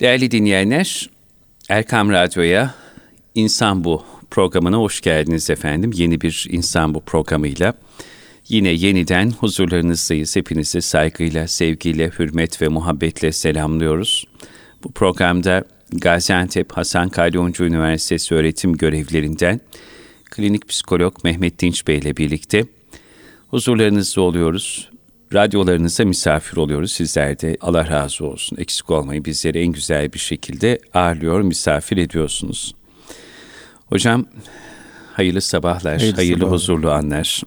Değerli 0.00 0.30
dinleyenler, 0.30 1.10
Erkam 1.68 2.10
Radyo'ya 2.10 2.74
İnsan 3.34 3.84
Bu 3.84 4.02
programına 4.30 4.76
hoş 4.76 5.00
geldiniz 5.00 5.50
efendim. 5.50 5.90
Yeni 5.94 6.20
bir 6.20 6.46
İnsan 6.50 6.94
Bu 6.94 7.00
programıyla 7.00 7.74
yine 8.48 8.68
yeniden 8.68 9.30
huzurlarınızdayız. 9.30 10.36
Hepinizi 10.36 10.82
saygıyla, 10.82 11.48
sevgiyle, 11.48 12.10
hürmet 12.18 12.62
ve 12.62 12.68
muhabbetle 12.68 13.32
selamlıyoruz. 13.32 14.24
Bu 14.84 14.92
programda 14.92 15.64
Gaziantep 15.92 16.72
Hasan 16.72 17.08
Kalyoncu 17.08 17.64
Üniversitesi 17.64 18.34
öğretim 18.34 18.76
görevlerinden 18.76 19.60
klinik 20.24 20.68
psikolog 20.68 21.24
Mehmet 21.24 21.58
Dinç 21.60 21.86
Bey 21.86 21.98
ile 21.98 22.16
birlikte 22.16 22.64
huzurlarınızda 23.48 24.20
oluyoruz. 24.20 24.90
Radyolarınıza 25.34 26.04
misafir 26.04 26.56
oluyoruz. 26.56 26.92
Sizler 26.92 27.40
de 27.40 27.56
Allah 27.60 27.88
razı 27.88 28.26
olsun. 28.26 28.56
Eksik 28.56 28.90
olmayın 28.90 29.24
bizleri 29.24 29.58
en 29.58 29.72
güzel 29.72 30.12
bir 30.12 30.18
şekilde 30.18 30.78
ağırlıyor, 30.94 31.40
misafir 31.40 31.96
ediyorsunuz. 31.96 32.74
Hocam 33.86 34.26
hayırlı 35.12 35.40
sabahlar, 35.40 35.98
hayırlı, 35.98 36.16
hayırlı 36.16 36.38
sabahlar. 36.38 36.54
huzurlu 36.54 36.90
anlar. 36.90 37.42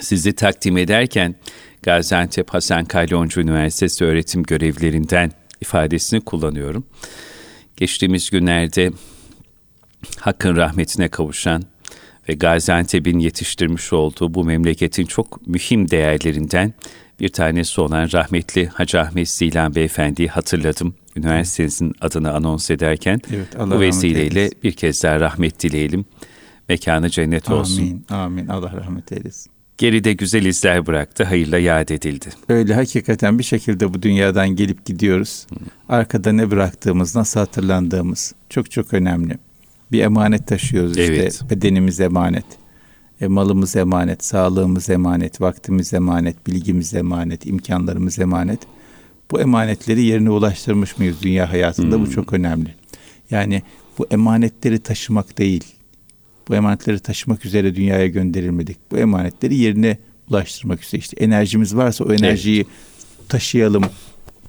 Sizi 0.00 0.32
takdim 0.32 0.78
ederken 0.78 1.34
Gaziantep 1.82 2.50
Hasan 2.50 2.84
Kalyoncu 2.84 3.40
Üniversitesi 3.40 4.04
öğretim 4.04 4.42
görevlerinden 4.42 5.32
ifadesini 5.60 6.20
kullanıyorum. 6.20 6.84
Geçtiğimiz 7.76 8.30
günlerde 8.30 8.90
Hakkın 10.20 10.56
rahmetine 10.56 11.08
kavuşan 11.08 11.62
ve 12.30 12.34
Gaziantep'in 12.34 13.18
yetiştirmiş 13.18 13.92
olduğu 13.92 14.34
bu 14.34 14.44
memleketin 14.44 15.06
çok 15.06 15.46
mühim 15.46 15.90
değerlerinden 15.90 16.74
bir 17.20 17.28
tanesi 17.28 17.80
olan 17.80 18.08
rahmetli 18.12 18.66
Hacı 18.66 19.00
Ahmet 19.00 19.28
Zilan 19.28 19.74
Beyefendi'yi 19.74 20.28
hatırladım. 20.28 20.94
Üniversitenizin 21.16 21.92
adını 22.00 22.32
anons 22.32 22.70
ederken 22.70 23.20
evet, 23.34 23.56
Allah 23.58 23.76
bu 23.76 23.80
vesileyle 23.80 24.50
bir 24.64 24.72
kez 24.72 25.02
daha 25.02 25.20
rahmet 25.20 25.60
dileyelim. 25.60 26.04
Mekanı 26.68 27.10
cennet 27.10 27.50
olsun. 27.50 27.82
Amin, 27.82 28.04
amin. 28.08 28.46
Allah 28.46 28.72
rahmet 28.72 29.12
eylesin. 29.12 29.52
Geride 29.78 30.12
güzel 30.12 30.44
izler 30.44 30.86
bıraktı, 30.86 31.24
hayırla 31.24 31.58
yad 31.58 31.88
edildi. 31.88 32.28
Öyle 32.48 32.74
hakikaten 32.74 33.38
bir 33.38 33.44
şekilde 33.44 33.94
bu 33.94 34.02
dünyadan 34.02 34.48
gelip 34.48 34.84
gidiyoruz. 34.84 35.46
Arkada 35.88 36.32
ne 36.32 36.50
bıraktığımız, 36.50 37.16
nasıl 37.16 37.40
hatırlandığımız 37.40 38.34
çok 38.48 38.70
çok 38.70 38.94
önemli 38.94 39.38
bir 39.92 40.00
emanet 40.00 40.46
taşıyoruz 40.46 40.98
işte. 40.98 41.14
Evet. 41.14 41.42
Bedenimiz 41.50 42.00
emanet. 42.00 42.44
E, 43.20 43.26
malımız 43.26 43.76
emanet, 43.76 44.24
sağlığımız 44.24 44.90
emanet, 44.90 45.40
vaktimiz 45.40 45.94
emanet, 45.94 46.46
bilgimiz 46.46 46.94
emanet, 46.94 47.46
imkanlarımız 47.46 48.18
emanet. 48.18 48.60
Bu 49.30 49.40
emanetleri 49.40 50.02
yerine 50.02 50.30
ulaştırmış 50.30 50.98
mıyız 50.98 51.16
dünya 51.22 51.52
hayatında? 51.52 51.96
Hmm. 51.96 52.06
Bu 52.06 52.10
çok 52.10 52.32
önemli. 52.32 52.74
Yani 53.30 53.62
bu 53.98 54.06
emanetleri 54.10 54.78
taşımak 54.78 55.38
değil. 55.38 55.64
Bu 56.48 56.54
emanetleri 56.54 56.98
taşımak 57.00 57.46
üzere 57.46 57.74
dünyaya 57.74 58.06
gönderilmedik. 58.06 58.76
Bu 58.90 58.98
emanetleri 58.98 59.56
yerine 59.56 59.98
ulaştırmak 60.30 60.84
üzere. 60.84 60.98
İşte 60.98 61.24
enerjimiz 61.24 61.76
varsa 61.76 62.04
o 62.04 62.12
enerjiyi 62.12 62.56
evet. 62.56 63.28
taşıyalım, 63.28 63.84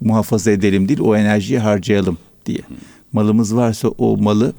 muhafaza 0.02 0.52
edelim 0.52 0.88
değil, 0.88 1.00
o 1.00 1.16
enerjiyi 1.16 1.60
harcayalım 1.60 2.18
diye. 2.46 2.58
Hmm. 2.58 2.78
Malımız 3.14 3.56
varsa 3.56 3.88
o 3.88 4.18
malı 4.18 4.54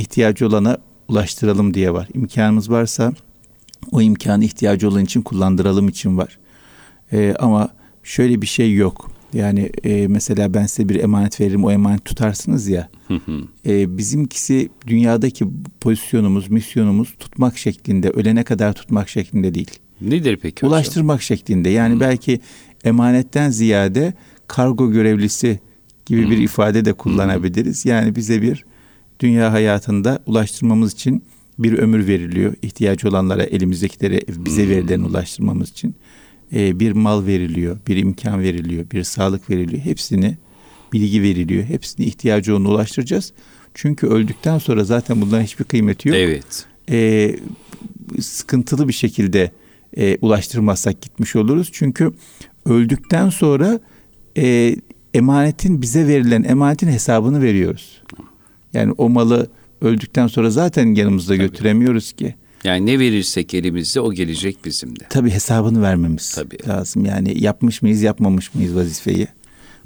ihtiyacı 0.00 0.46
olana 0.46 0.78
ulaştıralım 1.08 1.74
diye 1.74 1.92
var. 1.92 2.08
İmkanımız 2.14 2.70
varsa 2.70 3.12
o 3.92 4.00
imkanı 4.00 4.44
ihtiyacı 4.44 4.88
olan 4.88 5.04
için 5.04 5.22
kullandıralım 5.22 5.88
için 5.88 6.18
var. 6.18 6.38
Ee, 7.12 7.34
ama 7.38 7.68
şöyle 8.02 8.42
bir 8.42 8.46
şey 8.46 8.74
yok. 8.74 9.10
Yani 9.32 9.70
e, 9.84 10.08
mesela 10.08 10.54
ben 10.54 10.66
size 10.66 10.88
bir 10.88 11.02
emanet 11.02 11.40
veririm, 11.40 11.64
o 11.64 11.70
emanet 11.70 12.04
tutarsınız 12.04 12.68
ya. 12.68 12.88
e, 13.66 13.98
bizimkisi 13.98 14.68
dünyadaki 14.86 15.46
pozisyonumuz, 15.80 16.50
misyonumuz 16.50 17.14
tutmak 17.18 17.58
şeklinde, 17.58 18.10
ölene 18.10 18.44
kadar 18.44 18.72
tutmak 18.72 19.08
şeklinde 19.08 19.54
değil. 19.54 19.70
Nedir 20.00 20.38
peki? 20.42 20.66
Ulaştırmak 20.66 21.16
hocam? 21.16 21.22
şeklinde. 21.22 21.68
Yani 21.68 21.94
hı. 21.94 22.00
belki 22.00 22.40
emanetten 22.84 23.50
ziyade 23.50 24.14
kargo 24.46 24.92
görevlisi 24.92 25.60
gibi 26.06 26.26
hı. 26.26 26.30
bir 26.30 26.38
ifade 26.38 26.84
de 26.84 26.92
kullanabiliriz. 26.92 27.86
Yani 27.86 28.16
bize 28.16 28.42
bir 28.42 28.64
dünya 29.20 29.52
hayatında 29.52 30.22
ulaştırmamız 30.26 30.92
için 30.92 31.24
bir 31.58 31.78
ömür 31.78 32.06
veriliyor. 32.06 32.54
İhtiyacı 32.62 33.08
olanlara 33.08 33.42
elimizdekileri 33.42 34.20
bize 34.28 34.62
hmm. 34.62 34.70
verilen 34.70 35.00
ulaştırmamız 35.00 35.70
için 35.70 35.94
ee, 36.52 36.80
bir 36.80 36.92
mal 36.92 37.26
veriliyor, 37.26 37.78
bir 37.86 37.96
imkan 37.96 38.42
veriliyor, 38.42 38.90
bir 38.90 39.04
sağlık 39.04 39.50
veriliyor. 39.50 39.82
Hepsini 39.82 40.36
bilgi 40.92 41.22
veriliyor. 41.22 41.64
Hepsini 41.64 42.06
ihtiyacı 42.06 42.56
olana 42.56 42.68
ulaştıracağız. 42.68 43.32
Çünkü 43.74 44.06
öldükten 44.06 44.58
sonra 44.58 44.84
zaten 44.84 45.20
bunların 45.20 45.44
hiçbir 45.44 45.64
kıymeti 45.64 46.08
yok. 46.08 46.18
Evet. 46.18 46.66
Ee, 46.90 47.36
sıkıntılı 48.20 48.88
bir 48.88 48.92
şekilde 48.92 49.50
e, 49.96 50.18
ulaştırmazsak 50.20 51.02
gitmiş 51.02 51.36
oluruz. 51.36 51.68
Çünkü 51.72 52.12
öldükten 52.64 53.30
sonra 53.30 53.80
e, 54.36 54.76
emanetin 55.14 55.82
bize 55.82 56.06
verilen 56.06 56.42
emanetin 56.42 56.88
hesabını 56.88 57.42
veriyoruz. 57.42 58.02
Yani 58.74 58.92
o 58.98 59.08
malı 59.08 59.50
öldükten 59.80 60.26
sonra 60.26 60.50
zaten 60.50 60.94
yanımızda 60.94 61.34
Tabii. 61.34 61.42
götüremiyoruz 61.42 62.12
ki. 62.12 62.34
Yani 62.64 62.86
ne 62.86 62.98
verirsek 62.98 63.54
elimizde 63.54 64.00
o 64.00 64.12
gelecek 64.12 64.64
bizim 64.64 65.00
de. 65.00 65.04
Tabii 65.10 65.30
hesabını 65.30 65.82
vermemiz 65.82 66.34
Tabii. 66.34 66.68
lazım. 66.68 67.04
Yani 67.04 67.42
yapmış 67.42 67.82
mıyız 67.82 68.02
yapmamış 68.02 68.54
mıyız 68.54 68.76
vazifeyi. 68.76 69.28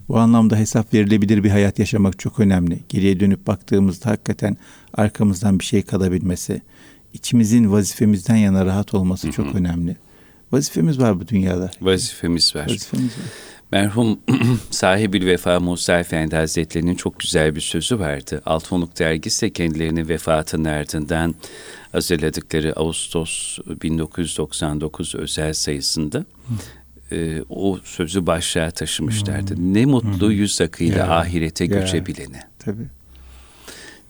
Bu 0.09 0.19
anlamda 0.19 0.56
hesap 0.56 0.94
verilebilir 0.94 1.44
bir 1.44 1.50
hayat 1.50 1.78
yaşamak 1.78 2.19
çok 2.19 2.41
önemli. 2.41 2.78
Geriye 2.89 3.21
dönüp 3.21 3.47
baktığımızda 3.47 4.11
hakikaten 4.11 4.56
arkamızdan 4.94 5.59
bir 5.59 5.65
şey 5.65 5.83
kalabilmesi, 5.83 6.62
içimizin 7.12 7.73
vazifemizden 7.73 8.37
yana 8.37 8.67
rahat 8.67 8.94
olması 8.94 9.27
Hı-hı. 9.27 9.37
çok 9.37 9.55
önemli. 9.55 9.97
Vazifemiz 10.53 10.99
var 10.99 11.21
bu 11.21 11.28
dünyada. 11.28 11.71
Vazifemiz 11.81 12.56
var. 12.56 12.71
Vazifemiz 12.71 13.05
var. 13.05 13.25
Merhum 13.75 14.19
sahibi 14.71 15.27
Vefa 15.27 15.61
Musa 15.61 15.99
Efendi 15.99 16.37
Hazretleri'nin 16.37 16.95
çok 16.95 17.21
güzel 17.21 17.57
bir 17.57 17.61
sözü 17.61 17.99
vardı. 17.99 18.43
Altınoluk 18.47 18.99
dergisi 18.99 19.53
kendilerinin 19.53 20.09
vefatının 20.09 20.65
ardından 20.65 21.35
hazırladıkları 21.93 22.73
Ağustos 22.77 23.59
1999 23.83 25.15
özel 25.15 25.53
sayısında 25.53 26.25
e, 27.12 27.43
o 27.49 27.79
sözü 27.85 28.27
başlığa 28.27 28.71
taşımışlardı. 28.71 29.57
Hmm. 29.57 29.75
Ne 29.75 29.87
mutlu 29.87 30.33
yüz 30.33 30.61
akıyla 30.61 30.99
ya, 30.99 31.19
ahirete 31.19 31.65
ya, 31.65 31.81
göçebilene. 31.81 32.41
Tabii. 32.59 32.87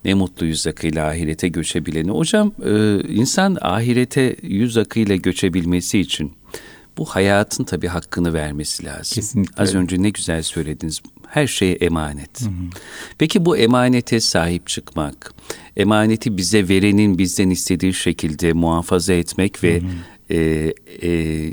Ne 0.04 0.14
mutlu 0.14 0.46
yüz 0.46 0.66
akıyla 0.66 1.08
ahirete 1.08 1.48
göçebilene. 1.48 2.10
Hocam 2.10 2.52
e, 2.64 3.00
insan 3.08 3.58
ahirete 3.60 4.36
yüz 4.42 4.76
akıyla 4.76 5.16
göçebilmesi 5.16 6.00
için 6.00 6.32
bu 6.98 7.04
hayatın 7.04 7.64
tabii 7.64 7.86
hakkını 7.86 8.32
vermesi 8.32 8.84
lazım. 8.84 9.14
Kesinlikle. 9.14 9.62
Az 9.62 9.74
önce 9.74 10.02
ne 10.02 10.10
güzel 10.10 10.42
söylediniz. 10.42 11.00
Her 11.28 11.46
şeye 11.46 11.74
emanet. 11.74 12.40
Hı 12.40 12.46
hı. 12.46 12.50
Peki 13.18 13.44
bu 13.44 13.56
emanete 13.56 14.20
sahip 14.20 14.66
çıkmak, 14.66 15.34
emaneti 15.76 16.36
bize 16.36 16.68
verenin 16.68 17.18
bizden 17.18 17.50
istediği 17.50 17.94
şekilde 17.94 18.52
muhafaza 18.52 19.12
etmek 19.12 19.64
ve 19.64 19.80
hı 19.80 19.86
hı. 19.86 19.90
E, 20.30 20.74
e, 21.02 21.52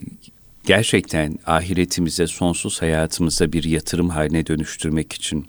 gerçekten 0.65 1.39
ahiretimize, 1.45 2.27
sonsuz 2.27 2.81
hayatımıza 2.81 3.53
bir 3.53 3.63
yatırım 3.63 4.09
haline 4.09 4.47
dönüştürmek 4.47 5.13
için 5.13 5.45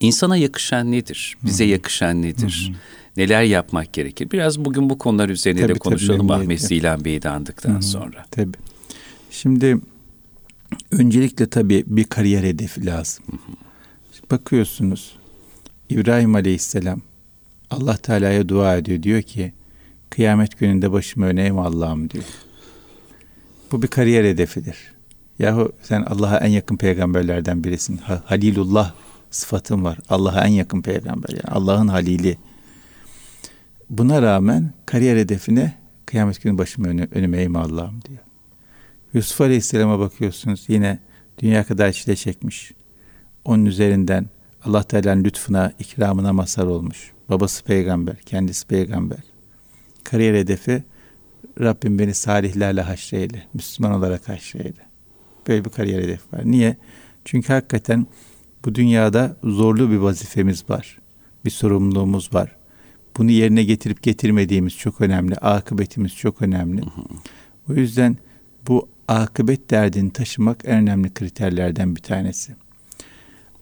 insana 0.00 0.36
yakışan 0.36 0.92
nedir? 0.92 1.36
Bize 1.44 1.64
hı 1.64 1.68
hı. 1.68 1.72
yakışan 1.72 2.22
nedir? 2.22 2.68
Hı 2.68 2.72
hı. 2.72 2.76
Neler 3.16 3.42
yapmak 3.42 3.92
gerekir? 3.92 4.30
Biraz 4.30 4.64
bugün 4.64 4.90
bu 4.90 4.98
konular 4.98 5.28
üzerine 5.28 5.60
tabii, 5.60 5.74
de 5.74 5.78
konuşalım 5.78 6.28
tabii, 6.28 6.42
Ahmet 6.42 6.60
Zilan 6.60 7.04
Bey'i 7.04 7.22
de 7.22 7.28
andıktan 7.28 7.72
hı 7.72 7.76
hı. 7.76 7.82
sonra. 7.82 8.24
Tabii. 8.30 8.56
Şimdi 9.36 9.78
öncelikle 10.90 11.50
tabii 11.50 11.84
bir 11.86 12.04
kariyer 12.04 12.42
hedefi 12.42 12.86
lazım. 12.86 13.24
Bakıyorsunuz 14.30 15.18
İbrahim 15.88 16.34
Aleyhisselam 16.34 17.00
Allah 17.70 17.96
Teala'ya 17.96 18.48
dua 18.48 18.76
ediyor. 18.76 19.02
Diyor 19.02 19.22
ki 19.22 19.52
kıyamet 20.10 20.58
gününde 20.58 20.92
başımı 20.92 21.26
öneyim 21.26 21.58
Allah'ım 21.58 22.10
diyor. 22.10 22.24
Bu 23.72 23.82
bir 23.82 23.88
kariyer 23.88 24.24
hedefidir. 24.24 24.76
Yahu 25.38 25.72
sen 25.82 26.02
Allah'a 26.02 26.38
en 26.38 26.50
yakın 26.50 26.76
peygamberlerden 26.76 27.64
birisin. 27.64 27.96
Halilullah 28.24 28.94
sıfatın 29.30 29.84
var. 29.84 29.98
Allah'a 30.08 30.44
en 30.44 30.52
yakın 30.52 30.82
peygamber. 30.82 31.28
Yani 31.28 31.48
Allah'ın 31.48 31.88
halili. 31.88 32.38
Buna 33.90 34.22
rağmen 34.22 34.72
kariyer 34.86 35.16
hedefine 35.16 35.74
kıyamet 36.06 36.42
günü 36.42 36.58
başımı 36.58 36.88
önüme 37.12 37.42
eğme 37.42 37.58
Allah'ım 37.58 38.02
diyor. 38.02 38.25
Yusuf 39.14 39.40
Aleyhisselam'a 39.40 39.98
bakıyorsunuz 39.98 40.64
yine 40.68 40.98
dünya 41.38 41.64
kadar 41.64 41.92
çile 41.92 42.16
çekmiş. 42.16 42.72
Onun 43.44 43.64
üzerinden 43.64 44.26
Allah 44.64 44.82
Teala'nın 44.82 45.24
lütfuna, 45.24 45.72
ikramına 45.78 46.32
mazhar 46.32 46.66
olmuş. 46.66 47.12
Babası 47.28 47.64
peygamber, 47.64 48.16
kendisi 48.16 48.66
peygamber. 48.66 49.18
Kariyer 50.04 50.34
hedefi 50.34 50.84
Rabbim 51.60 51.98
beni 51.98 52.14
salihlerle 52.14 52.80
haşreyle, 52.80 53.42
Müslüman 53.54 53.92
olarak 53.92 54.28
haşreyle. 54.28 54.86
Böyle 55.48 55.64
bir 55.64 55.70
kariyer 55.70 56.02
hedefi 56.02 56.36
var. 56.36 56.40
Niye? 56.44 56.76
Çünkü 57.24 57.52
hakikaten 57.52 58.06
Bu 58.64 58.74
dünyada 58.74 59.36
zorlu 59.44 59.90
bir 59.90 59.96
vazifemiz 59.96 60.70
var. 60.70 60.98
Bir 61.44 61.50
sorumluluğumuz 61.50 62.34
var. 62.34 62.56
Bunu 63.16 63.30
yerine 63.30 63.64
getirip 63.64 64.02
getirmediğimiz 64.02 64.76
çok 64.76 65.00
önemli. 65.00 65.34
Akıbetimiz 65.34 66.16
çok 66.16 66.42
önemli. 66.42 66.82
O 67.70 67.74
yüzden 67.74 68.16
bu 68.68 68.88
akıbet 69.08 69.70
derdini 69.70 70.12
taşımak 70.12 70.64
en 70.64 70.76
önemli 70.76 71.14
kriterlerden 71.14 71.96
bir 71.96 72.00
tanesi. 72.02 72.52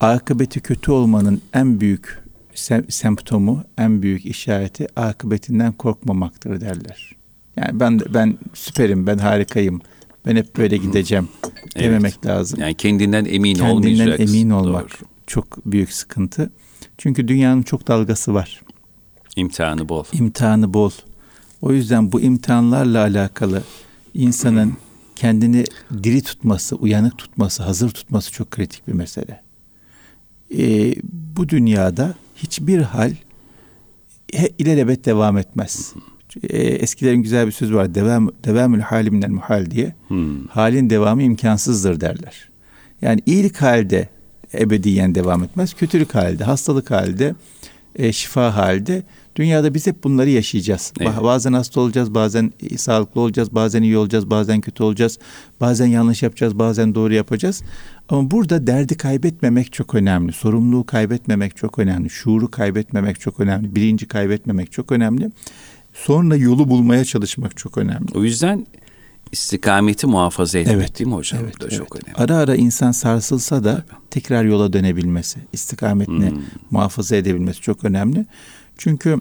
Akıbeti 0.00 0.60
kötü 0.60 0.92
olmanın 0.92 1.42
en 1.52 1.80
büyük 1.80 2.18
sem- 2.54 2.90
semptomu, 2.90 3.64
en 3.78 4.02
büyük 4.02 4.26
işareti 4.26 5.00
akıbetinden 5.00 5.72
korkmamaktır 5.72 6.60
derler. 6.60 7.12
Yani 7.56 7.80
ben 7.80 8.00
ben 8.14 8.38
süperim, 8.54 9.06
ben 9.06 9.18
harikayım, 9.18 9.80
ben 10.26 10.36
hep 10.36 10.56
böyle 10.56 10.76
gideceğim 10.76 11.28
evet. 11.76 11.86
dememek 11.86 12.26
lazım. 12.26 12.60
Yani 12.60 12.74
kendinden 12.74 13.24
emin 13.24 13.54
kendinden 13.54 13.70
olmayacaksın. 13.70 14.16
Kendinden 14.16 14.38
emin 14.38 14.50
olmak 14.50 14.82
Doğru. 14.82 15.08
çok 15.26 15.66
büyük 15.66 15.92
sıkıntı. 15.92 16.50
Çünkü 16.98 17.28
dünyanın 17.28 17.62
çok 17.62 17.88
dalgası 17.88 18.34
var. 18.34 18.60
İmtihanı 19.36 19.88
bol. 19.88 20.04
İmtihanı 20.12 20.74
bol. 20.74 20.90
O 21.62 21.72
yüzden 21.72 22.12
bu 22.12 22.20
imtihanlarla 22.20 23.00
alakalı 23.00 23.62
insanın 24.14 24.72
kendini 25.16 25.64
diri 26.02 26.22
tutması, 26.22 26.76
uyanık 26.76 27.18
tutması, 27.18 27.62
hazır 27.62 27.90
tutması 27.90 28.32
çok 28.32 28.50
kritik 28.50 28.88
bir 28.88 28.92
mesele. 28.92 29.42
Ee, 30.58 30.94
bu 31.36 31.48
dünyada 31.48 32.14
hiçbir 32.36 32.78
hal 32.78 33.12
ilelebet 34.58 35.04
devam 35.04 35.38
etmez. 35.38 35.94
Ee, 36.42 36.58
eskilerin 36.58 37.22
güzel 37.22 37.46
bir 37.46 37.52
sözü 37.52 37.74
var. 37.74 37.94
Devam, 37.94 38.30
devamül 38.44 38.80
halimden 38.80 39.32
muhal 39.32 39.70
diye. 39.70 39.94
Hmm. 40.08 40.46
Halin 40.46 40.90
devamı 40.90 41.22
imkansızdır 41.22 42.00
derler. 42.00 42.48
Yani 43.02 43.20
iyilik 43.26 43.56
halde 43.56 44.08
ebediyen 44.54 45.14
devam 45.14 45.44
etmez. 45.44 45.74
Kötülük 45.74 46.14
halde, 46.14 46.44
hastalık 46.44 46.90
halde, 46.90 47.34
e, 47.96 48.12
şifa 48.12 48.56
halde 48.56 49.02
dünyada 49.36 49.74
biz 49.74 49.86
hep 49.86 50.04
bunları 50.04 50.30
yaşayacağız. 50.30 50.92
Evet. 51.00 51.12
Bazen 51.22 51.52
hasta 51.52 51.80
olacağız, 51.80 52.14
bazen 52.14 52.52
sağlıklı 52.76 53.20
olacağız, 53.20 53.54
bazen 53.54 53.82
iyi 53.82 53.96
olacağız, 53.96 54.30
bazen 54.30 54.60
kötü 54.60 54.82
olacağız, 54.82 55.18
bazen 55.60 55.86
yanlış 55.86 56.22
yapacağız, 56.22 56.58
bazen 56.58 56.94
doğru 56.94 57.14
yapacağız. 57.14 57.62
Ama 58.08 58.30
burada 58.30 58.66
derdi 58.66 58.96
kaybetmemek 58.96 59.72
çok 59.72 59.94
önemli. 59.94 60.32
Sorumluluğu 60.32 60.86
kaybetmemek 60.86 61.56
çok 61.56 61.78
önemli. 61.78 62.10
Şuuru 62.10 62.50
kaybetmemek 62.50 63.20
çok 63.20 63.40
önemli. 63.40 63.74
Bilinci 63.74 64.08
kaybetmemek 64.08 64.72
çok 64.72 64.92
önemli. 64.92 65.30
Sonra 65.94 66.36
yolu 66.36 66.68
bulmaya 66.68 67.04
çalışmak 67.04 67.56
çok 67.56 67.78
önemli. 67.78 68.06
O 68.14 68.24
yüzden 68.24 68.66
istikameti 69.32 70.06
muhafaza 70.06 70.58
etmek 70.58 70.76
evet, 70.76 70.98
değil 70.98 71.08
mi 71.08 71.14
hocam? 71.14 71.40
Evet, 71.44 71.60
da 71.60 71.66
evet. 71.68 71.78
çok 71.78 71.96
önemli. 71.96 72.16
Ara 72.16 72.36
ara 72.36 72.54
insan 72.54 72.92
sarsılsa 72.92 73.64
da 73.64 73.84
tekrar 74.10 74.44
yola 74.44 74.72
dönebilmesi, 74.72 75.40
istikametini 75.52 76.30
hmm. 76.30 76.42
muhafaza 76.70 77.16
edebilmesi 77.16 77.60
çok 77.60 77.84
önemli. 77.84 78.26
Çünkü 78.78 79.18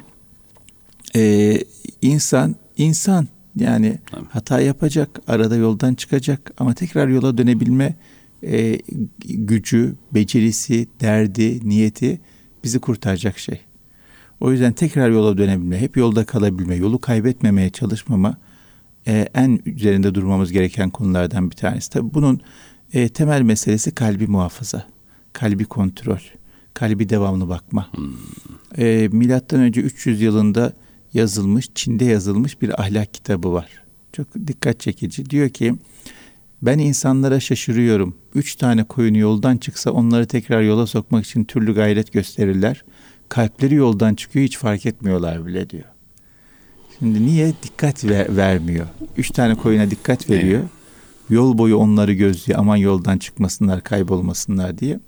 e, 1.15 1.53
insan 2.01 2.55
insan 2.77 3.27
yani 3.55 3.97
Tabii. 4.11 4.25
hata 4.29 4.61
yapacak, 4.61 5.21
arada 5.27 5.55
yoldan 5.55 5.93
çıkacak 5.93 6.53
ama 6.57 6.73
tekrar 6.73 7.07
yola 7.07 7.37
dönebilme 7.37 7.95
e, 8.43 8.79
gücü, 9.25 9.95
becerisi, 10.13 10.87
derdi, 11.01 11.69
niyeti 11.69 12.21
bizi 12.63 12.79
kurtaracak 12.79 13.39
şey. 13.39 13.61
O 14.39 14.51
yüzden 14.51 14.73
tekrar 14.73 15.09
yola 15.09 15.37
dönebilme, 15.37 15.81
hep 15.81 15.97
yolda 15.97 16.25
kalabilme, 16.25 16.75
yolu 16.75 17.01
kaybetmemeye 17.01 17.69
çalışmama 17.69 18.37
e, 19.07 19.27
en 19.33 19.59
üzerinde 19.65 20.15
durmamız 20.15 20.51
gereken 20.51 20.89
konulardan 20.89 21.51
bir 21.51 21.55
tanesi. 21.55 21.89
Tabi 21.89 22.13
bunun 22.13 22.41
e, 22.93 23.09
temel 23.09 23.41
meselesi 23.41 23.95
kalbi 23.95 24.27
muhafaza, 24.27 24.85
kalbi 25.33 25.65
kontrol, 25.65 26.19
kalbi 26.73 27.09
devamlı 27.09 27.49
bakma. 27.49 27.89
Hmm. 27.93 28.13
E, 28.77 29.07
milattan 29.11 29.59
önce 29.59 29.81
300 29.81 30.21
yılında 30.21 30.73
yazılmış, 31.13 31.69
Çin'de 31.75 32.05
yazılmış 32.05 32.61
bir 32.61 32.81
ahlak 32.81 33.13
kitabı 33.13 33.53
var. 33.53 33.69
Çok 34.13 34.27
dikkat 34.47 34.79
çekici. 34.79 35.29
Diyor 35.29 35.49
ki 35.49 35.75
ben 36.61 36.79
insanlara 36.79 37.39
şaşırıyorum. 37.39 38.15
Üç 38.35 38.55
tane 38.55 38.83
koyun 38.83 39.13
yoldan 39.13 39.57
çıksa 39.57 39.91
onları 39.91 40.27
tekrar 40.27 40.61
yola 40.61 40.87
sokmak 40.87 41.25
için 41.25 41.43
türlü 41.43 41.75
gayret 41.75 42.13
gösterirler. 42.13 42.83
Kalpleri 43.29 43.75
yoldan 43.75 44.15
çıkıyor 44.15 44.45
hiç 44.45 44.57
fark 44.57 44.85
etmiyorlar 44.85 45.45
bile 45.45 45.69
diyor. 45.69 45.83
Şimdi 46.99 47.25
niye 47.25 47.53
dikkat 47.63 48.05
ver, 48.05 48.37
vermiyor? 48.37 48.85
Üç 49.17 49.31
tane 49.31 49.55
koyuna 49.55 49.91
dikkat 49.91 50.29
veriyor. 50.29 50.59
Evet. 50.59 50.69
Yol 51.29 51.57
boyu 51.57 51.77
onları 51.77 52.13
gözlüyor. 52.13 52.59
Aman 52.59 52.75
yoldan 52.75 53.17
çıkmasınlar, 53.17 53.81
kaybolmasınlar 53.81 54.77
diye. 54.77 54.99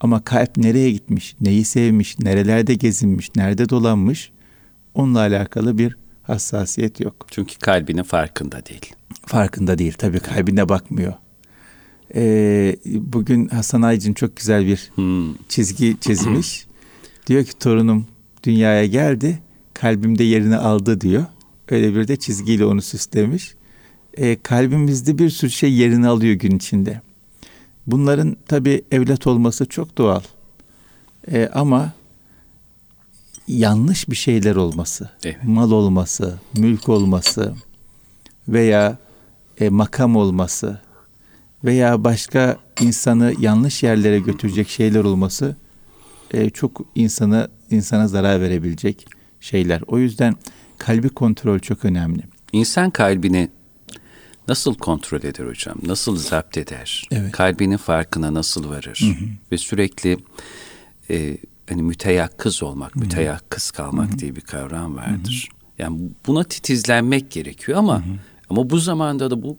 Ama 0.00 0.24
kalp 0.24 0.56
nereye 0.56 0.90
gitmiş, 0.90 1.36
neyi 1.40 1.64
sevmiş, 1.64 2.18
nerelerde 2.18 2.74
gezinmiş, 2.74 3.30
nerede 3.36 3.68
dolanmış 3.68 4.32
onunla 4.94 5.18
alakalı 5.18 5.78
bir 5.78 5.96
hassasiyet 6.22 7.00
yok. 7.00 7.26
Çünkü 7.30 7.58
kalbinin 7.58 8.02
farkında 8.02 8.66
değil. 8.66 8.92
Farkında 9.26 9.78
değil 9.78 9.92
tabii 9.98 10.20
kalbine 10.20 10.68
bakmıyor. 10.68 11.12
Ee, 12.14 12.76
bugün 12.86 13.48
Hasan 13.48 13.82
Aycın 13.82 14.12
çok 14.12 14.36
güzel 14.36 14.66
bir 14.66 14.90
hmm. 14.94 15.34
çizgi 15.48 15.96
çizmiş. 16.00 16.66
diyor 17.26 17.44
ki 17.44 17.58
torunum 17.58 18.06
dünyaya 18.44 18.86
geldi 18.86 19.38
kalbimde 19.74 20.24
yerini 20.24 20.56
aldı 20.56 21.00
diyor. 21.00 21.24
Öyle 21.70 21.94
bir 21.94 22.08
de 22.08 22.16
çizgiyle 22.16 22.64
onu 22.64 22.82
süslemiş. 22.82 23.54
Ee, 24.14 24.38
kalbimizde 24.42 25.18
bir 25.18 25.30
sürü 25.30 25.50
şey 25.50 25.72
yerini 25.72 26.08
alıyor 26.08 26.34
gün 26.34 26.56
içinde. 26.56 27.00
Bunların 27.90 28.36
tabi 28.48 28.84
evlat 28.90 29.26
olması 29.26 29.66
çok 29.66 29.98
doğal. 29.98 30.22
Ee, 31.32 31.50
ama 31.54 31.92
yanlış 33.48 34.08
bir 34.10 34.16
şeyler 34.16 34.56
olması, 34.56 35.10
evet. 35.24 35.36
mal 35.44 35.70
olması, 35.70 36.38
mülk 36.56 36.88
olması 36.88 37.54
veya 38.48 38.98
e, 39.60 39.68
makam 39.68 40.16
olması 40.16 40.80
veya 41.64 42.04
başka 42.04 42.56
insanı 42.80 43.34
yanlış 43.38 43.82
yerlere 43.82 44.18
götürecek 44.18 44.68
şeyler 44.68 45.04
olması 45.04 45.56
e, 46.34 46.50
çok 46.50 46.80
insana 46.94 47.48
insana 47.70 48.08
zarar 48.08 48.40
verebilecek 48.40 49.06
şeyler. 49.40 49.82
O 49.86 49.98
yüzden 49.98 50.34
kalbi 50.78 51.08
kontrol 51.08 51.58
çok 51.58 51.84
önemli. 51.84 52.22
İnsan 52.52 52.90
kalbini 52.90 53.48
nasıl 54.50 54.74
kontrol 54.74 55.18
eder 55.18 55.46
hocam? 55.46 55.76
Nasıl 55.82 56.16
zapt 56.16 56.58
eder? 56.58 57.08
Evet. 57.10 57.32
Kalbinin 57.32 57.76
farkına 57.76 58.34
nasıl 58.34 58.68
varır? 58.68 59.00
Hı 59.00 59.24
hı. 59.24 59.28
Ve 59.52 59.58
sürekli 59.58 60.18
e, 61.10 61.38
hani 61.68 61.82
müteyakkız 61.82 62.62
olmak, 62.62 62.94
hı 62.94 62.98
hı. 62.98 63.04
müteyakkız 63.04 63.70
kalmak 63.70 64.08
hı 64.08 64.14
hı. 64.14 64.18
diye 64.18 64.36
bir 64.36 64.40
kavram 64.40 64.96
vardır. 64.96 65.48
Hı 65.50 65.54
hı. 65.54 65.82
Yani 65.82 66.00
buna 66.26 66.44
titizlenmek 66.44 67.30
gerekiyor 67.30 67.78
ama 67.78 67.94
hı 67.94 68.10
hı. 68.10 68.14
ama 68.50 68.70
bu 68.70 68.78
zamanda 68.78 69.30
da 69.30 69.42
bu 69.42 69.58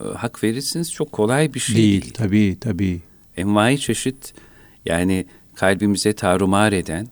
e, 0.00 0.04
hak 0.04 0.44
verirsiniz 0.44 0.92
çok 0.92 1.12
kolay 1.12 1.54
bir 1.54 1.60
şey 1.60 1.76
değil. 1.76 2.02
değil. 2.02 2.14
Tabii 2.14 2.56
tabii. 2.60 3.00
Envai 3.36 3.78
çeşit 3.78 4.34
yani 4.84 5.26
kalbimize 5.54 6.12
tarumar 6.12 6.72
eden 6.72 7.08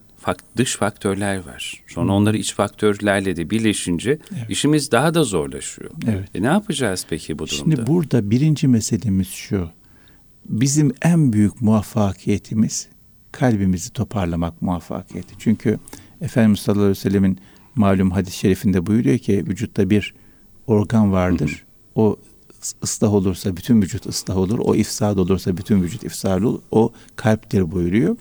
dış 0.56 0.76
faktörler 0.76 1.36
var. 1.46 1.82
Sonra 1.86 2.12
onları 2.12 2.36
iç 2.36 2.54
faktörlerle 2.54 3.36
de 3.36 3.50
birleşince 3.50 4.10
evet. 4.10 4.50
işimiz 4.50 4.92
daha 4.92 5.14
da 5.14 5.24
zorlaşıyor. 5.24 5.90
Evet. 6.08 6.28
E 6.34 6.42
ne 6.42 6.46
yapacağız 6.46 7.06
peki 7.10 7.38
bu 7.38 7.46
durumda? 7.46 7.54
Şimdi 7.54 7.86
burada 7.86 8.30
birinci 8.30 8.68
meselemiz 8.68 9.28
şu. 9.28 9.70
Bizim 10.44 10.92
en 11.02 11.32
büyük 11.32 11.60
muvaffakiyetimiz 11.60 12.88
kalbimizi 13.32 13.92
toparlamak 13.92 14.62
muvaffakiyeti. 14.62 15.34
Çünkü 15.38 15.78
Efendimiz 16.20 16.60
sallallahu 16.60 16.82
aleyhi 16.82 16.98
ve 16.98 17.10
sellemin 17.10 17.38
malum 17.74 18.10
hadis-i 18.10 18.36
şerifinde 18.36 18.86
buyuruyor 18.86 19.18
ki 19.18 19.44
vücutta 19.46 19.90
bir 19.90 20.14
organ 20.66 21.12
vardır. 21.12 21.64
Hı 21.94 22.00
O 22.00 22.16
ıslah 22.82 23.14
olursa 23.14 23.56
bütün 23.56 23.82
vücut 23.82 24.06
ıslah 24.06 24.36
olur. 24.36 24.58
O 24.58 24.74
ifsad 24.74 25.16
olursa 25.16 25.56
bütün 25.56 25.82
vücut 25.82 26.04
ifsad 26.04 26.42
olur. 26.42 26.60
O 26.70 26.92
kalptir 27.16 27.72
buyuruyor. 27.72 28.16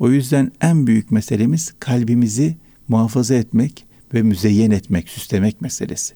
O 0.00 0.10
yüzden 0.10 0.52
en 0.60 0.86
büyük 0.86 1.10
meselemiz 1.10 1.74
kalbimizi 1.80 2.56
muhafaza 2.88 3.34
etmek 3.34 3.86
ve 4.14 4.22
müzeyyen 4.22 4.70
etmek, 4.70 5.08
süslemek 5.08 5.60
meselesi. 5.60 6.14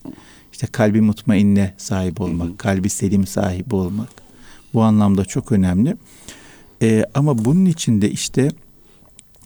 İşte 0.53 0.67
kalbi 0.67 1.00
mutmainne 1.00 1.75
sahip 1.76 2.21
olmak, 2.21 2.49
hı 2.49 2.53
hı. 2.53 2.57
kalbi 2.57 2.88
selim 2.88 3.26
sahibi 3.26 3.75
olmak. 3.75 4.09
Bu 4.75 4.83
anlamda 4.83 5.25
çok 5.25 5.53
önemli. 5.53 5.97
Ee, 6.83 7.05
ama 7.14 7.45
bunun 7.45 7.64
için 7.64 8.03
de 8.03 8.11
işte 8.11 8.49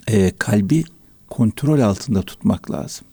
e, 0.06 0.30
kalbi 0.38 0.84
kontrol 1.30 1.80
altında 1.80 2.22
tutmak 2.22 2.70
lazım. 2.70 3.06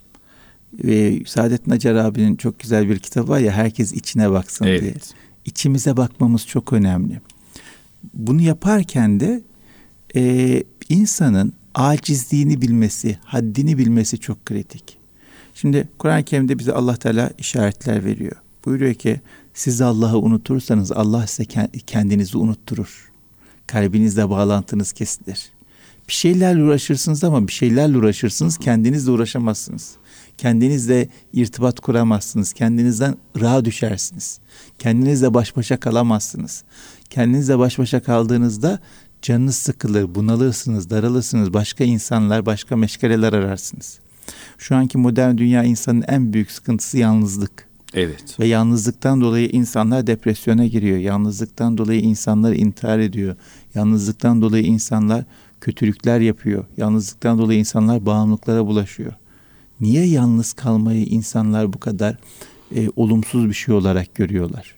Ve 0.74 1.20
Saadet 1.25 1.67
Nacar 1.67 1.96
abinin 1.96 2.36
çok 2.36 2.60
güzel 2.60 2.89
bir 2.89 3.00
kitabı 3.00 3.27
var 3.27 3.39
ya 3.39 3.51
herkes 3.51 3.94
içine 3.94 4.32
baksın 4.32 4.65
evet. 4.65 4.82
diye. 4.82 4.94
İçimize 5.46 5.98
bakmamız 5.98 6.48
çok 6.48 6.74
önemli. 6.74 7.22
Bunu 8.13 8.41
yaparken 8.41 9.20
de 9.20 9.44
e, 10.15 10.63
insanın 10.89 11.53
acizliğini 11.75 12.62
bilmesi, 12.62 13.17
haddini 13.24 13.77
bilmesi 13.77 14.17
çok 14.17 14.45
kritik. 14.45 14.98
Şimdi 15.55 15.88
Kur'an-ı 16.00 16.24
Kerim'de 16.24 16.60
bize 16.60 16.74
Allah 16.74 16.95
Teala 16.95 17.31
işaretler 17.38 18.05
veriyor. 18.05 18.36
Buyuruyor 18.65 18.93
ki 18.93 19.22
siz 19.53 19.81
Allah'ı 19.81 20.17
unutursanız 20.17 20.91
Allah 20.91 21.27
size 21.27 21.50
kendinizi 21.88 22.38
unutturur. 22.38 23.12
Kalbinizle 23.67 24.29
bağlantınız 24.29 24.91
kesilir. 24.91 25.50
Bir 26.07 26.13
şeylerle 26.13 26.63
uğraşırsınız 26.63 27.24
ama 27.24 27.48
bir 27.48 27.53
şeylerle 27.53 27.98
uğraşırsınız 27.98 28.57
kendinizle 28.57 29.12
uğraşamazsınız. 29.12 29.95
Kendinizle 30.38 31.10
irtibat 31.34 31.79
kuramazsınız. 31.79 32.53
Kendinizden 32.53 33.15
rahat 33.41 33.65
düşersiniz. 33.65 34.39
Kendinizle 34.79 35.34
baş 35.34 35.55
başa 35.55 35.79
kalamazsınız. 35.79 36.63
Kendinizle 37.10 37.60
baş 37.60 37.79
başa 37.79 38.03
kaldığınızda 38.03 38.79
canınız 39.25 39.55
sıkılır, 39.55 40.15
bunalırsınız, 40.15 40.89
daralırsınız. 40.89 41.53
Başka 41.53 41.84
insanlar, 41.84 42.46
başka 42.46 42.75
meşgaleler 42.75 43.34
ararsınız. 43.34 44.00
Şu 44.58 44.75
anki 44.75 44.98
modern 44.98 45.38
dünya 45.38 45.63
insanın 45.63 46.03
en 46.08 46.34
büyük 46.34 46.51
sıkıntısı 46.51 46.98
yalnızlık. 46.98 47.67
Evet. 47.94 48.39
Ve 48.39 48.48
yalnızlıktan 48.48 49.22
dolayı 49.22 49.50
insanlar 49.50 50.08
depresyona 50.08 50.65
giriyor. 50.65 50.98
Yalnızlıktan 50.98 51.77
dolayı 51.77 52.01
insanlar 52.01 52.53
intihar 52.53 53.00
ediyor. 53.00 53.36
Yalnızlıktan 53.75 54.41
dolayı 54.41 54.63
insanlar 54.63 55.24
kötülükler 55.62 56.20
yapıyor. 56.20 56.65
Yalnızlıktan 56.77 57.38
dolayı 57.38 57.60
insanlar 57.60 58.05
bağımlılıklara 58.05 58.67
bulaşıyor. 58.67 59.13
Niye 59.82 60.05
yalnız 60.05 60.53
kalmayı 60.53 61.05
insanlar 61.05 61.74
bu 61.74 61.79
kadar 61.79 62.17
e, 62.75 62.89
olumsuz 62.96 63.50
bir 63.50 63.53
şey 63.53 63.75
olarak 63.75 64.15
görüyorlar? 64.15 64.75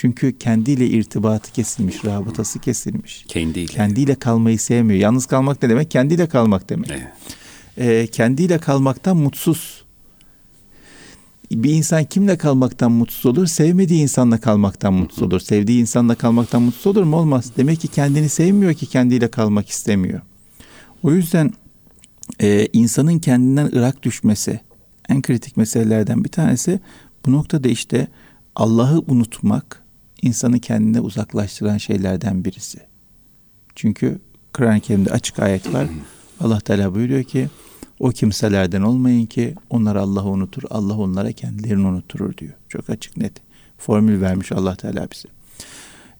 Çünkü 0.00 0.38
kendiyle 0.38 0.86
irtibatı 0.86 1.52
kesilmiş, 1.52 2.04
rabıtası 2.04 2.58
kesilmiş. 2.58 3.24
Kendiyle. 3.28 3.66
Kendiyle 3.66 4.14
kalmayı 4.14 4.58
sevmiyor. 4.58 5.00
Yalnız 5.00 5.26
kalmak 5.26 5.62
ne 5.62 5.68
demek? 5.68 5.90
Kendiyle 5.90 6.28
kalmak 6.28 6.70
demek. 6.70 6.90
Evet. 6.90 7.08
E, 7.76 8.06
kendiyle 8.06 8.58
kalmaktan 8.58 9.16
mutsuz. 9.16 9.84
Bir 11.52 11.70
insan 11.70 12.04
kimle 12.04 12.38
kalmaktan 12.38 12.92
mutsuz 12.92 13.26
olur? 13.26 13.46
Sevmediği 13.46 14.02
insanla 14.02 14.40
kalmaktan 14.40 14.92
mutsuz 14.92 15.22
olur. 15.22 15.40
Sevdiği 15.40 15.80
insanla 15.80 16.14
kalmaktan 16.14 16.62
mutsuz 16.62 16.86
olur 16.86 17.02
mu? 17.02 17.16
Olmaz. 17.16 17.52
Demek 17.56 17.80
ki 17.80 17.88
kendini 17.88 18.28
sevmiyor 18.28 18.74
ki 18.74 18.86
kendiyle 18.86 19.28
kalmak 19.28 19.68
istemiyor. 19.68 20.20
O 21.02 21.12
yüzden 21.12 21.52
e, 22.42 22.68
insanın 22.72 23.18
kendinden 23.18 23.66
ırak 23.66 24.02
düşmesi 24.02 24.60
en 25.08 25.22
kritik 25.22 25.56
meselelerden 25.56 26.24
bir 26.24 26.30
tanesi. 26.30 26.80
Bu 27.26 27.32
noktada 27.32 27.68
işte 27.68 28.08
Allah'ı 28.56 29.02
unutmak 29.08 29.79
insanı 30.22 30.60
kendine 30.60 31.00
uzaklaştıran 31.00 31.78
şeylerden 31.78 32.44
birisi. 32.44 32.78
Çünkü 33.74 34.18
Kur'an-ı 34.52 34.80
Kerim'de 34.80 35.10
açık 35.10 35.38
ayet 35.38 35.74
var. 35.74 35.86
Allah 36.40 36.60
Teala 36.60 36.94
buyuruyor 36.94 37.24
ki 37.24 37.48
o 37.98 38.10
kimselerden 38.10 38.82
olmayın 38.82 39.26
ki 39.26 39.54
onlar 39.70 39.96
Allah'ı 39.96 40.28
unutur. 40.28 40.62
Allah 40.70 40.96
onlara 40.96 41.32
kendilerini 41.32 41.86
unuturur 41.86 42.36
diyor. 42.36 42.52
Çok 42.68 42.90
açık 42.90 43.16
net. 43.16 43.32
Formül 43.78 44.20
vermiş 44.20 44.52
Allah 44.52 44.76
Teala 44.76 45.08
bize. 45.10 45.28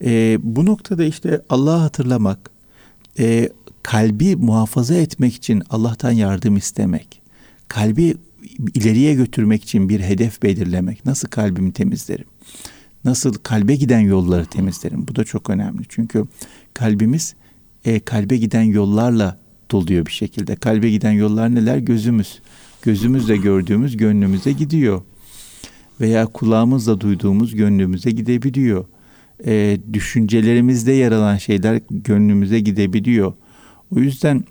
Ee, 0.05 0.39
bu 0.43 0.67
noktada 0.67 1.05
işte 1.05 1.43
Allah'ı 1.49 1.79
hatırlamak, 1.79 2.51
e, 3.19 3.49
kalbi 3.83 4.37
muhafaza 4.37 4.95
etmek 4.95 5.35
için 5.35 5.63
Allah'tan 5.71 6.11
yardım 6.11 6.57
istemek, 6.57 7.23
kalbi 7.69 8.15
ileriye 8.75 9.15
götürmek 9.15 9.63
için 9.63 9.89
bir 9.89 10.01
hedef 10.01 10.43
belirlemek. 10.43 11.07
Nasıl 11.07 11.29
kalbimi 11.29 11.73
temizlerim? 11.73 12.27
Nasıl 13.05 13.35
kalbe 13.35 13.77
giden 13.77 14.01
yolları 14.01 14.47
temizlerim? 14.47 15.09
Bu 15.09 15.17
da 15.17 15.25
çok 15.25 15.51
önemli. 15.51 15.83
Çünkü 15.89 16.25
kalbimiz 16.75 17.35
e, 17.85 18.01
kalbe 18.01 18.37
giden 18.37 18.63
yollarla 18.63 19.39
doluyor 19.71 20.07
bir 20.07 20.13
şekilde. 20.13 20.57
Kalbe 20.57 20.91
giden 20.91 21.13
yollar 21.13 21.55
neler? 21.55 21.79
Gözümüz. 21.79 22.41
Gözümüzle 22.83 23.37
gördüğümüz 23.37 23.97
gönlümüze 23.97 24.53
gidiyor. 24.53 25.03
Veya 26.01 26.27
kulağımızla 26.27 27.01
duyduğumuz 27.01 27.55
gönlümüze 27.55 28.11
gidebiliyor. 28.11 28.85
E, 29.47 29.79
düşüncelerimizde 29.93 30.93
yer 30.93 31.13
alan 31.13 31.37
şeyler 31.37 31.81
gönlümüze 31.91 32.61
gidebiliyor. 32.61 33.33
O 33.97 33.99
yüzden 33.99 34.45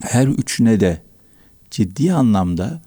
her 0.00 0.26
üçüne 0.26 0.80
de 0.80 1.02
ciddi 1.70 2.12
anlamda 2.12 2.82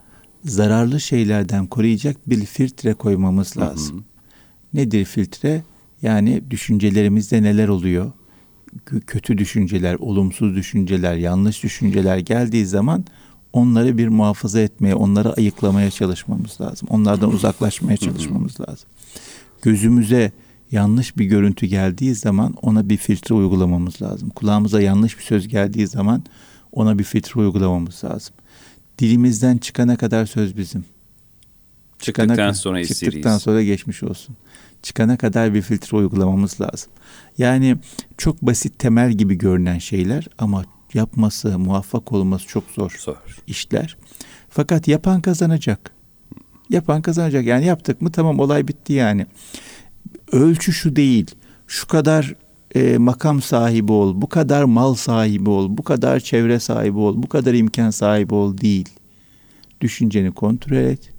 zararlı 0.45 0.99
şeylerden 0.99 1.67
koruyacak 1.67 2.29
bir 2.29 2.45
filtre 2.45 2.93
koymamız 2.93 3.57
lazım. 3.57 3.97
Hı 3.97 4.01
hı. 4.01 4.03
Nedir 4.77 5.05
filtre? 5.05 5.63
Yani 6.01 6.43
düşüncelerimizde 6.51 7.43
neler 7.43 7.67
oluyor? 7.67 8.11
kötü 9.07 9.37
düşünceler, 9.37 9.95
olumsuz 9.95 10.55
düşünceler, 10.55 11.15
yanlış 11.15 11.63
düşünceler 11.63 12.17
geldiği 12.17 12.65
zaman 12.65 13.05
onları 13.53 13.97
bir 13.97 14.07
muhafaza 14.07 14.59
etmeye, 14.59 14.95
onları 14.95 15.33
ayıklamaya 15.33 15.91
çalışmamız 15.91 16.61
lazım. 16.61 16.87
Onlardan 16.91 17.33
uzaklaşmaya 17.33 17.97
çalışmamız 17.97 18.59
lazım. 18.61 18.89
Gözümüze 19.61 20.31
yanlış 20.71 21.17
bir 21.17 21.25
görüntü 21.25 21.65
geldiği 21.65 22.15
zaman 22.15 22.53
ona 22.61 22.89
bir 22.89 22.97
filtre 22.97 23.35
uygulamamız 23.35 24.01
lazım. 24.01 24.29
Kulağımıza 24.29 24.81
yanlış 24.81 25.17
bir 25.17 25.23
söz 25.23 25.47
geldiği 25.47 25.87
zaman 25.87 26.23
ona 26.71 26.99
bir 26.99 27.03
filtre 27.03 27.41
uygulamamız 27.41 28.03
lazım. 28.03 28.35
Dilimizden 28.99 29.57
çıkana 29.57 29.97
kadar 29.97 30.25
söz 30.25 30.57
bizim. 30.57 30.85
Çıkana, 31.99 32.27
çıktıktan 32.27 32.51
sonra 32.51 32.85
Çıktıktan 32.85 33.37
sonra 33.37 33.63
geçmiş 33.63 34.03
olsun. 34.03 34.35
Çıkana 34.81 35.17
kadar 35.17 35.53
bir 35.53 35.61
filtre 35.61 35.97
uygulamamız 35.97 36.61
lazım. 36.61 36.91
Yani 37.37 37.77
çok 38.17 38.41
basit 38.41 38.79
temel 38.79 39.11
gibi 39.11 39.35
görünen 39.35 39.77
şeyler 39.77 40.27
ama 40.37 40.65
yapması, 40.93 41.59
muvaffak 41.59 42.11
olması 42.11 42.47
çok 42.47 42.63
zor, 42.75 42.95
zor. 42.99 43.15
işler. 43.47 43.97
Fakat 44.49 44.87
yapan 44.87 45.21
kazanacak. 45.21 45.91
Yapan 46.69 47.01
kazanacak. 47.01 47.45
Yani 47.45 47.65
yaptık 47.65 48.01
mı 48.01 48.11
tamam 48.11 48.39
olay 48.39 48.67
bitti 48.67 48.93
yani. 48.93 49.25
Ölçü 50.31 50.73
şu 50.73 50.95
değil. 50.95 51.35
Şu 51.67 51.87
kadar 51.87 52.35
e, 52.75 52.97
makam 52.97 53.41
sahibi 53.41 53.91
ol, 53.91 54.21
bu 54.21 54.29
kadar 54.29 54.63
mal 54.63 54.93
sahibi 54.93 55.49
ol, 55.49 55.77
bu 55.77 55.83
kadar 55.83 56.19
çevre 56.19 56.59
sahibi 56.59 56.97
ol, 56.97 57.23
bu 57.23 57.29
kadar 57.29 57.53
imkan 57.53 57.89
sahibi 57.89 58.33
ol 58.33 58.57
değil. 58.57 58.89
Düşünceni 59.81 60.31
kontrol 60.31 60.77
et, 60.77 61.13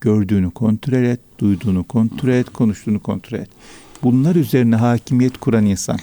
gördüğünü 0.00 0.50
kontrol 0.50 1.02
et, 1.02 1.20
duyduğunu 1.38 1.84
kontrol 1.84 2.28
et, 2.28 2.50
konuştuğunu 2.50 3.00
kontrol 3.00 3.38
et 3.38 3.50
bunlar 4.02 4.34
üzerine 4.34 4.76
hakimiyet 4.76 5.38
kuran 5.38 5.66
insan 5.66 5.98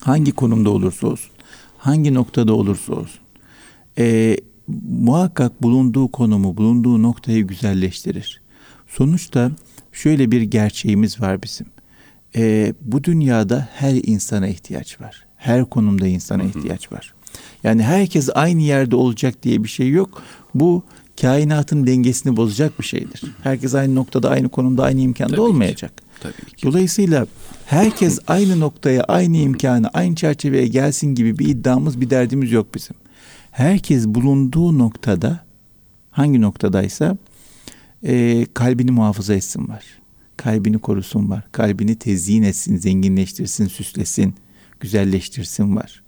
hangi 0.00 0.32
konumda 0.32 0.70
olursa 0.70 1.06
olsun, 1.06 1.30
hangi 1.78 2.14
noktada 2.14 2.54
olursa 2.54 2.92
olsun 2.92 3.22
e, 3.98 4.36
muhakkak 4.88 5.62
bulunduğu 5.62 6.08
konumu, 6.08 6.56
bulunduğu 6.56 7.02
noktayı 7.02 7.46
güzelleştirir. 7.46 8.40
Sonuçta 8.88 9.50
şöyle 9.92 10.30
bir 10.30 10.42
gerçeğimiz 10.42 11.20
var 11.20 11.42
bizim. 11.42 11.66
E, 12.36 12.74
bu 12.80 13.04
dünyada 13.04 13.68
her 13.72 13.94
insana 13.94 14.48
ihtiyaç 14.48 15.00
var. 15.00 15.26
Her 15.36 15.64
konumda 15.64 16.06
insana 16.06 16.42
ihtiyaç 16.42 16.92
var. 16.92 17.14
Yani 17.64 17.82
herkes 17.82 18.28
aynı 18.34 18.62
yerde 18.62 18.96
olacak 18.96 19.42
diye 19.42 19.64
bir 19.64 19.68
şey 19.68 19.90
yok. 19.90 20.22
Bu 20.54 20.82
kainatın 21.20 21.86
dengesini 21.86 22.36
bozacak 22.36 22.80
bir 22.80 22.84
şeydir. 22.84 23.22
Herkes 23.42 23.74
aynı 23.74 23.94
noktada, 23.94 24.30
aynı 24.30 24.48
konumda, 24.48 24.82
aynı 24.82 25.00
imkanda 25.00 25.32
Tabii 25.32 25.40
olmayacak. 25.40 25.96
Ki. 25.96 26.04
Tabii 26.20 26.56
ki. 26.56 26.66
Dolayısıyla 26.66 27.26
herkes 27.66 28.18
aynı 28.26 28.60
noktaya, 28.60 29.04
aynı 29.04 29.36
imkanı, 29.36 29.88
aynı 29.88 30.14
çerçeveye 30.14 30.66
gelsin 30.66 31.14
gibi 31.14 31.38
bir 31.38 31.48
iddiamız, 31.48 32.00
bir 32.00 32.10
derdimiz 32.10 32.52
yok 32.52 32.74
bizim. 32.74 32.96
Herkes 33.50 34.06
bulunduğu 34.06 34.78
noktada, 34.78 35.44
hangi 36.10 36.40
noktadaysa 36.40 37.16
e, 38.02 38.46
kalbini 38.54 38.90
muhafaza 38.90 39.34
etsin 39.34 39.68
var. 39.68 39.84
Kalbini 40.36 40.78
korusun 40.78 41.30
var. 41.30 41.42
Kalbini 41.52 41.96
tezyin 41.96 42.42
etsin, 42.42 42.76
zenginleştirsin, 42.76 43.66
süslesin, 43.66 44.34
güzelleştirsin 44.80 45.76
var. 45.76 46.02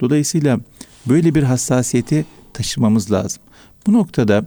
Dolayısıyla 0.00 0.60
böyle 1.06 1.34
bir 1.34 1.42
hassasiyeti 1.42 2.26
taşımamız 2.52 3.12
lazım. 3.12 3.42
Bu 3.90 3.94
noktada 3.94 4.46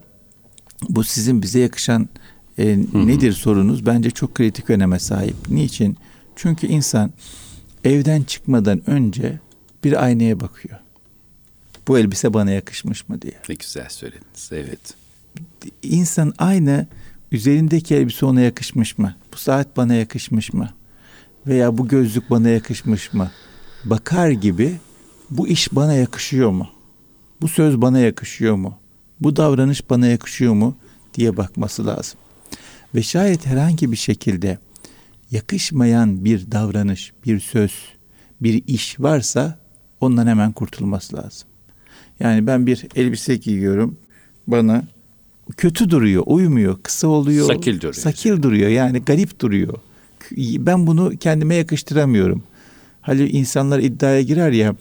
bu 0.89 1.03
sizin 1.03 1.41
bize 1.41 1.59
yakışan 1.59 2.09
e, 2.57 2.77
nedir 2.93 3.31
sorunuz? 3.31 3.85
Bence 3.85 4.12
çok 4.12 4.35
kritik 4.35 4.69
öneme 4.69 5.00
sahip. 5.00 5.35
Niçin? 5.50 5.97
Çünkü 6.35 6.67
insan 6.67 7.13
evden 7.83 8.23
çıkmadan 8.23 8.89
önce 8.89 9.39
bir 9.83 10.03
aynaya 10.03 10.39
bakıyor. 10.39 10.79
Bu 11.88 12.00
elbise 12.00 12.33
bana 12.33 12.51
yakışmış 12.51 13.09
mı 13.09 13.21
diye. 13.21 13.33
Ne 13.50 13.55
güzel 13.55 13.89
söylediniz. 13.89 14.50
Evet. 14.51 14.93
İnsan 15.81 16.33
aynı 16.38 16.88
üzerindeki 17.31 17.95
elbise 17.95 18.25
ona 18.25 18.41
yakışmış 18.41 18.97
mı? 18.97 19.15
Bu 19.33 19.38
saat 19.38 19.77
bana 19.77 19.93
yakışmış 19.93 20.53
mı? 20.53 20.69
Veya 21.47 21.77
bu 21.77 21.88
gözlük 21.88 22.29
bana 22.29 22.50
yakışmış 22.50 23.13
mı? 23.13 23.31
Bakar 23.85 24.29
gibi 24.29 24.77
bu 25.29 25.47
iş 25.47 25.75
bana 25.75 25.93
yakışıyor 25.93 26.51
mu? 26.51 26.69
Bu 27.41 27.47
söz 27.47 27.81
bana 27.81 28.00
yakışıyor 28.00 28.55
mu? 28.55 28.77
Bu 29.22 29.36
davranış 29.36 29.89
bana 29.89 30.08
yakışıyor 30.08 30.53
mu 30.53 30.75
diye 31.13 31.38
bakması 31.38 31.86
lazım. 31.86 32.20
Ve 32.96 33.03
şayet 33.03 33.46
herhangi 33.46 33.91
bir 33.91 33.98
şekilde 33.98 34.58
yakışmayan 35.32 36.25
bir 36.25 36.51
davranış, 36.51 37.12
bir 37.25 37.39
söz, 37.39 37.72
bir 38.41 38.63
iş 38.67 39.00
varsa 39.00 39.60
ondan 40.01 40.27
hemen 40.27 40.51
kurtulması 40.51 41.15
lazım. 41.17 41.48
Yani 42.20 42.48
ben 42.48 42.67
bir 42.67 42.88
elbise 42.96 43.36
giyiyorum. 43.36 43.98
Bana 44.48 44.84
kötü 45.58 45.89
duruyor, 45.89 46.24
uymuyor, 46.25 46.79
kısa 46.84 47.08
oluyor. 47.08 47.48
Sakil 47.48 47.77
duruyor. 47.77 47.93
Sakil 47.93 48.41
duruyor 48.41 48.70
yani 48.70 49.00
garip 49.00 49.39
duruyor. 49.39 49.74
Ben 50.38 50.88
bunu 50.88 51.17
kendime 51.20 51.55
yakıştıramıyorum. 51.55 52.43
Hani 53.01 53.29
insanlar 53.29 53.79
iddiaya 53.79 54.22
girer 54.22 54.51
ya 54.51 54.75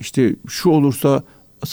işte 0.00 0.36
şu 0.48 0.70
olursa 0.70 1.22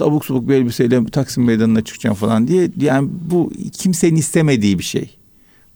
abuk 0.02 0.26
subuk 0.26 0.50
bir 0.50 0.54
elbiseyle 0.54 1.06
Taksim 1.06 1.44
Meydanı'na 1.44 1.82
çıkacağım 1.82 2.16
falan 2.16 2.48
diye. 2.48 2.72
Yani 2.82 3.10
bu 3.32 3.52
kimsenin 3.74 4.16
istemediği 4.16 4.80
bir 4.80 4.84
şey. 4.84 5.18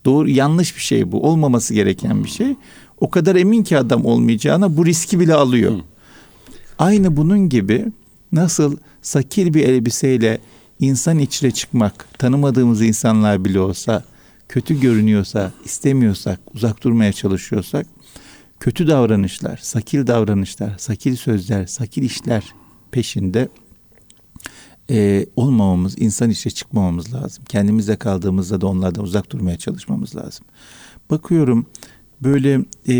Doğru 0.04 0.28
yanlış 0.28 0.76
bir 0.76 0.80
şey 0.80 1.12
bu. 1.12 1.22
Olmaması 1.22 1.74
gereken 1.74 2.24
bir 2.24 2.28
şey. 2.28 2.54
O 3.00 3.10
kadar 3.10 3.36
emin 3.36 3.62
ki 3.62 3.78
adam 3.78 4.04
olmayacağına 4.04 4.76
bu 4.76 4.86
riski 4.86 5.20
bile 5.20 5.34
alıyor. 5.34 5.72
Hı. 5.72 5.80
Aynı 6.78 7.16
bunun 7.16 7.48
gibi 7.48 7.86
nasıl 8.32 8.76
sakil 9.02 9.54
bir 9.54 9.64
elbiseyle 9.64 10.38
insan 10.80 11.18
içine 11.18 11.50
çıkmak, 11.50 12.18
tanımadığımız 12.18 12.82
insanlar 12.82 13.44
bile 13.44 13.60
olsa, 13.60 14.04
kötü 14.48 14.80
görünüyorsa, 14.80 15.52
istemiyorsak, 15.64 16.40
uzak 16.54 16.82
durmaya 16.82 17.12
çalışıyorsak, 17.12 17.86
kötü 18.60 18.88
davranışlar, 18.88 19.56
sakil 19.62 20.06
davranışlar, 20.06 20.74
sakil 20.78 21.16
sözler, 21.16 21.66
sakil 21.66 22.02
işler 22.02 22.44
peşinde 22.90 23.48
e, 24.90 25.26
olmamamız, 25.36 25.94
insan 25.98 26.30
içine 26.30 26.52
çıkmamamız 26.52 27.14
lazım. 27.14 27.44
Kendimizde 27.48 27.96
kaldığımızda 27.96 28.60
da 28.60 28.66
onlardan 28.66 29.04
uzak 29.04 29.32
durmaya 29.32 29.58
çalışmamız 29.58 30.16
lazım. 30.16 30.46
Bakıyorum 31.10 31.66
böyle 32.20 32.64
e, 32.88 32.94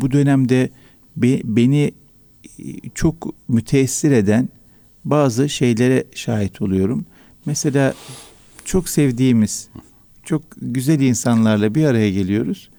bu 0.00 0.10
dönemde 0.10 0.70
be, 1.16 1.40
beni 1.44 1.92
e, 2.58 2.64
çok 2.94 3.34
müteessir 3.48 4.10
eden 4.10 4.48
bazı 5.04 5.48
şeylere 5.48 6.04
şahit 6.14 6.62
oluyorum. 6.62 7.06
Mesela 7.46 7.94
çok 8.64 8.88
sevdiğimiz, 8.88 9.68
çok 10.24 10.42
güzel 10.56 11.00
insanlarla 11.00 11.74
bir 11.74 11.84
araya 11.84 12.10
geliyoruz. 12.10 12.70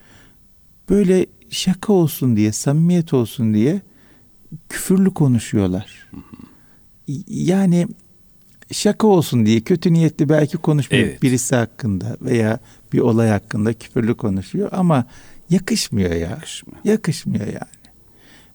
Böyle 0.90 1.26
şaka 1.50 1.94
olsun 1.94 2.36
diye, 2.36 2.52
samimiyet 2.52 3.14
olsun 3.14 3.54
diye 3.54 3.82
küfürlü 4.70 5.14
konuşuyorlar. 5.14 6.10
Yani 7.28 7.88
şaka 8.72 9.08
olsun 9.08 9.46
diye 9.46 9.60
kötü 9.60 9.94
niyetli 9.94 10.30
belki 10.30 10.58
konuşmuyor 10.58 11.04
evet. 11.04 11.24
birisi 11.24 11.56
hakkında 11.56 12.18
veya 12.22 12.60
bir 12.94 13.00
olay 13.00 13.30
hakkında 13.30 13.74
küfürlü 13.74 14.16
konuşuyor 14.16 14.70
ama 14.72 15.06
yakışmıyor 15.50 16.12
ya. 16.12 16.30
Yakışmıyor, 16.30 16.80
yakışmıyor 16.84 17.46
yani. 17.46 17.82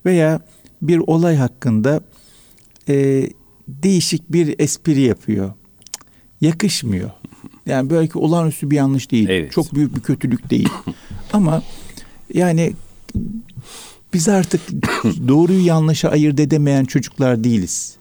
Veya 0.06 0.40
bir 0.82 0.98
olay 0.98 1.36
hakkında 1.36 2.00
e, 2.88 3.28
değişik 3.68 4.32
bir 4.32 4.54
espri 4.58 5.00
yapıyor. 5.00 5.52
Yakışmıyor. 6.40 7.10
Yani 7.66 7.90
belki 7.90 8.18
olağanüstü 8.18 8.70
bir 8.70 8.76
yanlış 8.76 9.10
değil. 9.10 9.28
Evet. 9.28 9.52
Çok 9.52 9.74
büyük 9.74 9.96
bir 9.96 10.00
kötülük 10.00 10.50
değil. 10.50 10.68
Ama 11.32 11.62
yani 12.34 12.72
biz 14.12 14.28
artık 14.28 14.60
doğruyu 15.28 15.66
yanlışı 15.66 16.08
ayırt 16.08 16.40
edemeyen 16.40 16.84
çocuklar 16.84 17.44
değiliz. 17.44 17.96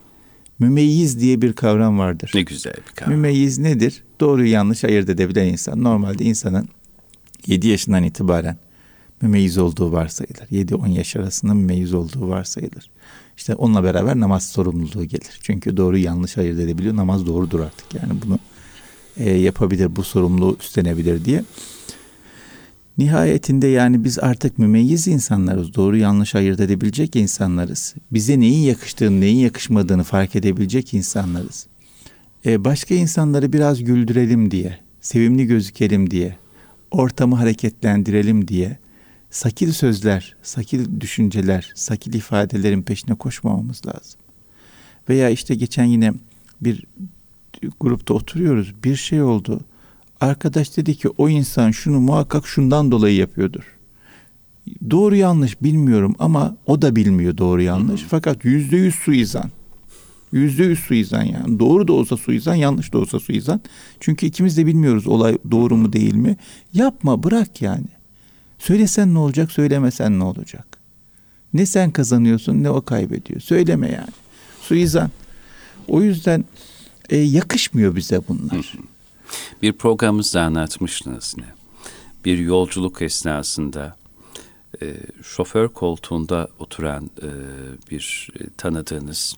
Mümeyyiz 0.59 1.19
diye 1.19 1.41
bir 1.41 1.53
kavram 1.53 1.99
vardır. 1.99 2.31
Ne 2.35 2.41
güzel 2.41 2.73
bir 2.73 2.95
kavram. 2.95 3.13
Mümeyyiz 3.13 3.57
nedir? 3.57 4.03
Doğruyu 4.19 4.51
yanlış 4.51 4.83
ayırt 4.83 5.09
edebilen 5.09 5.47
insan. 5.47 5.83
Normalde 5.83 6.23
insanın 6.23 6.69
7 7.47 7.67
yaşından 7.67 8.03
itibaren 8.03 8.57
mümeyyiz 9.21 9.57
olduğu 9.57 9.91
varsayılır. 9.91 10.47
7-10 10.51 10.89
yaş 10.89 11.15
arasında 11.15 11.53
mümeyyiz 11.53 11.93
olduğu 11.93 12.29
varsayılır. 12.29 12.89
İşte 13.37 13.55
onunla 13.55 13.83
beraber 13.83 14.19
namaz 14.19 14.49
sorumluluğu 14.49 15.05
gelir. 15.05 15.39
Çünkü 15.41 15.77
doğru 15.77 15.97
yanlış 15.97 16.37
ayırt 16.37 16.59
edebiliyor. 16.59 16.95
Namaz 16.95 17.25
doğrudur 17.25 17.59
artık. 17.59 17.93
Yani 17.93 18.13
bunu 18.25 18.39
e, 19.17 19.33
yapabilir, 19.33 19.95
bu 19.95 20.03
sorumluluğu 20.03 20.57
üstlenebilir 20.59 21.25
diye. 21.25 21.43
Nihayetinde 22.97 23.67
yani 23.67 24.03
biz 24.03 24.19
artık 24.19 24.59
mümeyyiz 24.59 25.07
insanlarız. 25.07 25.73
Doğru 25.73 25.97
yanlış 25.97 26.35
ayırt 26.35 26.59
edebilecek 26.59 27.15
insanlarız. 27.15 27.95
Bize 28.11 28.39
neyin 28.39 28.63
yakıştığını, 28.63 29.21
neyin 29.21 29.39
yakışmadığını 29.39 30.03
fark 30.03 30.35
edebilecek 30.35 30.93
insanlarız. 30.93 31.67
Ee, 32.45 32.65
başka 32.65 32.95
insanları 32.95 33.53
biraz 33.53 33.83
güldürelim 33.83 34.51
diye, 34.51 34.79
sevimli 35.01 35.45
gözükelim 35.45 36.11
diye, 36.11 36.35
ortamı 36.91 37.35
hareketlendirelim 37.35 38.47
diye 38.47 38.77
sakil 39.29 39.71
sözler, 39.71 40.35
sakil 40.43 41.01
düşünceler, 41.01 41.71
sakil 41.75 42.13
ifadelerin 42.13 42.81
peşine 42.81 43.15
koşmamamız 43.15 43.85
lazım. 43.85 44.19
Veya 45.09 45.29
işte 45.29 45.55
geçen 45.55 45.85
yine 45.85 46.13
bir 46.61 46.85
grupta 47.79 48.13
oturuyoruz. 48.13 48.73
Bir 48.83 48.95
şey 48.95 49.21
oldu 49.21 49.61
Arkadaş 50.21 50.77
dedi 50.77 50.95
ki 50.95 51.09
o 51.17 51.29
insan 51.29 51.71
şunu 51.71 51.99
muhakkak 51.99 52.47
şundan 52.47 52.91
dolayı 52.91 53.15
yapıyordur. 53.15 53.63
Doğru 54.89 55.15
yanlış 55.15 55.61
bilmiyorum 55.61 56.15
ama 56.19 56.57
o 56.65 56.81
da 56.81 56.95
bilmiyor 56.95 57.37
doğru 57.37 57.61
yanlış. 57.61 58.01
Hmm. 58.01 58.07
Fakat 58.09 58.45
yüzde 58.45 58.77
yüz 58.77 58.95
suizan. 58.95 59.51
Yüzde 60.31 60.63
yüz 60.63 60.79
suizan 60.79 61.23
yani. 61.23 61.59
Doğru 61.59 61.87
da 61.87 61.93
olsa 61.93 62.17
suizan, 62.17 62.55
yanlış 62.55 62.93
da 62.93 62.97
olsa 62.97 63.19
suizan. 63.19 63.61
Çünkü 63.99 64.25
ikimiz 64.25 64.57
de 64.57 64.65
bilmiyoruz 64.65 65.07
olay 65.07 65.37
doğru 65.51 65.77
mu 65.77 65.93
değil 65.93 66.15
mi. 66.15 66.37
Yapma 66.73 67.23
bırak 67.23 67.61
yani. 67.61 67.87
Söylesen 68.59 69.13
ne 69.13 69.19
olacak, 69.19 69.51
söylemesen 69.51 70.19
ne 70.19 70.23
olacak? 70.23 70.67
Ne 71.53 71.65
sen 71.65 71.91
kazanıyorsun 71.91 72.63
ne 72.63 72.69
o 72.69 72.81
kaybediyor. 72.81 73.39
Söyleme 73.41 73.91
yani. 73.91 74.13
Suizan. 74.61 75.11
O 75.87 76.01
yüzden 76.01 76.45
e, 77.09 77.17
yakışmıyor 77.17 77.95
bize 77.95 78.21
bunlar. 78.27 78.73
Bir 79.61 79.73
programımızda 79.73 80.41
anlatmıştınız 80.41 81.35
yine. 81.37 81.47
Bir 82.25 82.37
yolculuk 82.37 83.01
esnasında 83.01 83.95
e, 84.81 84.95
şoför 85.23 85.67
koltuğunda 85.67 86.47
oturan 86.59 87.09
e, 87.21 87.29
bir 87.91 88.29
e, 88.39 88.43
tanıdığınız 88.57 89.35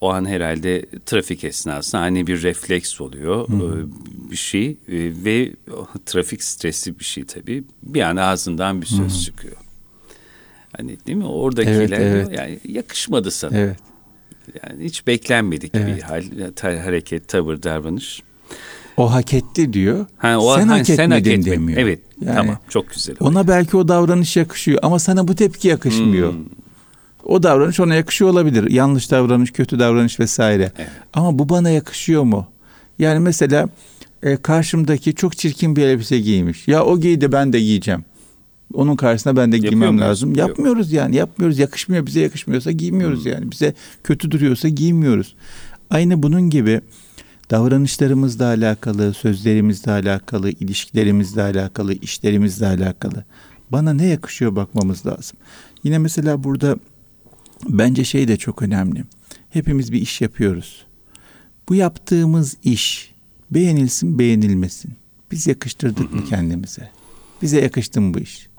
o 0.00 0.10
an 0.10 0.24
herhalde 0.24 0.86
trafik 1.06 1.44
esnasında 1.44 2.02
hani 2.02 2.26
bir 2.26 2.42
refleks 2.42 3.00
oluyor 3.00 3.48
e, 3.48 3.86
bir 4.30 4.36
şey 4.36 4.70
e, 4.70 4.76
ve 5.24 5.52
trafik 6.06 6.42
stresi 6.42 6.98
bir 6.98 7.04
şey 7.04 7.24
tabii. 7.24 7.64
Bir 7.82 8.00
an 8.00 8.16
ağzından 8.16 8.80
bir 8.80 8.86
söz 8.86 9.20
Hı. 9.20 9.24
çıkıyor. 9.24 9.56
Hani 10.76 10.96
değil 11.06 11.18
mi? 11.18 11.26
Oradakiler 11.26 11.98
evet, 11.98 12.26
evet. 12.28 12.38
yani 12.38 12.60
yakışmadı 12.64 13.30
sana. 13.30 13.58
Evet. 13.58 13.76
Yani 14.62 14.84
hiç 14.84 15.06
beklenmedik 15.06 15.74
evet. 15.74 15.96
bir 15.96 16.02
hal, 16.02 16.22
hareket, 16.78 17.28
tavır, 17.28 17.62
davranış. 17.62 18.22
O 18.96 19.12
hak 19.12 19.34
etti 19.34 19.72
diyor. 19.72 20.06
Ha, 20.18 20.38
o, 20.38 20.56
sen, 20.56 20.68
ha, 20.68 20.74
hak 20.74 20.86
sen 20.86 21.10
hak 21.10 21.20
etmedin 21.20 21.50
demiyor. 21.50 21.78
Evet. 21.80 22.00
Yani 22.20 22.36
tamam. 22.36 22.58
Çok 22.68 22.90
güzel. 22.90 23.16
Ona 23.20 23.48
belki 23.48 23.76
o 23.76 23.88
davranış 23.88 24.36
yakışıyor 24.36 24.78
ama 24.82 24.98
sana 24.98 25.28
bu 25.28 25.34
tepki 25.34 25.68
yakışmıyor. 25.68 26.32
Hmm. 26.32 26.40
O 27.24 27.42
davranış 27.42 27.80
ona 27.80 27.94
yakışıyor 27.94 28.30
olabilir. 28.30 28.70
Yanlış 28.70 29.10
davranış, 29.10 29.50
kötü 29.50 29.78
davranış 29.78 30.20
vesaire. 30.20 30.72
Evet. 30.78 30.90
Ama 31.14 31.38
bu 31.38 31.48
bana 31.48 31.70
yakışıyor 31.70 32.22
mu? 32.22 32.46
Yani 32.98 33.20
mesela 33.20 33.68
e, 34.22 34.36
karşımdaki 34.36 35.14
çok 35.14 35.36
çirkin 35.36 35.76
bir 35.76 35.82
elbise 35.82 36.18
giymiş. 36.18 36.68
Ya 36.68 36.84
o 36.84 37.00
giydi 37.00 37.32
ben 37.32 37.52
de 37.52 37.60
giyeceğim. 37.60 38.04
Onun 38.74 38.96
karşısında 38.96 39.36
ben 39.36 39.52
de 39.52 39.56
Yapıyor 39.56 39.72
giymem 39.72 39.94
muyuz? 39.94 40.08
lazım. 40.08 40.34
Yapmıyoruz 40.34 40.92
yani. 40.92 41.16
Yapmıyoruz. 41.16 41.58
Yakışmıyor. 41.58 42.06
Bize 42.06 42.20
yakışmıyorsa 42.20 42.70
giymiyoruz 42.70 43.24
hmm. 43.24 43.32
yani. 43.32 43.50
Bize 43.50 43.74
kötü 44.04 44.30
duruyorsa 44.30 44.68
giymiyoruz. 44.68 45.34
Aynı 45.90 46.22
bunun 46.22 46.50
gibi 46.50 46.80
davranışlarımızla 47.50 48.46
alakalı, 48.46 49.14
sözlerimizle 49.14 49.92
alakalı, 49.92 50.50
ilişkilerimizle 50.50 51.42
alakalı, 51.42 51.94
işlerimizle 51.94 52.66
alakalı. 52.66 53.24
Bana 53.72 53.92
ne 53.92 54.06
yakışıyor 54.06 54.56
bakmamız 54.56 55.06
lazım. 55.06 55.38
Yine 55.84 55.98
mesela 55.98 56.44
burada 56.44 56.76
bence 57.68 58.04
şey 58.04 58.28
de 58.28 58.36
çok 58.36 58.62
önemli. 58.62 59.04
Hepimiz 59.50 59.92
bir 59.92 60.00
iş 60.00 60.20
yapıyoruz. 60.20 60.86
Bu 61.68 61.74
yaptığımız 61.74 62.56
iş 62.64 63.12
beğenilsin 63.50 64.18
beğenilmesin. 64.18 64.92
Biz 65.30 65.46
yakıştırdık 65.46 66.14
mı 66.14 66.24
kendimize? 66.24 66.90
Bize 67.42 67.60
yakıştı 67.60 68.00
mı 68.00 68.14
bu 68.14 68.18
iş? 68.18 68.50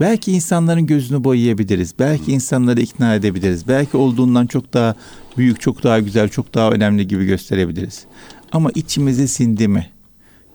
Belki 0.00 0.32
insanların 0.32 0.86
gözünü 0.86 1.24
boyayabiliriz. 1.24 1.94
Belki 1.98 2.32
insanları 2.32 2.80
ikna 2.80 3.14
edebiliriz. 3.14 3.68
Belki 3.68 3.96
olduğundan 3.96 4.46
çok 4.46 4.74
daha 4.74 4.94
büyük, 5.36 5.60
çok 5.60 5.82
daha 5.82 6.00
güzel, 6.00 6.28
çok 6.28 6.54
daha 6.54 6.70
önemli 6.70 7.08
gibi 7.08 7.26
gösterebiliriz. 7.26 8.04
Ama 8.52 8.70
içimize 8.74 9.26
sindi 9.26 9.68
mi? 9.68 9.90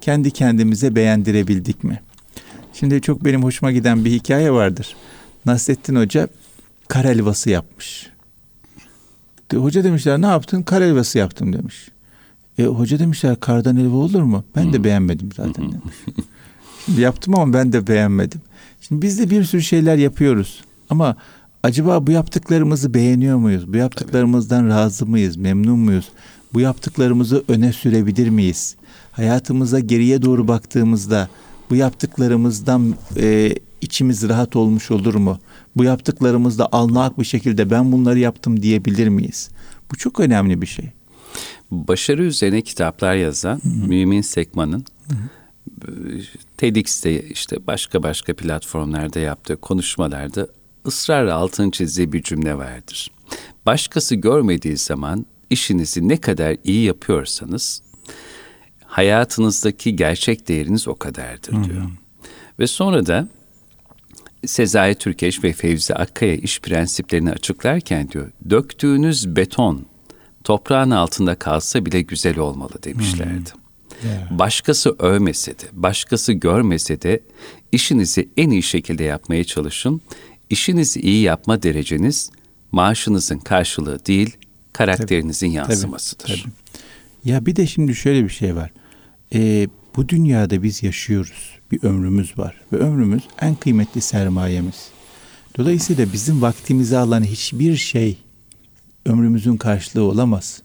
Kendi 0.02 0.32
kendimize 0.32 0.96
beğendirebildik 0.96 1.84
mi? 1.84 2.02
Şimdi 2.74 3.02
çok 3.02 3.26
benim 3.26 3.44
hoşuma 3.44 3.72
giden 3.72 4.06
bir 4.06 4.12
hikaye 4.12 4.52
vardır. 4.52 4.96
Nasrettin 5.46 5.96
Hoca 5.96 6.28
kar 6.88 7.06
helvası 7.06 7.50
yapmış. 7.50 8.12
Hoca 9.54 9.84
demişler 9.84 10.22
ne 10.22 10.26
yaptın? 10.26 10.62
Kar 10.64 10.84
helvası 10.84 11.18
yaptım 11.18 11.54
demiş. 11.54 11.88
E, 12.58 12.64
hoca 12.64 13.00
demişler 13.00 13.40
kardan 13.40 13.76
helva 13.76 13.96
olur 13.96 14.22
mu? 14.22 14.44
Ben 14.56 14.74
de 14.74 14.84
beğenmedim 14.84 15.30
zaten 15.36 15.72
demiş. 15.72 15.96
Şimdi 16.86 17.02
yaptım 17.02 17.36
ama 17.36 17.54
ben 17.54 17.74
de 17.74 17.88
beğenmedim. 17.88 18.42
Şimdi 18.82 19.02
biz 19.02 19.20
de 19.20 19.30
bir 19.30 19.44
sürü 19.44 19.62
şeyler 19.62 19.98
yapıyoruz. 19.98 20.62
Ama 20.90 21.16
acaba 21.64 22.08
bu 22.08 22.12
yaptıklarımızı 22.12 22.94
beğeniyor 22.94 23.38
muyuz? 23.38 23.74
Bu 23.74 23.78
yaptıklarımızdan 23.78 24.68
razı 24.70 25.06
mıyız? 25.06 25.38
Memnun 25.38 25.80
muyuz? 25.80 26.10
Bu 26.54 26.60
yaptıklarımızı 26.60 27.44
öne 27.48 27.74
sürebilir 27.74 28.30
miyiz? 28.30 28.76
Hayatımıza 29.12 29.80
geriye 29.80 30.22
doğru 30.22 30.48
baktığımızda 30.48 31.30
bu 31.70 31.76
yaptıklarımızdan 31.76 32.96
e, 33.18 33.56
içimiz 33.82 34.30
rahat 34.30 34.56
olmuş 34.56 34.92
olur 34.92 35.16
mu? 35.16 35.40
Bu 35.76 35.84
yaptıklarımızda 35.84 36.70
alnak 36.72 37.20
bir 37.20 37.26
şekilde 37.26 37.70
ben 37.70 37.92
bunları 37.92 38.20
yaptım 38.20 38.62
diyebilir 38.62 39.08
miyiz? 39.08 39.50
Bu 39.92 39.96
çok 39.96 40.20
önemli 40.20 40.62
bir 40.62 40.68
şey. 40.68 40.86
Başarı 41.72 42.24
üzerine 42.24 42.62
kitaplar 42.62 43.16
yazan 43.16 43.60
Hı-hı. 43.64 43.88
Mümin 43.88 44.22
Sekman'ın 44.22 44.86
Hı-hı. 45.08 46.22
TEDx'te 46.58 47.30
işte 47.30 47.68
başka 47.68 48.04
başka 48.04 48.36
platformlarda 48.36 49.20
yaptığı 49.20 49.58
konuşmalarda 49.58 50.48
ısrarla 50.88 51.36
altın 51.36 51.72
çizdiği 51.72 52.14
bir 52.14 52.24
cümle 52.24 52.58
vardır. 52.58 53.12
Başkası 53.66 54.16
görmediği 54.16 54.78
zaman 54.78 55.26
işinizi 55.52 56.08
ne 56.08 56.18
kadar 56.18 56.58
iyi 56.64 56.84
yapıyorsanız 56.84 57.82
hayatınızdaki 58.86 59.96
gerçek 59.96 60.48
değeriniz 60.48 60.88
o 60.88 60.96
kadardır 60.96 61.52
diyor. 61.52 61.82
Hı 61.82 61.82
hı. 61.82 61.90
Ve 62.60 62.68
sonra 62.68 63.06
da 63.06 63.28
Sezai 64.46 64.96
Türkeş 64.96 65.44
ve 65.44 65.54
Fevzi 65.54 65.96
Akkaya 65.96 66.36
iş 66.36 66.60
prensiplerini 66.60 67.32
açıklarken 67.32 68.10
diyor, 68.10 68.32
döktüğünüz 68.50 69.36
beton 69.36 69.86
toprağın 70.44 70.92
altında 70.92 71.36
kalsa 71.36 71.86
bile 71.86 72.02
güzel 72.02 72.38
olmalı 72.38 72.74
demişlerdi. 72.84 73.50
Hmm. 74.02 74.10
Yeah. 74.10 74.40
Başkası 74.40 74.96
övmese 75.00 75.52
de, 75.52 75.64
başkası 75.72 76.34
görmese 76.34 77.02
de 77.02 77.20
işinizi 77.72 78.30
en 78.38 78.50
iyi 78.50 78.64
şekilde 78.64 79.04
yapmaya 79.04 79.44
çalışın. 79.44 80.02
İşinizi 80.50 81.00
iyi 81.00 81.22
yapma 81.22 81.64
dereceniz 81.64 82.32
maaşınızın 82.72 83.38
karşılığı 83.40 84.06
değil, 84.06 84.38
karakterinizin 84.74 85.48
tabii, 85.48 85.56
yansımasıdır. 85.56 86.28
Tabii, 86.28 86.42
tabii. 86.42 87.32
Ya 87.32 87.46
bir 87.46 87.56
de 87.56 87.68
şimdi 87.68 87.96
şöyle 87.96 88.24
bir 88.24 88.30
şey 88.30 88.56
var. 88.56 88.72
Ee, 89.34 89.68
bu 89.96 90.10
dünyada 90.10 90.64
biz 90.64 90.84
yaşıyoruz. 90.84 91.60
Bir 91.72 91.84
ömrümüz 91.84 92.38
var 92.38 92.62
ve 92.74 92.78
ömrümüz 92.78 93.24
en 93.42 93.56
kıymetli 93.56 94.02
sermayemiz. 94.02 94.90
Dolayısıyla 95.58 96.14
bizim 96.14 96.42
vaktimizi 96.42 96.98
alan 96.98 97.24
hiçbir 97.24 97.76
şey 97.76 98.18
ömrümüzün 99.06 99.58
karşılığı 99.58 100.04
olamaz. 100.04 100.62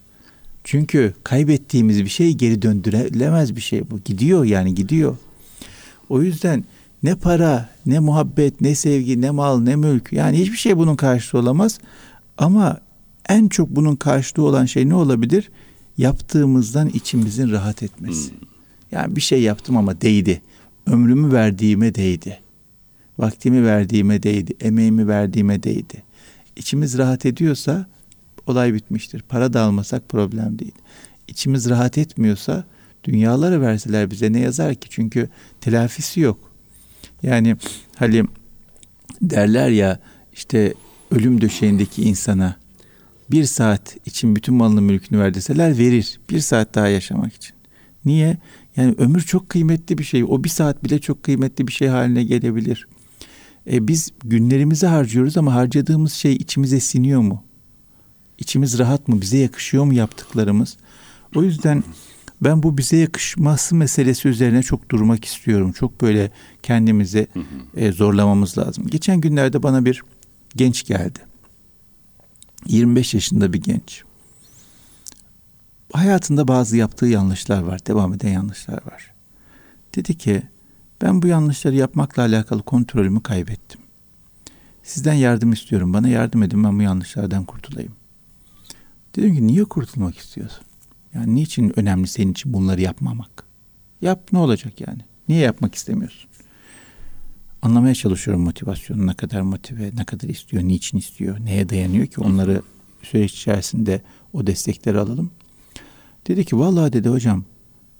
Çünkü 0.64 1.14
kaybettiğimiz 1.24 2.04
bir 2.04 2.08
şey 2.08 2.34
geri 2.34 2.62
döndürülemez 2.62 3.56
bir 3.56 3.60
şey 3.60 3.90
bu. 3.90 4.00
Gidiyor 4.04 4.44
yani 4.44 4.74
gidiyor. 4.74 5.16
O 6.08 6.22
yüzden 6.22 6.64
ne 7.02 7.14
para, 7.14 7.68
ne 7.86 7.98
muhabbet, 7.98 8.60
ne 8.60 8.74
sevgi, 8.74 9.20
ne 9.20 9.30
mal, 9.30 9.60
ne 9.60 9.76
mülk 9.76 10.12
yani 10.12 10.38
hiçbir 10.38 10.56
şey 10.56 10.76
bunun 10.76 10.96
karşılığı 10.96 11.40
olamaz. 11.40 11.78
Ama 12.38 12.80
en 13.28 13.48
çok 13.48 13.70
bunun 13.70 13.96
karşılığı 13.96 14.44
olan 14.44 14.64
şey 14.66 14.88
ne 14.88 14.94
olabilir? 14.94 15.50
Yaptığımızdan 15.98 16.88
içimizin 16.88 17.50
rahat 17.50 17.82
etmesi. 17.82 18.30
Hmm. 18.30 18.38
Yani 18.92 19.16
bir 19.16 19.20
şey 19.20 19.42
yaptım 19.42 19.76
ama 19.76 20.00
değdi. 20.00 20.42
Ömrümü 20.86 21.32
verdiğime 21.32 21.94
değdi. 21.94 22.40
Vaktimi 23.18 23.64
verdiğime 23.64 24.22
değdi. 24.22 24.54
Emeğimi 24.60 25.08
verdiğime 25.08 25.62
değdi. 25.62 26.02
İçimiz 26.56 26.98
rahat 26.98 27.26
ediyorsa 27.26 27.86
olay 28.46 28.74
bitmiştir. 28.74 29.22
Para 29.22 29.52
da 29.52 29.60
almasak 29.60 30.08
problem 30.08 30.58
değil. 30.58 30.74
İçimiz 31.28 31.68
rahat 31.70 31.98
etmiyorsa 31.98 32.64
dünyaları 33.04 33.60
verseler 33.60 34.10
bize 34.10 34.32
ne 34.32 34.40
yazar 34.40 34.74
ki? 34.74 34.88
Çünkü 34.90 35.28
telafisi 35.60 36.20
yok. 36.20 36.38
Yani 37.22 37.56
Halim 37.96 38.28
derler 39.22 39.68
ya 39.68 40.00
işte 40.32 40.74
ölüm 41.10 41.40
döşeğindeki 41.40 42.02
insana 42.02 42.56
bir 43.30 43.44
saat 43.44 43.96
için 44.06 44.36
bütün 44.36 44.54
malını 44.54 44.82
mülkünü 44.82 45.20
ver 45.20 45.34
deseler 45.34 45.78
verir. 45.78 46.20
Bir 46.30 46.40
saat 46.40 46.74
daha 46.74 46.88
yaşamak 46.88 47.34
için. 47.34 47.56
Niye? 48.04 48.38
Yani 48.76 48.94
ömür 48.98 49.20
çok 49.20 49.48
kıymetli 49.48 49.98
bir 49.98 50.04
şey. 50.04 50.24
O 50.24 50.44
bir 50.44 50.48
saat 50.48 50.84
bile 50.84 50.98
çok 50.98 51.22
kıymetli 51.22 51.68
bir 51.68 51.72
şey 51.72 51.88
haline 51.88 52.24
gelebilir. 52.24 52.88
E 53.70 53.88
biz 53.88 54.10
günlerimizi 54.24 54.86
harcıyoruz 54.86 55.36
ama 55.36 55.54
harcadığımız 55.54 56.12
şey 56.12 56.32
içimize 56.32 56.80
siniyor 56.80 57.20
mu? 57.20 57.44
İçimiz 58.38 58.78
rahat 58.78 59.08
mı? 59.08 59.20
Bize 59.20 59.38
yakışıyor 59.38 59.84
mu 59.84 59.94
yaptıklarımız? 59.94 60.76
O 61.34 61.42
yüzden 61.42 61.84
ben 62.40 62.62
bu 62.62 62.78
bize 62.78 62.96
yakışması 62.96 63.74
meselesi 63.74 64.28
üzerine 64.28 64.62
çok 64.62 64.90
durmak 64.90 65.24
istiyorum. 65.24 65.72
Çok 65.72 66.00
böyle 66.00 66.30
kendimizi 66.62 67.26
e, 67.76 67.92
zorlamamız 67.92 68.58
lazım. 68.58 68.86
Geçen 68.86 69.20
günlerde 69.20 69.62
bana 69.62 69.84
bir 69.84 70.02
genç 70.56 70.84
geldi. 70.84 71.18
25 72.66 73.14
yaşında 73.14 73.52
bir 73.52 73.62
genç. 73.62 74.02
Hayatında 75.92 76.48
bazı 76.48 76.76
yaptığı 76.76 77.06
yanlışlar 77.06 77.62
var, 77.62 77.86
devam 77.86 78.14
eden 78.14 78.28
yanlışlar 78.28 78.86
var. 78.86 79.14
Dedi 79.94 80.18
ki, 80.18 80.42
ben 81.02 81.22
bu 81.22 81.26
yanlışları 81.26 81.74
yapmakla 81.74 82.22
alakalı 82.22 82.62
kontrolümü 82.62 83.22
kaybettim. 83.22 83.80
Sizden 84.82 85.14
yardım 85.14 85.52
istiyorum, 85.52 85.92
bana 85.92 86.08
yardım 86.08 86.42
edin 86.42 86.64
ben 86.64 86.78
bu 86.78 86.82
yanlışlardan 86.82 87.44
kurtulayım. 87.44 87.92
Dedim 89.16 89.34
ki 89.34 89.46
niye 89.46 89.64
kurtulmak 89.64 90.18
istiyorsun? 90.18 90.64
Yani 91.14 91.34
niçin 91.34 91.78
önemli 91.78 92.08
senin 92.08 92.32
için 92.32 92.52
bunları 92.52 92.80
yapmamak? 92.80 93.44
Yap 94.02 94.28
ne 94.32 94.38
olacak 94.38 94.80
yani? 94.80 95.00
Niye 95.28 95.40
yapmak 95.40 95.74
istemiyorsun? 95.74 96.25
Anlamaya 97.66 97.94
çalışıyorum 97.94 98.42
motivasyonu 98.42 99.06
ne 99.06 99.14
kadar 99.14 99.40
motive, 99.40 99.90
ne 99.96 100.04
kadar 100.04 100.28
istiyor, 100.28 100.62
niçin 100.62 100.98
istiyor, 100.98 101.38
neye 101.44 101.68
dayanıyor 101.68 102.06
ki 102.06 102.20
onları 102.20 102.62
süreç 103.02 103.32
içerisinde 103.32 104.02
o 104.32 104.46
destekleri 104.46 104.98
alalım. 104.98 105.30
Dedi 106.28 106.44
ki 106.44 106.58
vallahi 106.58 106.92
dedi 106.92 107.08
hocam 107.08 107.44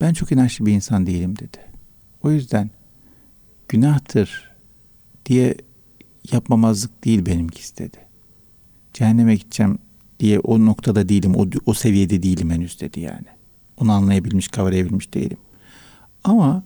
ben 0.01 0.13
çok 0.13 0.33
inançlı 0.33 0.67
bir 0.67 0.73
insan 0.73 1.07
değilim 1.07 1.39
dedi. 1.39 1.59
O 2.23 2.31
yüzden 2.31 2.71
günahtır 3.69 4.51
diye 5.27 5.55
yapmamazlık 6.33 7.05
değil 7.05 7.27
benimkisi 7.27 7.79
dedi. 7.79 7.99
Cehenneme 8.93 9.37
gideceğim 9.37 9.79
diye 10.21 10.39
o 10.39 10.67
noktada 10.67 11.09
değilim, 11.09 11.35
o, 11.35 11.47
o 11.67 11.75
seviyede 11.75 12.23
değilim 12.23 12.51
henüz 12.51 12.81
dedi 12.81 13.01
yani. 13.01 13.27
Onu 13.77 13.93
anlayabilmiş, 13.93 14.49
kavrayabilmiş 14.49 15.15
değilim. 15.15 15.39
Ama 16.25 16.63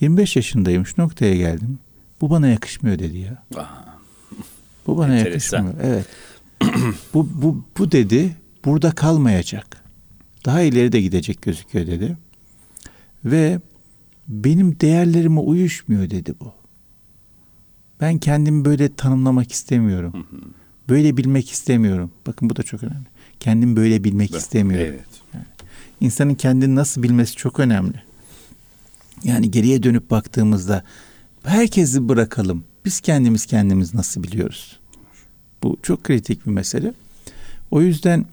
25 0.00 0.36
yaşındayım, 0.36 0.86
şu 0.86 1.02
noktaya 1.02 1.36
geldim. 1.36 1.78
Bu 2.20 2.30
bana 2.30 2.48
yakışmıyor 2.48 2.98
dedi 2.98 3.18
ya. 3.18 3.42
Aha. 3.56 3.98
Bu 4.86 4.98
bana 4.98 5.16
Enteresan. 5.16 5.64
yakışmıyor. 5.64 5.90
Evet. 5.90 6.06
bu, 7.14 7.28
bu, 7.34 7.64
bu 7.78 7.92
dedi 7.92 8.36
burada 8.64 8.90
kalmayacak. 8.90 9.84
Daha 10.44 10.60
ileri 10.60 10.92
de 10.92 11.00
gidecek 11.00 11.42
gözüküyor 11.42 11.86
dedi. 11.86 12.16
Ve 13.24 13.60
benim 14.28 14.80
değerlerime 14.80 15.40
uyuşmuyor 15.40 16.10
dedi 16.10 16.34
bu. 16.40 16.52
Ben 18.00 18.18
kendimi 18.18 18.64
böyle 18.64 18.94
tanımlamak 18.94 19.52
istemiyorum. 19.52 20.26
Böyle 20.88 21.16
bilmek 21.16 21.50
istemiyorum. 21.50 22.10
Bakın 22.26 22.50
bu 22.50 22.56
da 22.56 22.62
çok 22.62 22.82
önemli. 22.82 23.06
Kendimi 23.40 23.76
böyle 23.76 24.04
bilmek 24.04 24.30
evet, 24.30 24.42
istemiyorum. 24.42 24.94
Evet. 24.94 25.04
Yani 25.34 25.44
insanın 26.00 26.34
kendini 26.34 26.74
nasıl 26.74 27.02
bilmesi 27.02 27.36
çok 27.36 27.60
önemli. 27.60 28.02
Yani 29.24 29.50
geriye 29.50 29.82
dönüp 29.82 30.10
baktığımızda 30.10 30.84
herkesi 31.44 32.08
bırakalım. 32.08 32.64
Biz 32.84 33.00
kendimiz 33.00 33.46
kendimiz 33.46 33.94
nasıl 33.94 34.22
biliyoruz? 34.22 34.80
Bu 35.62 35.76
çok 35.82 36.04
kritik 36.04 36.46
bir 36.46 36.50
mesele. 36.50 36.94
O 37.70 37.82
yüzden 37.82 38.24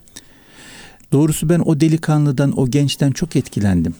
doğrusu 1.12 1.50
ben 1.50 1.60
o 1.60 1.80
delikanlıdan, 1.80 2.60
o 2.60 2.70
gençten 2.70 3.12
çok 3.12 3.36
etkilendim. 3.36 3.96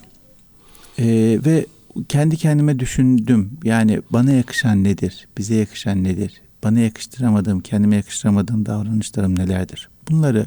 Ee, 0.98 1.38
ve 1.46 1.66
kendi 2.08 2.36
kendime 2.36 2.78
düşündüm. 2.78 3.50
Yani 3.64 4.02
bana 4.10 4.32
yakışan 4.32 4.84
nedir? 4.84 5.28
Bize 5.38 5.54
yakışan 5.54 6.04
nedir? 6.04 6.42
bana 6.64 6.80
yakıştıramadığım, 6.80 7.60
kendime 7.60 7.96
yakıştıramadığım 7.96 8.66
davranışlarım 8.66 9.38
nelerdir? 9.38 9.88
Bunları 10.10 10.46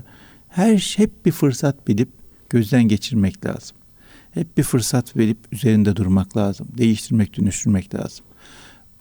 her 0.49 0.78
şey 0.78 1.06
hep 1.06 1.25
bir 1.25 1.32
fırsat 1.32 1.88
bilip 1.88 2.10
gözden 2.49 2.84
geçirmek 2.84 3.45
lazım. 3.45 3.78
Hep 4.32 4.58
bir 4.58 4.63
fırsat 4.63 5.17
verip 5.17 5.38
üzerinde 5.51 5.95
durmak 5.95 6.38
lazım. 6.38 6.67
Değiştirmek, 6.78 7.38
dönüştürmek 7.38 7.95
lazım. 7.95 8.25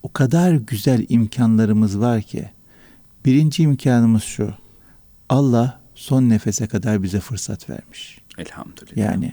O 0.04 0.12
kadar 0.12 0.52
güzel 0.52 1.06
imkanlarımız 1.08 2.00
var 2.00 2.22
ki 2.22 2.50
birinci 3.24 3.62
imkanımız 3.62 4.22
şu. 4.22 4.54
Allah 5.28 5.80
son 5.94 6.28
nefese 6.28 6.66
kadar 6.66 7.02
bize 7.02 7.20
fırsat 7.20 7.70
vermiş. 7.70 8.20
Elhamdülillah. 8.38 8.96
Yani 8.96 9.32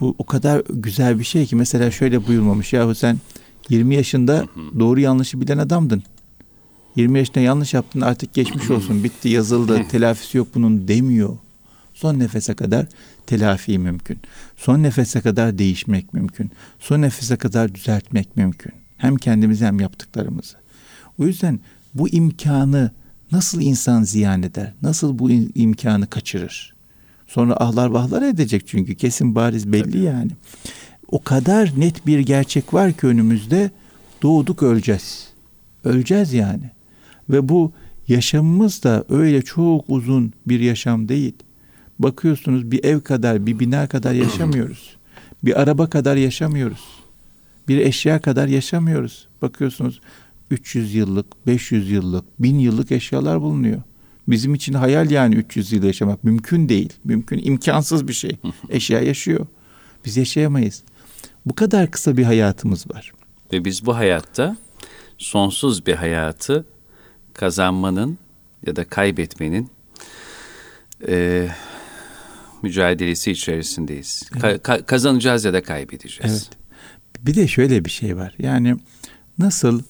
bu 0.00 0.14
o 0.18 0.26
kadar 0.26 0.62
güzel 0.70 1.18
bir 1.18 1.24
şey 1.24 1.46
ki 1.46 1.56
mesela 1.56 1.90
şöyle 1.90 2.26
buyurmamış 2.26 2.72
yahu 2.72 2.94
sen 2.94 3.18
20 3.68 3.94
yaşında 3.94 4.46
doğru 4.78 5.00
yanlışı 5.00 5.40
bilen 5.40 5.58
adamdın. 5.58 6.02
20 6.96 7.18
yaşında 7.18 7.40
yanlış 7.40 7.74
yaptın 7.74 8.00
artık 8.00 8.34
geçmiş 8.34 8.70
olsun 8.70 9.04
bitti 9.04 9.28
yazıldı 9.28 9.88
telafisi 9.88 10.38
yok 10.38 10.48
bunun 10.54 10.88
demiyor. 10.88 11.38
Son 11.94 12.18
nefese 12.18 12.54
kadar 12.54 12.86
telafi 13.26 13.78
mümkün. 13.78 14.18
Son 14.56 14.82
nefese 14.82 15.20
kadar 15.20 15.58
değişmek 15.58 16.14
mümkün. 16.14 16.50
Son 16.78 17.02
nefese 17.02 17.36
kadar 17.36 17.74
düzeltmek 17.74 18.36
mümkün. 18.36 18.72
Hem 19.00 19.16
kendimizi 19.16 19.66
hem 19.66 19.80
yaptıklarımızı. 19.80 20.56
O 21.18 21.26
yüzden 21.26 21.60
bu 21.94 22.08
imkanı 22.08 22.90
nasıl 23.32 23.60
insan 23.60 24.02
ziyan 24.02 24.42
eder? 24.42 24.74
Nasıl 24.82 25.18
bu 25.18 25.30
imkanı 25.54 26.06
kaçırır? 26.06 26.74
Sonra 27.26 27.56
ahlar 27.56 27.88
vahlar 27.88 28.22
edecek 28.22 28.62
çünkü 28.66 28.94
kesin 28.94 29.34
bariz 29.34 29.72
belli 29.72 29.90
Tabii. 29.90 30.02
yani. 30.02 30.30
O 31.08 31.22
kadar 31.22 31.72
net 31.76 32.06
bir 32.06 32.18
gerçek 32.18 32.74
var 32.74 32.92
ki 32.92 33.06
önümüzde 33.06 33.70
doğduk 34.22 34.62
öleceğiz. 34.62 35.28
Öleceğiz 35.84 36.32
yani. 36.32 36.70
Ve 37.30 37.48
bu 37.48 37.72
yaşamımız 38.08 38.82
da 38.82 39.04
öyle 39.08 39.42
çok 39.42 39.84
uzun 39.88 40.32
bir 40.46 40.60
yaşam 40.60 41.08
değil. 41.08 41.34
Bakıyorsunuz 41.98 42.70
bir 42.70 42.84
ev 42.84 43.00
kadar, 43.00 43.46
bir 43.46 43.58
bina 43.58 43.86
kadar 43.86 44.12
yaşamıyoruz. 44.12 44.96
Bir 45.42 45.60
araba 45.60 45.90
kadar 45.90 46.16
yaşamıyoruz. 46.16 46.99
Bir 47.70 47.78
eşya 47.78 48.20
kadar 48.20 48.48
yaşamıyoruz. 48.48 49.28
Bakıyorsunuz 49.42 50.00
300 50.50 50.94
yıllık, 50.94 51.46
500 51.46 51.90
yıllık, 51.90 52.24
1000 52.38 52.58
yıllık 52.58 52.92
eşyalar 52.92 53.40
bulunuyor. 53.40 53.82
Bizim 54.28 54.54
için 54.54 54.72
hayal 54.72 55.10
yani 55.10 55.34
300 55.34 55.72
yıl 55.72 55.82
yaşamak 55.82 56.24
mümkün 56.24 56.68
değil. 56.68 56.92
Mümkün, 57.04 57.40
imkansız 57.44 58.08
bir 58.08 58.12
şey. 58.12 58.36
Eşya 58.68 59.00
yaşıyor. 59.00 59.46
Biz 60.04 60.16
yaşayamayız. 60.16 60.82
Bu 61.46 61.54
kadar 61.54 61.90
kısa 61.90 62.16
bir 62.16 62.24
hayatımız 62.24 62.90
var. 62.90 63.12
Ve 63.52 63.64
biz 63.64 63.86
bu 63.86 63.96
hayatta 63.96 64.56
sonsuz 65.18 65.86
bir 65.86 65.94
hayatı 65.94 66.64
kazanmanın 67.34 68.18
ya 68.66 68.76
da 68.76 68.84
kaybetmenin 68.84 69.70
e, 71.08 71.48
mücadelesi 72.62 73.30
içerisindeyiz. 73.30 74.22
Evet. 74.44 74.62
Ka- 74.62 74.84
kazanacağız 74.84 75.44
ya 75.44 75.52
da 75.52 75.62
kaybedeceğiz. 75.62 76.32
Evet. 76.32 76.59
Bir 77.22 77.34
de 77.34 77.48
şöyle 77.48 77.84
bir 77.84 77.90
şey 77.90 78.16
var. 78.16 78.34
Yani 78.38 78.76
nasıl 79.38 79.82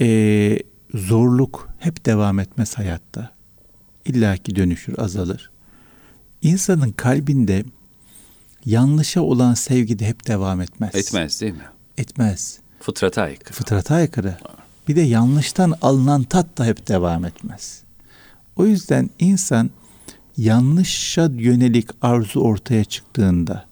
e, 0.00 0.58
zorluk 0.94 1.68
hep 1.78 2.06
devam 2.06 2.38
etmez 2.38 2.78
hayatta. 2.78 3.30
İlla 4.04 4.36
ki 4.36 4.56
dönüşür, 4.56 4.98
azalır. 4.98 5.50
İnsanın 6.42 6.92
kalbinde 6.92 7.64
yanlışa 8.64 9.20
olan 9.20 9.54
sevgi 9.54 9.98
de 9.98 10.06
hep 10.06 10.26
devam 10.26 10.60
etmez. 10.60 10.94
Etmez 10.94 11.40
değil 11.40 11.52
mi? 11.52 11.66
Etmez. 11.98 12.58
Fıtrata 12.80 13.22
aykırı. 13.22 13.52
Fıtrata 13.54 13.94
aykırı. 13.94 14.36
Bir 14.88 14.96
de 14.96 15.00
yanlıştan 15.00 15.74
alınan 15.82 16.22
tat 16.22 16.58
da 16.58 16.64
hep 16.64 16.88
devam 16.88 17.24
etmez. 17.24 17.82
O 18.56 18.66
yüzden 18.66 19.10
insan 19.18 19.70
yanlışa 20.36 21.30
yönelik 21.34 21.88
arzu 22.02 22.40
ortaya 22.40 22.84
çıktığında, 22.84 23.66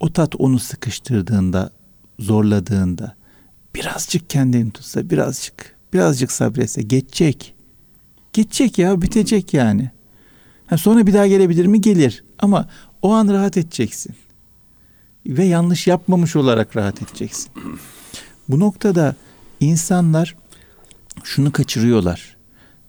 o 0.00 0.12
tat 0.12 0.34
onu 0.36 0.58
sıkıştırdığında, 0.58 1.70
zorladığında, 2.18 3.16
birazcık 3.74 4.30
kendini 4.30 4.70
tutsa, 4.70 5.10
birazcık, 5.10 5.76
birazcık 5.92 6.32
sabretse 6.32 6.82
geçecek. 6.82 7.54
Geçecek 8.32 8.78
ya, 8.78 9.02
bitecek 9.02 9.54
yani. 9.54 9.90
Ha, 10.66 10.78
sonra 10.78 11.06
bir 11.06 11.14
daha 11.14 11.26
gelebilir 11.26 11.66
mi? 11.66 11.80
Gelir. 11.80 12.24
Ama 12.38 12.68
o 13.02 13.12
an 13.12 13.28
rahat 13.28 13.56
edeceksin. 13.56 14.14
Ve 15.26 15.44
yanlış 15.44 15.86
yapmamış 15.86 16.36
olarak 16.36 16.76
rahat 16.76 17.02
edeceksin. 17.02 17.50
Bu 18.48 18.60
noktada 18.60 19.16
insanlar 19.60 20.36
şunu 21.24 21.52
kaçırıyorlar. 21.52 22.36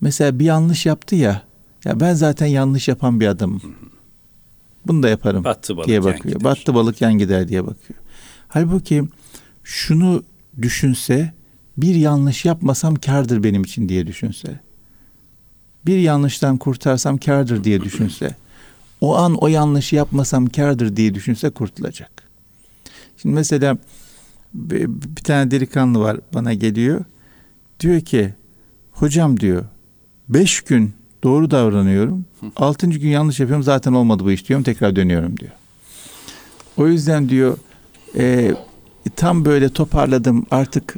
Mesela 0.02 0.40
bir 0.40 0.46
yanlış 0.46 0.86
yaptı 0.86 1.16
ya. 1.16 1.42
Ya 1.86 2.00
ben 2.00 2.14
zaten 2.14 2.46
yanlış 2.46 2.88
yapan 2.88 3.20
bir 3.20 3.28
adamım. 3.28 3.62
Bunu 4.88 5.04
da 5.04 5.10
yaparım 5.10 5.44
Battı 5.44 5.78
balık 5.78 5.88
diye 5.88 6.04
bakıyor. 6.04 6.36
Yan 6.36 6.44
Battı 6.44 6.74
balık 6.74 7.02
yan 7.02 7.18
gider 7.18 7.48
diye 7.48 7.64
bakıyor. 7.66 8.00
Halbuki 8.54 9.04
şunu 9.63 10.24
düşünse 10.62 11.34
bir 11.78 11.96
yanlış 11.96 12.46
yapmasam 12.46 12.96
kardır 12.96 13.44
benim 13.44 13.63
için 13.63 13.89
diye 13.89 14.08
düşünse. 14.08 14.60
Bir 15.86 15.98
yanlıştan 15.98 16.58
kurtarsam 16.58 17.18
kardır 17.18 17.63
diye 17.63 17.82
düşünse. 17.82 18.36
O 19.02 19.18
an 19.18 19.36
o 19.36 19.48
yanlışı 19.48 19.96
yapmasam 19.96 20.46
kardır 20.46 20.96
diye 20.96 21.13
düşünse 21.13 21.50
kurtulacak. 21.50 22.12
Şimdi 23.18 23.36
mesela 23.36 23.78
bir, 24.54 24.89
tane 25.24 25.52
delikanlı 25.52 26.00
var 26.00 26.20
bana 26.34 26.54
geliyor. 26.54 27.06
Diyor 27.80 28.02
ki 28.02 28.34
hocam 28.92 29.39
diyor 29.39 29.66
beş 30.30 30.62
gün 30.62 30.94
doğru 31.24 31.52
davranıyorum. 31.52 32.26
Altıncı 32.56 33.00
gün 33.00 33.10
yanlış 33.10 33.39
yapıyorum 33.39 33.63
zaten 33.63 33.94
olmadı 33.94 34.26
bu 34.26 34.32
iş 34.32 34.50
diyorum 34.50 34.63
tekrar 34.63 34.96
dönüyorum 34.96 35.39
diyor. 35.39 35.52
O 36.78 36.88
yüzden 36.88 37.30
diyor 37.30 37.58
e, 38.17 38.52
tam 39.15 39.45
böyle 39.45 39.69
toparladım 39.69 40.45
artık 40.52 40.95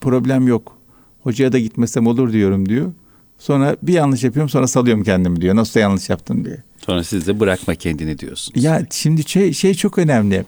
problem 0.00 0.48
yok. 0.48 0.76
Hocaya 1.22 1.52
da 1.52 1.58
gitmesem 1.58 2.06
olur 2.06 2.32
diyorum 2.32 2.68
diyor. 2.68 2.92
Sonra 3.38 3.76
bir 3.82 3.92
yanlış 3.92 4.24
yapıyorum 4.24 4.48
sonra 4.48 4.66
salıyorum 4.66 5.04
kendimi 5.04 5.40
diyor. 5.40 5.56
Nasıl 5.56 5.80
yanlış 5.80 6.08
yaptın 6.08 6.44
diye. 6.44 6.62
Sonra 6.78 7.04
siz 7.04 7.26
de 7.26 7.40
bırakma 7.40 7.74
kendini 7.74 8.18
diyorsunuz. 8.18 8.64
Ya 8.64 8.86
şimdi 8.90 9.28
şey, 9.28 9.52
şey 9.52 9.74
çok 9.74 9.98
önemli. 9.98 10.44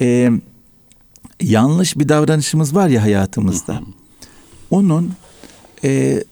Ee, 0.00 0.30
yanlış 1.40 1.98
bir 1.98 2.08
davranışımız 2.08 2.74
var 2.74 2.88
ya 2.88 3.02
hayatımızda. 3.02 3.80
Onun 4.70 5.12
e, 5.84 6.24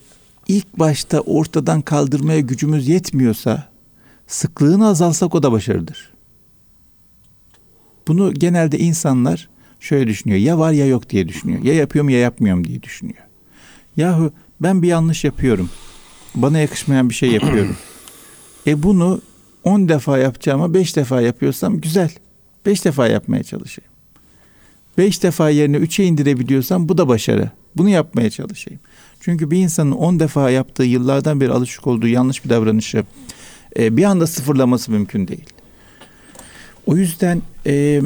ilk 0.49 0.79
başta 0.79 1.21
ortadan 1.21 1.83
kaldırmaya 1.83 2.41
gücümüz 2.41 2.89
yetmiyorsa 2.89 3.69
sıklığını 4.27 4.87
azalsak 4.87 5.35
o 5.35 5.43
da 5.43 5.53
başarıdır. 5.53 6.16
Bunu 8.09 8.35
genelde 8.35 8.79
insanlar 8.79 9.49
şöyle 9.81 10.07
düşünüyor. 10.07 10.41
Ya 10.41 10.59
var 10.59 10.73
ya 10.73 10.87
yok 10.87 11.11
diye 11.11 11.29
düşünüyor. 11.29 11.63
Ya 11.63 11.75
yapıyorum 11.75 12.09
ya 12.09 12.19
yapmıyorum 12.19 12.67
diye 12.67 12.83
düşünüyor. 12.83 13.23
Yahu 13.97 14.33
ben 14.61 14.83
bir 14.83 14.89
yanlış 14.89 15.25
yapıyorum. 15.25 15.71
Bana 16.35 16.59
yakışmayan 16.59 17.11
bir 17.11 17.15
şey 17.15 17.31
yapıyorum. 17.31 17.77
e 18.67 18.83
bunu 18.83 19.21
on 19.65 19.89
defa 19.89 20.19
yapacağıma 20.19 20.75
beş 20.75 20.97
defa 20.97 21.21
yapıyorsam 21.21 21.81
güzel. 21.81 22.11
Beş 22.67 22.85
defa 22.85 23.09
yapmaya 23.09 23.43
çalışayım. 23.43 23.91
Beş 24.99 25.23
defa 25.23 25.51
yerine 25.51 25.77
üçe 25.77 26.05
indirebiliyorsam 26.05 26.89
bu 26.89 26.99
da 26.99 27.09
başarı. 27.09 27.51
Bunu 27.77 27.89
yapmaya 27.89 28.31
çalışayım. 28.31 28.81
Çünkü 29.21 29.51
bir 29.51 29.59
insanın 29.59 29.93
on 29.93 30.21
defa 30.21 30.51
yaptığı 30.51 30.83
yıllardan 30.83 31.41
beri 31.41 31.53
alışık 31.53 31.87
olduğu 31.87 32.09
yanlış 32.09 32.45
bir 32.45 32.51
davranışı 32.51 33.05
e, 33.79 33.97
bir 33.97 34.05
anda 34.05 34.27
sıfırlaması 34.27 34.93
mümkün 34.93 35.29
değil. 35.29 35.47
O 36.87 36.97
yüzden 36.97 37.43
e, 37.67 38.03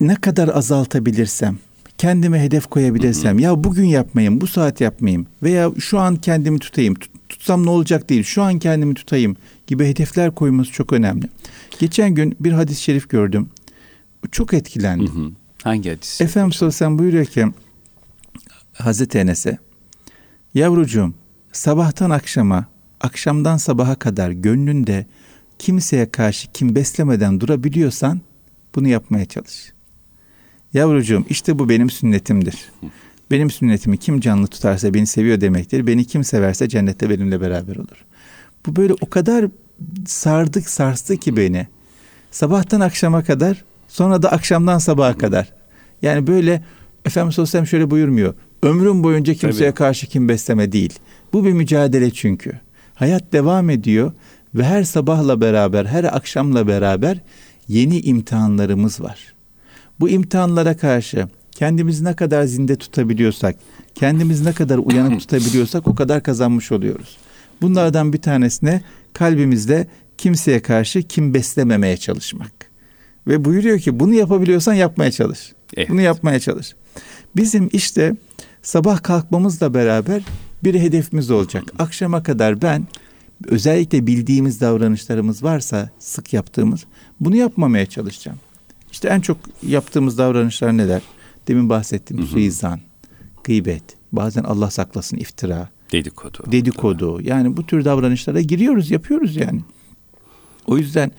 ne 0.00 0.14
kadar 0.14 0.48
azaltabilirsem, 0.48 1.58
kendime 1.98 2.42
hedef 2.42 2.66
koyabilirsem, 2.66 3.38
ya 3.38 3.64
bugün 3.64 3.84
yapmayayım, 3.84 4.40
bu 4.40 4.46
saat 4.46 4.80
yapmayayım 4.80 5.26
veya 5.42 5.70
şu 5.78 5.98
an 5.98 6.16
kendimi 6.16 6.58
tutayım, 6.58 6.94
tut, 6.94 7.10
tutsam 7.28 7.66
ne 7.66 7.70
olacak 7.70 8.08
değil, 8.08 8.22
şu 8.22 8.42
an 8.42 8.58
kendimi 8.58 8.94
tutayım 8.94 9.36
gibi 9.66 9.86
hedefler 9.86 10.34
koyması 10.34 10.72
çok 10.72 10.92
önemli. 10.92 11.28
Geçen 11.78 12.14
gün 12.14 12.36
bir 12.40 12.52
hadis-i 12.52 12.82
şerif 12.82 13.08
gördüm. 13.08 13.48
Çok 14.32 14.54
etkilendim. 14.54 15.14
Hı 15.14 15.20
hı. 15.20 15.30
Hangi 15.62 15.90
hadis? 15.90 16.20
Efendimiz 16.20 16.56
sallallahu 16.56 16.98
buyuruyor 16.98 17.24
ki 17.24 17.46
Hazreti 18.72 19.18
Enes'e 19.18 19.58
Yavrucuğum 20.54 21.14
sabahtan 21.52 22.10
akşama, 22.10 22.66
akşamdan 23.00 23.56
sabaha 23.56 23.94
kadar 23.94 24.30
gönlünde 24.30 25.06
kimseye 25.60 26.10
karşı 26.10 26.48
kim 26.52 26.74
beslemeden 26.74 27.40
durabiliyorsan 27.40 28.20
bunu 28.74 28.88
yapmaya 28.88 29.24
çalış. 29.24 29.72
Yavrucuğum 30.74 31.24
işte 31.28 31.58
bu 31.58 31.68
benim 31.68 31.90
sünnetimdir. 31.90 32.72
Benim 33.30 33.50
sünnetimi 33.50 33.98
kim 33.98 34.20
canlı 34.20 34.46
tutarsa 34.46 34.94
beni 34.94 35.06
seviyor 35.06 35.40
demektir. 35.40 35.86
Beni 35.86 36.04
kim 36.04 36.24
severse 36.24 36.68
cennette 36.68 37.10
benimle 37.10 37.40
beraber 37.40 37.76
olur. 37.76 38.04
Bu 38.66 38.76
böyle 38.76 38.94
o 39.00 39.10
kadar 39.10 39.46
sardık 40.06 40.70
sarstı 40.70 41.16
ki 41.16 41.36
beni. 41.36 41.66
Sabahtan 42.30 42.80
akşama 42.80 43.24
kadar 43.24 43.64
sonra 43.88 44.22
da 44.22 44.32
akşamdan 44.32 44.78
sabaha 44.78 45.18
kadar. 45.18 45.52
Yani 46.02 46.26
böyle 46.26 46.62
Efendimiz 47.04 47.38
Aleyhisselam 47.38 47.66
şöyle 47.66 47.90
buyurmuyor. 47.90 48.34
Ömrüm 48.62 49.04
boyunca 49.04 49.34
kimseye 49.34 49.70
Tabii. 49.70 49.74
karşı 49.74 50.06
kim 50.06 50.28
besleme 50.28 50.72
değil. 50.72 50.98
Bu 51.32 51.44
bir 51.44 51.52
mücadele 51.52 52.10
çünkü. 52.10 52.60
Hayat 52.94 53.32
devam 53.32 53.70
ediyor 53.70 54.12
ve 54.54 54.64
her 54.64 54.84
sabahla 54.84 55.40
beraber, 55.40 55.84
her 55.84 56.04
akşamla 56.04 56.66
beraber 56.66 57.18
yeni 57.68 58.00
imtihanlarımız 58.00 59.00
var. 59.00 59.34
Bu 60.00 60.08
imtihanlara 60.08 60.76
karşı 60.76 61.28
kendimizi 61.52 62.04
ne 62.04 62.16
kadar 62.16 62.44
zinde 62.44 62.76
tutabiliyorsak, 62.76 63.56
kendimizi 63.94 64.44
ne 64.44 64.52
kadar 64.52 64.78
uyanık 64.78 65.20
tutabiliyorsak 65.20 65.88
o 65.88 65.94
kadar 65.94 66.22
kazanmış 66.22 66.72
oluyoruz. 66.72 67.16
Bunlardan 67.62 68.12
bir 68.12 68.22
tanesine 68.22 68.82
kalbimizde 69.12 69.86
kimseye 70.18 70.62
karşı 70.62 71.02
kim 71.02 71.34
beslememeye 71.34 71.96
çalışmak. 71.96 72.52
Ve 73.26 73.44
buyuruyor 73.44 73.78
ki 73.78 74.00
bunu 74.00 74.14
yapabiliyorsan 74.14 74.74
yapmaya 74.74 75.10
çalış. 75.10 75.52
Evet. 75.76 75.90
Bunu 75.90 76.00
yapmaya 76.00 76.40
çalış. 76.40 76.74
Bizim 77.36 77.68
işte 77.72 78.16
sabah 78.62 79.02
kalkmamızla 79.02 79.74
beraber 79.74 80.22
bir 80.64 80.74
hedefimiz 80.74 81.30
olacak. 81.30 81.64
Akşama 81.78 82.22
kadar 82.22 82.62
ben 82.62 82.86
özellikle 83.46 84.06
bildiğimiz 84.06 84.60
davranışlarımız 84.60 85.42
varsa 85.42 85.90
sık 85.98 86.32
yaptığımız 86.32 86.84
bunu 87.20 87.36
yapmamaya 87.36 87.86
çalışacağım. 87.86 88.38
İşte 88.92 89.08
en 89.08 89.20
çok 89.20 89.36
yaptığımız 89.66 90.18
davranışlar 90.18 90.76
neler? 90.76 91.02
Demin 91.48 91.68
bahsettiğim 91.68 92.26
suizan, 92.26 92.80
gıybet, 93.44 93.82
bazen 94.12 94.44
Allah 94.44 94.70
saklasın 94.70 95.16
iftira, 95.16 95.68
dedikodu. 95.92 96.44
Dedikodu. 96.52 97.16
Tabii. 97.16 97.28
Yani 97.28 97.56
bu 97.56 97.66
tür 97.66 97.84
davranışlara 97.84 98.40
giriyoruz, 98.40 98.90
yapıyoruz 98.90 99.36
yani. 99.36 99.60
O 100.66 100.78
yüzden 100.78 101.12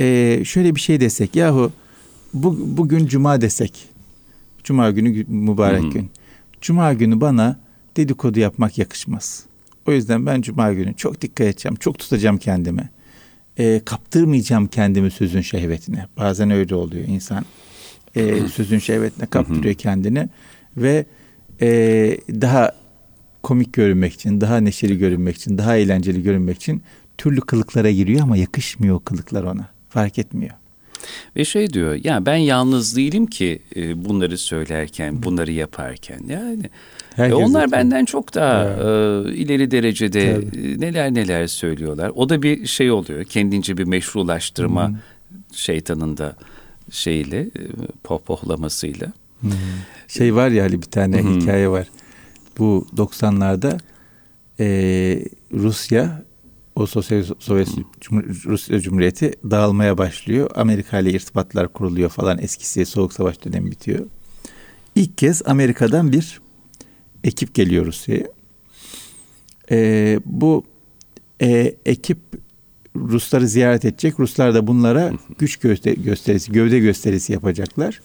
e, 0.00 0.40
şöyle 0.44 0.74
bir 0.74 0.80
şey 0.80 1.00
desek 1.00 1.36
yahu 1.36 1.72
bu, 2.34 2.76
bugün 2.76 3.06
cuma 3.06 3.40
desek. 3.40 3.88
Cuma 4.64 4.90
günü 4.90 5.24
mübarek 5.28 5.82
Hı-hı. 5.82 5.90
gün. 5.90 6.10
Cuma 6.60 6.92
günü 6.92 7.20
bana 7.20 7.60
dedikodu 7.96 8.40
yapmak 8.40 8.78
yakışmaz. 8.78 9.44
O 9.86 9.92
yüzden 9.92 10.26
ben 10.26 10.42
cuma 10.42 10.72
günü 10.72 10.94
çok 10.94 11.20
dikkat 11.20 11.46
edeceğim, 11.46 11.76
çok 11.76 11.98
tutacağım 11.98 12.38
kendimi. 12.38 12.90
E, 13.58 13.80
kaptırmayacağım 13.84 14.66
kendimi 14.66 15.10
sözün 15.10 15.40
şehvetine. 15.40 16.06
Bazen 16.16 16.50
öyle 16.50 16.74
oluyor 16.74 17.04
insan. 17.08 17.44
E, 18.14 18.40
sözün 18.52 18.78
şehvetine 18.78 19.26
kaptırıyor 19.26 19.74
kendini 19.74 20.28
ve 20.76 21.06
e, 21.60 21.68
daha 22.30 22.72
komik 23.42 23.72
görünmek 23.72 24.12
için, 24.12 24.40
daha 24.40 24.56
neşeli 24.56 24.98
görünmek 24.98 25.36
için, 25.36 25.58
daha 25.58 25.76
eğlenceli 25.76 26.22
görünmek 26.22 26.56
için 26.56 26.82
türlü 27.18 27.40
kılıklara 27.40 27.90
giriyor 27.90 28.20
ama 28.20 28.36
yakışmıyor 28.36 28.96
o 28.96 29.00
kılıklar 29.00 29.42
ona. 29.44 29.68
Fark 29.88 30.18
etmiyor. 30.18 30.54
Ve 31.36 31.44
şey 31.44 31.72
diyor, 31.72 31.98
ya 32.04 32.26
ben 32.26 32.36
yalnız 32.36 32.96
değilim 32.96 33.26
ki 33.26 33.58
e, 33.76 34.04
bunları 34.04 34.38
söylerken, 34.38 35.22
bunları 35.22 35.52
yaparken. 35.52 36.20
Yani 36.28 36.70
e, 37.18 37.32
onlar 37.32 37.72
benden 37.72 38.04
çok 38.04 38.34
daha 38.34 38.64
evet. 38.64 39.34
e, 39.34 39.36
ileri 39.36 39.70
derecede 39.70 40.32
e, 40.32 40.80
neler 40.80 41.14
neler 41.14 41.46
söylüyorlar. 41.46 42.12
O 42.14 42.28
da 42.28 42.42
bir 42.42 42.66
şey 42.66 42.90
oluyor. 42.90 43.24
Kendince 43.24 43.76
bir 43.76 43.84
meşrulaştırma 43.84 44.88
hmm. 44.88 44.96
şeytanın 45.52 46.16
da 46.16 46.36
şeyle 46.90 47.40
e, 47.40 47.50
pohpohlamasıyla. 48.04 49.12
Hmm. 49.40 49.50
Şey 50.08 50.34
var 50.34 50.48
ya 50.48 50.64
hani 50.64 50.82
bir 50.82 50.90
tane 50.90 51.22
hmm. 51.22 51.40
hikaye 51.40 51.68
var. 51.68 51.86
Bu 52.58 52.86
90'larda 52.96 53.78
e, 54.60 54.66
Rusya 55.52 56.22
o 56.76 56.86
Sosyal 56.86 57.24
Sovyet 57.38 57.68
Rusya 58.44 58.80
Cumhuriyeti 58.80 59.32
dağılmaya 59.50 59.98
başlıyor. 59.98 60.50
Amerika 60.54 60.98
ile 60.98 61.10
irtibatlar 61.10 61.72
kuruluyor 61.72 62.10
falan. 62.10 62.38
Eskisi 62.38 62.86
Soğuk 62.86 63.12
Savaş 63.12 63.44
dönemi 63.44 63.70
bitiyor. 63.70 64.06
İlk 64.94 65.18
kez 65.18 65.42
Amerika'dan 65.46 66.12
bir 66.12 66.40
ekip 67.24 67.54
geliyor 67.54 67.86
Rusya'ya. 67.86 68.26
Ee, 69.70 70.20
bu 70.24 70.64
e, 71.42 71.76
ekip 71.86 72.18
Rusları 72.96 73.48
ziyaret 73.48 73.84
edecek. 73.84 74.20
Ruslar 74.20 74.54
da 74.54 74.66
bunlara 74.66 75.12
güç 75.38 75.56
gösterisi, 75.56 76.52
gövde 76.52 76.78
gösterisi 76.78 77.32
yapacaklar. 77.32 78.00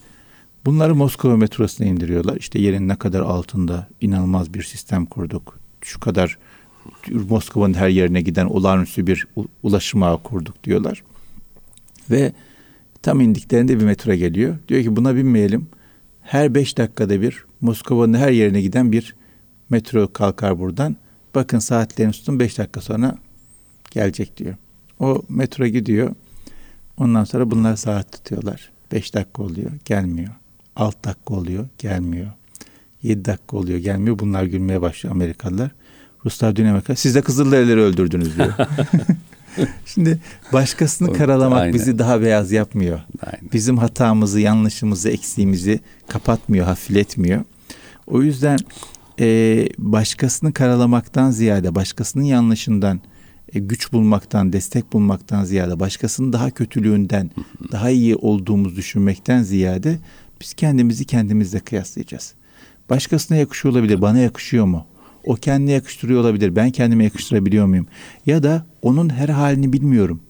Bunları 0.64 0.94
Moskova 0.94 1.36
metrosuna 1.36 1.86
indiriyorlar. 1.86 2.36
İşte 2.36 2.58
yerin 2.58 2.88
ne 2.88 2.96
kadar 2.96 3.20
altında 3.20 3.88
inanılmaz 4.00 4.54
bir 4.54 4.62
sistem 4.62 5.06
kurduk. 5.06 5.58
Şu 5.80 6.00
kadar 6.00 6.38
Moskova'nın 7.10 7.74
her 7.74 7.88
yerine 7.88 8.20
giden 8.20 8.46
olağanüstü 8.46 9.06
bir 9.06 9.26
ulaşım 9.62 10.02
ağı 10.02 10.22
kurduk 10.22 10.64
diyorlar. 10.64 11.02
Ve 12.10 12.32
tam 13.02 13.20
indiklerinde 13.20 13.80
bir 13.80 13.84
metro 13.84 14.14
geliyor. 14.14 14.56
Diyor 14.68 14.82
ki 14.82 14.96
buna 14.96 15.16
binmeyelim. 15.16 15.66
Her 16.22 16.54
beş 16.54 16.78
dakikada 16.78 17.20
bir 17.20 17.44
Moskova'nın 17.60 18.18
her 18.18 18.30
yerine 18.30 18.60
giden 18.60 18.92
bir 18.92 19.14
metro 19.70 20.12
kalkar 20.12 20.58
buradan. 20.58 20.96
Bakın 21.34 21.58
saatlerini 21.58 22.12
tutun 22.12 22.40
beş 22.40 22.58
dakika 22.58 22.80
sonra 22.80 23.18
gelecek 23.90 24.36
diyor. 24.36 24.54
O 25.00 25.22
metro 25.28 25.66
gidiyor. 25.66 26.14
Ondan 26.96 27.24
sonra 27.24 27.50
bunlar 27.50 27.76
saat 27.76 28.12
tutuyorlar. 28.12 28.70
Beş 28.92 29.14
dakika 29.14 29.42
oluyor 29.42 29.70
gelmiyor. 29.84 30.32
Alt 30.76 31.04
dakika 31.04 31.34
oluyor 31.34 31.68
gelmiyor. 31.78 32.30
Yedi 33.02 33.24
dakika 33.24 33.56
oluyor 33.56 33.78
gelmiyor. 33.78 34.18
Bunlar 34.18 34.44
gülmeye 34.44 34.80
başlıyor 34.80 35.14
Amerikalılar. 35.14 35.70
Ruslar 36.24 36.56
Amerika. 36.56 36.96
Siz 36.96 37.14
de 37.14 37.22
Kızılderilileri 37.22 37.80
öldürdünüz 37.80 38.36
diyor. 38.36 38.52
Şimdi 39.86 40.18
başkasını 40.52 41.12
karalamak 41.12 41.60
Aynen. 41.60 41.74
bizi 41.74 41.98
daha 41.98 42.22
beyaz 42.22 42.52
yapmıyor. 42.52 43.00
Aynen. 43.26 43.50
Bizim 43.52 43.78
hatamızı, 43.78 44.40
yanlışımızı, 44.40 45.10
eksiğimizi 45.10 45.80
kapatmıyor, 46.08 46.66
hafifletmiyor. 46.66 47.44
O 48.06 48.22
yüzden 48.22 48.58
e, 49.20 49.68
başkasını 49.78 50.52
karalamaktan 50.52 51.30
ziyade, 51.30 51.74
başkasının 51.74 52.24
yanlışından 52.24 53.00
e, 53.54 53.58
güç 53.58 53.92
bulmaktan, 53.92 54.52
destek 54.52 54.92
bulmaktan 54.92 55.44
ziyade, 55.44 55.80
başkasının 55.80 56.32
daha 56.32 56.50
kötülüğünden, 56.50 57.30
daha 57.72 57.90
iyi 57.90 58.16
olduğumuzu 58.16 58.76
düşünmekten 58.76 59.42
ziyade 59.42 59.98
biz 60.40 60.54
kendimizi 60.54 61.04
kendimizle 61.04 61.60
kıyaslayacağız. 61.60 62.34
Başkasına 62.90 63.38
yakışıyor 63.38 63.74
olabilir, 63.74 64.02
bana 64.02 64.18
yakışıyor 64.18 64.64
mu? 64.64 64.86
O 65.24 65.34
kendine 65.34 65.72
yakıştırıyor 65.72 66.20
olabilir. 66.20 66.56
Ben 66.56 66.70
kendime 66.70 67.04
yakıştırabiliyor 67.04 67.66
muyum? 67.66 67.86
Ya 68.26 68.42
da 68.42 68.66
onun 68.82 69.08
her 69.10 69.28
halini 69.28 69.72
bilmiyorum. 69.72 70.20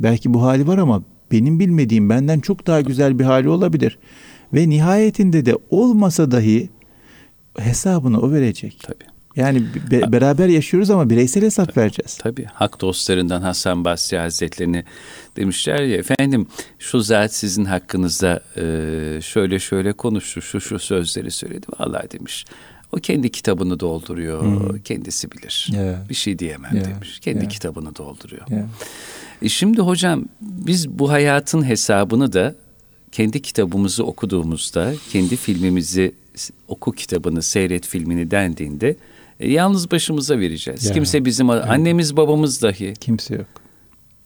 Belki 0.00 0.34
bu 0.34 0.42
hali 0.42 0.66
var 0.66 0.78
ama 0.78 1.02
benim 1.32 1.60
bilmediğim 1.60 2.10
benden 2.10 2.40
çok 2.40 2.66
daha 2.66 2.80
güzel 2.80 3.18
bir 3.18 3.24
hali 3.24 3.48
olabilir. 3.48 3.98
Ve 4.54 4.68
nihayetinde 4.68 5.46
de 5.46 5.56
olmasa 5.70 6.30
dahi 6.30 6.70
hesabını 7.58 8.20
o 8.20 8.32
verecek. 8.32 8.78
Tabii. 8.82 9.10
Yani 9.36 9.62
be, 9.90 10.12
beraber 10.12 10.48
yaşıyoruz 10.48 10.90
ama 10.90 11.10
bireysel 11.10 11.42
hesap 11.42 11.68
tabii, 11.68 11.80
vereceğiz. 11.80 12.16
Tabii. 12.16 12.44
Hak 12.44 12.80
dostlarından 12.80 13.42
Hasan 13.42 13.84
Basri 13.84 14.18
Hazretlerini 14.18 14.84
demişler 15.36 15.82
ya 15.82 15.96
efendim 15.96 16.46
şu 16.78 17.00
zat 17.00 17.34
sizin 17.34 17.64
hakkınızda 17.64 18.40
e, 18.56 18.62
şöyle 19.22 19.58
şöyle 19.58 19.92
konuştu, 19.92 20.42
şu 20.42 20.60
şu 20.60 20.78
sözleri 20.78 21.30
söyledi. 21.30 21.66
Vallahi 21.78 22.10
demiş 22.10 22.44
o 22.92 22.96
kendi 22.96 23.30
kitabını 23.30 23.80
dolduruyor. 23.80 24.42
Hmm. 24.42 24.78
Kendisi 24.78 25.30
bilir. 25.32 25.68
Yeah. 25.72 26.08
Bir 26.08 26.14
şey 26.14 26.38
diyemem 26.38 26.76
yeah. 26.76 26.84
demiş. 26.86 27.20
Kendi 27.20 27.38
yeah. 27.38 27.50
kitabını 27.50 27.96
dolduruyor. 27.96 28.50
Yeah. 28.50 28.68
E 29.42 29.48
şimdi 29.48 29.80
hocam 29.80 30.24
biz 30.40 30.88
bu 30.88 31.10
hayatın 31.10 31.62
hesabını 31.64 32.32
da 32.32 32.54
kendi 33.12 33.42
kitabımızı 33.42 34.04
okuduğumuzda, 34.04 34.94
kendi 35.12 35.36
filmimizi 35.36 36.12
oku 36.68 36.92
kitabını, 36.92 37.42
seyret 37.42 37.86
filmini 37.86 38.30
dendiğinde 38.30 38.96
e, 39.40 39.50
yalnız 39.50 39.90
başımıza 39.90 40.38
vereceğiz. 40.38 40.84
Ya, 40.84 40.92
Kimse 40.92 41.24
bizim 41.24 41.50
evet. 41.50 41.64
annemiz 41.68 42.16
babamız 42.16 42.62
dahi. 42.62 42.94
Kimse 43.00 43.34
yok. 43.34 43.46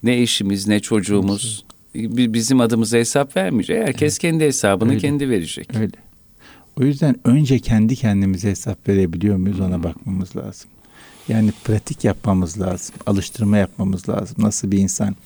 Ne 0.03 0.21
eşimiz 0.21 0.69
ne 0.69 0.81
çocuğumuz 0.81 1.65
Kimse. 1.93 2.33
bizim 2.33 2.61
adımıza 2.61 2.97
hesap 2.99 3.37
vermeyecek. 3.37 3.83
Herkes 3.83 4.13
evet. 4.13 4.19
kendi 4.19 4.45
hesabını 4.45 4.91
Öyle. 4.91 5.01
kendi 5.01 5.31
verecek. 5.31 5.77
Öyle. 5.77 5.93
O 6.81 6.85
yüzden 6.85 7.17
önce 7.25 7.59
kendi 7.59 7.97
kendimize 7.97 8.51
hesap 8.51 8.89
verebiliyor 8.89 9.37
muyuz 9.37 9.61
ona 9.61 9.83
bakmamız 9.83 10.37
lazım. 10.37 10.71
Yani 11.29 11.53
pratik 11.65 12.05
yapmamız 12.05 12.61
lazım. 12.61 12.95
Alıştırma 13.07 13.57
yapmamız 13.57 14.09
lazım. 14.09 14.37
Nasıl 14.39 14.71
bir 14.71 14.79
insan 14.79 15.17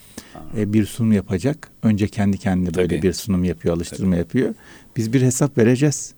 e, 0.57 0.73
bir 0.73 0.87
sunum 0.87 1.13
yapacak. 1.13 1.71
Önce 1.83 2.09
kendi 2.09 2.39
kendine 2.39 2.75
böyle 2.75 2.89
Tabii. 2.97 3.03
bir 3.03 3.13
sunum 3.13 3.45
yapıyor, 3.45 3.77
alıştırma 3.77 4.11
Tabii. 4.11 4.19
yapıyor. 4.19 4.55
Biz 4.97 5.13
bir 5.13 5.23
hesap 5.23 5.59
vereceğiz. 5.59 6.15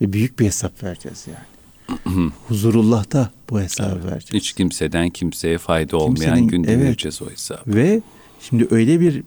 Ve 0.00 0.12
büyük 0.12 0.38
bir 0.38 0.46
hesap 0.46 0.82
vereceğiz 0.82 1.26
yani. 1.26 2.30
Huzurullah'ta 2.48 3.30
bu 3.50 3.60
hesabı 3.60 3.94
evet. 3.94 4.04
vereceğiz. 4.04 4.44
Hiç 4.44 4.52
kimseden 4.52 5.10
kimseye 5.10 5.58
fayda 5.58 5.96
olmayan 5.96 6.36
Kimsenin, 6.36 6.48
günde 6.48 6.72
evet. 6.72 6.84
vereceğiz 6.84 7.22
o 7.22 7.30
hesabı. 7.30 7.60
Ve 7.66 8.00
şimdi 8.40 8.68
öyle 8.70 9.00
bir 9.00 9.22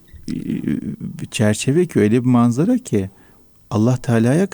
çerçeve 1.31 1.85
ki 1.85 1.99
öyle 1.99 2.21
bir 2.21 2.27
manzara 2.27 2.77
ki 2.77 3.09
Allah 3.71 3.97
Teala'ya 3.97 4.47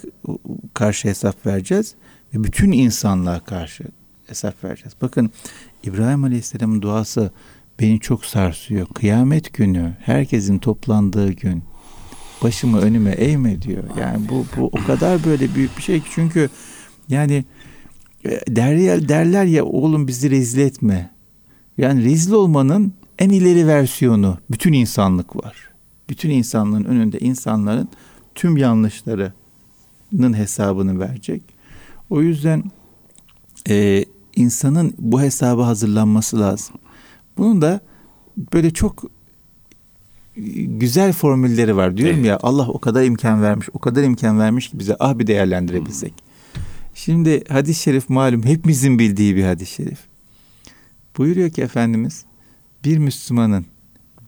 karşı 0.73 1.07
hesap 1.07 1.45
vereceğiz 1.45 1.95
ve 2.33 2.43
bütün 2.43 2.71
insanlığa 2.71 3.39
karşı 3.39 3.83
hesap 4.27 4.63
vereceğiz. 4.63 4.93
Bakın 5.01 5.31
İbrahim 5.83 6.23
Aleyhisselam'ın 6.23 6.81
duası 6.81 7.31
beni 7.79 7.99
çok 7.99 8.25
sarsıyor. 8.25 8.87
Kıyamet 8.87 9.53
günü, 9.53 9.97
herkesin 9.99 10.59
toplandığı 10.59 11.31
gün 11.31 11.63
başımı 12.43 12.79
önüme 12.79 13.11
eğme 13.11 13.61
diyor. 13.61 13.83
Yani 13.99 14.29
bu, 14.29 14.45
bu 14.57 14.65
o 14.65 14.85
kadar 14.85 15.23
böyle 15.25 15.55
büyük 15.55 15.77
bir 15.77 15.83
şey 15.83 15.99
ki 15.99 16.07
çünkü 16.11 16.49
yani 17.09 17.45
e, 18.25 18.55
derler, 18.55 19.09
derler 19.09 19.45
ya 19.45 19.65
oğlum 19.65 20.07
bizi 20.07 20.31
rezil 20.31 20.59
etme. 20.59 21.11
Yani 21.77 22.03
rezil 22.03 22.31
olmanın 22.31 22.93
en 23.19 23.29
ileri 23.29 23.67
versiyonu 23.67 24.37
bütün 24.51 24.73
insanlık 24.73 25.35
var. 25.35 25.55
Bütün 26.09 26.29
insanlığın 26.29 26.83
önünde 26.83 27.19
insanların 27.19 27.89
tüm 28.37 28.57
yanlışlarının 28.57 30.33
hesabını 30.33 30.99
verecek. 30.99 31.41
O 32.09 32.21
yüzden 32.21 32.63
e, 33.69 34.05
insanın 34.35 34.93
bu 34.97 35.21
hesaba 35.21 35.67
hazırlanması 35.67 36.39
lazım. 36.39 36.75
Bunun 37.37 37.61
da 37.61 37.79
böyle 38.53 38.71
çok 38.71 39.03
güzel 40.67 41.13
formülleri 41.13 41.75
var 41.75 41.97
diyorum 41.97 42.15
evet. 42.15 42.25
ya 42.25 42.39
Allah 42.43 42.67
o 42.69 42.79
kadar 42.79 43.03
imkan 43.03 43.41
vermiş 43.41 43.69
o 43.73 43.79
kadar 43.79 44.03
imkan 44.03 44.39
vermiş 44.39 44.69
ki 44.69 44.79
bize 44.79 44.95
ah 44.99 45.19
bir 45.19 45.27
değerlendirebilsek. 45.27 46.13
Hmm. 46.13 46.61
Şimdi 46.95 47.43
hadis-i 47.49 47.81
şerif 47.81 48.09
malum 48.09 48.43
hepimizin 48.43 48.99
bildiği 48.99 49.35
bir 49.35 49.43
hadis-i 49.43 49.73
şerif. 49.73 49.99
Buyuruyor 51.17 51.49
ki 51.49 51.61
Efendimiz 51.61 52.25
bir 52.85 52.97
Müslümanın 52.97 53.65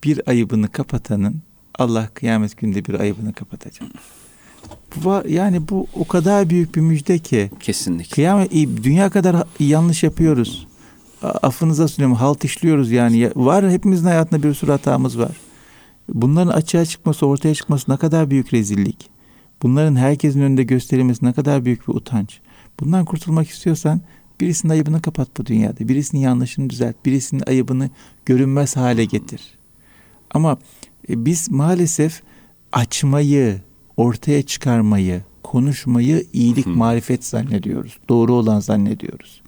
bir 0.03 0.29
ayıbını 0.29 0.67
kapatanın 0.67 1.41
Allah 1.79 2.09
kıyamet 2.13 2.57
günde 2.57 2.85
bir 2.85 2.99
ayıbını 2.99 3.33
kapatacak. 3.33 3.89
Bu, 4.95 5.23
yani 5.27 5.69
bu 5.69 5.87
o 5.95 6.07
kadar 6.07 6.49
büyük 6.49 6.75
bir 6.75 6.81
müjde 6.81 7.19
ki. 7.19 7.51
Kesinlikle. 7.59 8.15
Kıyamet, 8.15 8.51
dünya 8.83 9.09
kadar 9.09 9.43
yanlış 9.59 10.03
yapıyoruz. 10.03 10.67
Affınıza 11.21 11.87
sunuyorum 11.87 12.15
halt 12.15 12.43
işliyoruz 12.43 12.91
yani. 12.91 13.31
Var 13.35 13.71
hepimizin 13.71 14.05
hayatında 14.05 14.43
bir 14.43 14.53
sürü 14.53 14.71
hatamız 14.71 15.19
var. 15.19 15.37
Bunların 16.13 16.51
açığa 16.51 16.85
çıkması, 16.85 17.25
ortaya 17.25 17.55
çıkması 17.55 17.91
ne 17.91 17.97
kadar 17.97 18.29
büyük 18.29 18.53
rezillik. 18.53 19.09
Bunların 19.61 19.95
herkesin 19.95 20.41
önünde 20.41 20.63
gösterilmesi 20.63 21.25
ne 21.25 21.33
kadar 21.33 21.65
büyük 21.65 21.87
bir 21.87 21.93
utanç. 21.93 22.39
Bundan 22.79 23.05
kurtulmak 23.05 23.49
istiyorsan 23.49 24.01
Birisinin 24.41 24.71
ayıbını 24.71 25.01
kapat 25.01 25.27
bu 25.37 25.45
dünyada. 25.45 25.87
Birisinin 25.87 26.21
yanlışını 26.21 26.69
düzelt. 26.69 26.95
Birisinin 27.05 27.43
ayıbını 27.47 27.89
görünmez 28.25 28.75
hale 28.75 29.05
getir. 29.05 29.41
Ama 30.31 30.57
biz 31.09 31.51
maalesef 31.51 32.21
açmayı, 32.71 33.61
ortaya 33.97 34.41
çıkarmayı, 34.41 35.21
konuşmayı 35.43 36.25
iyilik, 36.33 36.65
marifet 36.65 37.25
zannediyoruz. 37.25 37.97
Doğru 38.09 38.33
olan 38.33 38.59
zannediyoruz. 38.59 39.41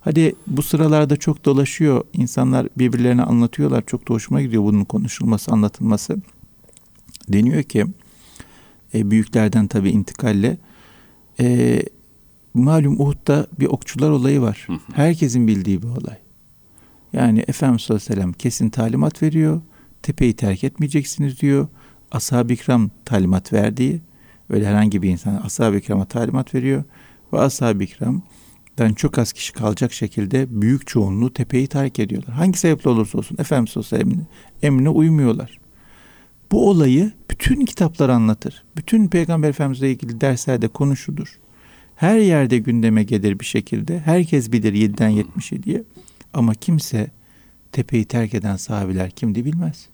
Hadi 0.00 0.34
bu 0.46 0.62
sıralarda 0.62 1.16
çok 1.16 1.44
dolaşıyor. 1.44 2.04
İnsanlar 2.12 2.68
birbirlerine 2.78 3.22
anlatıyorlar. 3.22 3.82
Çok 3.86 4.08
da 4.08 4.14
hoşuma 4.14 4.42
gidiyor 4.42 4.62
bunun 4.62 4.84
konuşulması, 4.84 5.52
anlatılması. 5.52 6.16
Deniyor 7.28 7.62
ki 7.62 7.86
e, 8.94 9.10
büyüklerden 9.10 9.66
tabii 9.66 9.90
intikalle 9.90 10.58
e, 11.40 11.82
malum 12.54 13.00
Uhud'da 13.00 13.46
bir 13.60 13.66
okçular 13.66 14.10
olayı 14.10 14.40
var. 14.40 14.66
Herkesin 14.94 15.46
bildiği 15.46 15.82
bir 15.82 15.88
olay. 15.88 16.18
Yani 17.12 17.44
Efendimiz 17.48 17.82
sallallahu 17.82 18.02
aleyhi 18.02 18.18
ve 18.18 18.22
sellem 18.22 18.32
kesin 18.32 18.70
talimat 18.70 19.22
veriyor. 19.22 19.60
Tepeyi 20.02 20.32
terk 20.32 20.64
etmeyeceksiniz 20.64 21.40
diyor. 21.40 21.68
Ashab-ı 22.10 22.52
ikram 22.52 22.90
talimat 23.04 23.52
verdiği 23.52 24.00
öyle 24.50 24.66
herhangi 24.66 25.02
bir 25.02 25.10
insan 25.10 25.36
ashab-ı 25.36 25.76
ikrama 25.76 26.04
talimat 26.04 26.54
veriyor. 26.54 26.84
Ve 27.32 27.40
ashab-ı 27.40 27.84
ikramdan 27.84 28.92
çok 28.96 29.18
az 29.18 29.32
kişi 29.32 29.52
kalacak 29.52 29.92
şekilde 29.92 30.60
büyük 30.62 30.86
çoğunluğu 30.86 31.32
tepeyi 31.32 31.66
terk 31.66 31.98
ediyorlar. 31.98 32.34
Hangi 32.34 32.58
sebeple 32.58 32.90
olursa 32.90 33.18
olsun 33.18 33.36
Efendimiz 33.40 33.76
ve 33.76 33.82
sellem'in 33.82 34.26
emrine 34.62 34.88
uymuyorlar. 34.88 35.58
Bu 36.52 36.70
olayı 36.70 37.12
bütün 37.30 37.64
kitaplar 37.64 38.08
anlatır. 38.08 38.64
Bütün 38.76 39.08
Peygamber 39.08 39.48
Efendimizle 39.48 39.90
ilgili 39.90 40.20
derslerde 40.20 40.68
konuşulur. 40.68 41.38
Her 41.96 42.18
yerde 42.18 42.58
gündeme 42.58 43.02
gelir 43.02 43.40
bir 43.40 43.44
şekilde. 43.44 43.98
Herkes 43.98 44.52
bilir 44.52 44.72
7'den 44.72 45.10
77'ye. 45.10 45.82
Ama 46.34 46.54
kimse 46.54 47.10
tepeyi 47.72 48.04
terk 48.04 48.34
eden 48.34 48.56
sahabiler 48.56 49.10
kimdi 49.10 49.44
bilmez. 49.44 49.88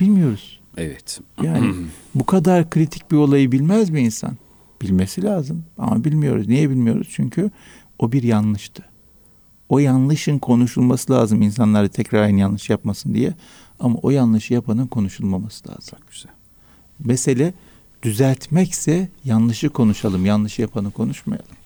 Bilmiyoruz. 0.00 0.60
Evet. 0.76 1.20
Yani 1.42 1.74
bu 2.14 2.26
kadar 2.26 2.70
kritik 2.70 3.10
bir 3.10 3.16
olayı 3.16 3.52
bilmez 3.52 3.90
mi 3.90 4.00
insan? 4.00 4.36
Bilmesi 4.82 5.22
lazım 5.22 5.64
ama 5.78 6.04
bilmiyoruz. 6.04 6.48
Niye 6.48 6.70
bilmiyoruz? 6.70 7.08
Çünkü 7.10 7.50
o 7.98 8.12
bir 8.12 8.22
yanlıştı. 8.22 8.84
O 9.68 9.78
yanlışın 9.78 10.38
konuşulması 10.38 11.12
lazım 11.12 11.42
insanlar 11.42 11.88
tekrar 11.88 12.22
aynı 12.22 12.40
yanlış 12.40 12.70
yapmasın 12.70 13.14
diye. 13.14 13.34
Ama 13.80 13.98
o 14.02 14.10
yanlışı 14.10 14.54
yapanın 14.54 14.86
konuşulmaması 14.86 15.68
lazım. 15.68 15.98
Çok 15.98 16.10
güzel. 16.10 16.32
Mesele 16.98 17.54
düzeltmekse 18.02 19.08
yanlışı 19.24 19.68
konuşalım, 19.68 20.26
yanlışı 20.26 20.62
yapanı 20.62 20.90
konuşmayalım. 20.90 21.56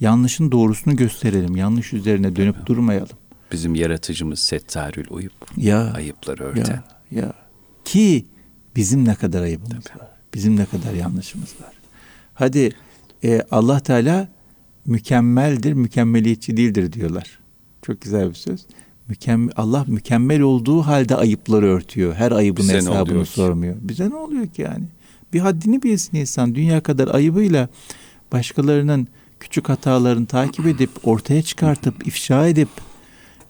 Yanlışın 0.00 0.52
doğrusunu 0.52 0.96
gösterelim, 0.96 1.56
yanlış 1.56 1.92
üzerine 1.92 2.36
dönüp 2.36 2.56
evet. 2.56 2.66
durmayalım. 2.66 3.16
Bizim 3.52 3.74
yaratıcımız 3.74 4.38
Settarül 4.38 5.06
Uyup, 5.10 5.32
ya, 5.56 5.92
ayıpları 5.92 6.44
örten. 6.44 6.82
Ya, 7.10 7.22
ya. 7.22 7.32
Ki 7.84 8.26
bizim 8.76 9.04
ne 9.04 9.14
kadar 9.14 9.42
ayıbımız 9.42 9.84
Tabii. 9.84 9.98
var, 9.98 10.08
bizim 10.34 10.56
ne 10.56 10.66
kadar 10.66 10.94
yanlışımız 10.94 11.54
var. 11.62 11.72
Hadi 12.34 12.72
e, 13.24 13.42
Allah 13.50 13.80
Teala 13.80 14.28
mükemmeldir, 14.86 15.72
mükemmeliyetçi 15.72 16.56
değildir 16.56 16.92
diyorlar. 16.92 17.38
Çok 17.82 18.00
güzel 18.00 18.28
bir 18.28 18.34
söz. 18.34 18.66
Mükemmel, 19.08 19.52
Allah 19.56 19.84
mükemmel 19.88 20.40
olduğu 20.40 20.82
halde 20.82 21.16
ayıpları 21.16 21.66
örtüyor. 21.66 22.14
Her 22.14 22.32
ayıbın 22.32 22.62
Bize 22.62 22.76
hesabını 22.76 23.26
sormuyor. 23.26 23.76
Bize 23.80 24.10
ne 24.10 24.14
oluyor 24.14 24.46
ki 24.46 24.62
yani? 24.62 24.84
Bir 25.32 25.40
haddini 25.40 25.82
bilsin 25.82 26.16
insan. 26.16 26.54
Dünya 26.54 26.80
kadar 26.80 27.14
ayıbıyla 27.14 27.68
başkalarının 28.32 29.08
küçük 29.40 29.68
hatalarını 29.68 30.26
takip 30.26 30.66
edip 30.66 30.90
ortaya 31.04 31.42
çıkartıp 31.42 32.06
ifşa 32.06 32.48
edip 32.48 32.68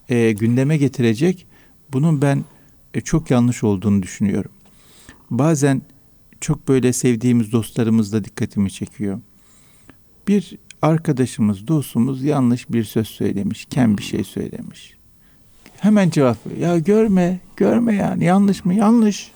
e, 0.09 0.31
gündeme 0.31 0.77
getirecek. 0.77 1.47
Bunun 1.93 2.21
ben 2.21 2.43
e, 2.93 3.01
çok 3.01 3.31
yanlış 3.31 3.63
olduğunu 3.63 4.03
düşünüyorum. 4.03 4.51
Bazen 5.29 5.81
çok 6.41 6.67
böyle 6.67 6.93
sevdiğimiz 6.93 7.51
dostlarımız 7.51 8.13
da 8.13 8.23
dikkatimi 8.23 8.71
çekiyor. 8.71 9.19
Bir 10.27 10.57
arkadaşımız, 10.81 11.67
dostumuz 11.67 12.23
yanlış 12.23 12.69
bir 12.69 12.83
söz 12.83 13.07
söylemiş, 13.07 13.65
kem 13.65 13.97
bir 13.97 14.03
şey 14.03 14.23
söylemiş. 14.23 14.97
Hemen 15.79 16.09
cevap 16.09 16.47
veriyor. 16.47 16.67
Ya 16.67 16.79
görme, 16.79 17.39
görme 17.57 17.95
yani 17.95 18.23
yanlış 18.23 18.65
mı? 18.65 18.73
Yanlış. 18.73 19.31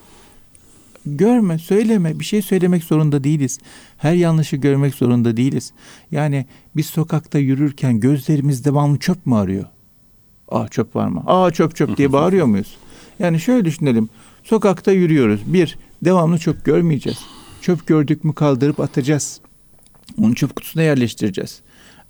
Görme, 1.06 1.58
söyleme. 1.58 2.20
Bir 2.20 2.26
şey 2.26 2.42
söylemek 2.42 2.84
zorunda 2.84 3.24
değiliz. 3.24 3.60
Her 3.98 4.14
yanlışı 4.14 4.56
görmek 4.56 4.96
zorunda 4.96 5.38
değiliz. 5.38 5.74
Yani 6.12 6.46
biz 6.76 6.86
sokakta 6.86 7.40
yürürken 7.40 8.00
gözlerimiz 8.00 8.66
devamlı 8.66 9.00
çöp 9.00 9.26
mü 9.26 9.36
arıyor? 9.36 9.66
Aa 10.52 10.68
çöp 10.68 10.96
var 10.96 11.08
mı? 11.08 11.24
Aa 11.26 11.52
çöp 11.52 11.76
çöp 11.76 11.98
diye 11.98 12.14
bağırıyor 12.14 12.46
muyuz? 12.46 12.78
Yani 13.20 13.40
şöyle 13.40 13.66
düşünelim. 13.66 14.10
Sokakta 14.44 14.92
yürüyoruz. 14.92 15.42
Bir, 15.46 15.78
devamlı 16.02 16.38
çöp 16.38 16.66
görmeyeceğiz. 16.66 17.20
Çöp 17.62 17.88
gördük 17.88 18.24
mü 18.24 18.34
kaldırıp 18.34 18.80
atacağız. 18.80 19.42
Onu 20.18 20.36
çöp 20.36 20.56
kutusuna 20.56 20.84
yerleştireceğiz. 20.84 21.62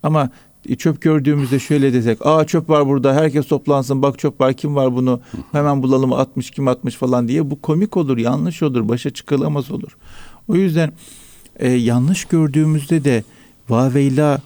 Ama 0.03 0.29
e, 0.69 0.75
çöp 0.75 1.01
gördüğümüzde 1.01 1.59
şöyle 1.59 1.93
desek, 1.93 2.25
aa 2.25 2.45
çöp 2.45 2.69
var 2.69 2.87
burada, 2.87 3.15
herkes 3.15 3.47
toplansın, 3.47 4.01
bak 4.01 4.19
çöp 4.19 4.41
var, 4.41 4.53
kim 4.53 4.75
var 4.75 4.95
bunu, 4.95 5.21
hemen 5.51 5.83
bulalım, 5.83 6.13
atmış, 6.13 6.51
kim 6.51 6.67
atmış 6.67 6.95
falan 6.95 7.27
diye 7.27 7.51
bu 7.51 7.61
komik 7.61 7.97
olur, 7.97 8.17
yanlış 8.17 8.63
olur, 8.63 8.89
başa 8.89 9.09
çıkılamaz 9.09 9.71
olur. 9.71 9.97
O 10.47 10.55
yüzden 10.55 10.91
e, 11.55 11.71
yanlış 11.71 12.25
gördüğümüzde 12.25 13.03
de 13.03 13.23
vaveyla 13.69 14.41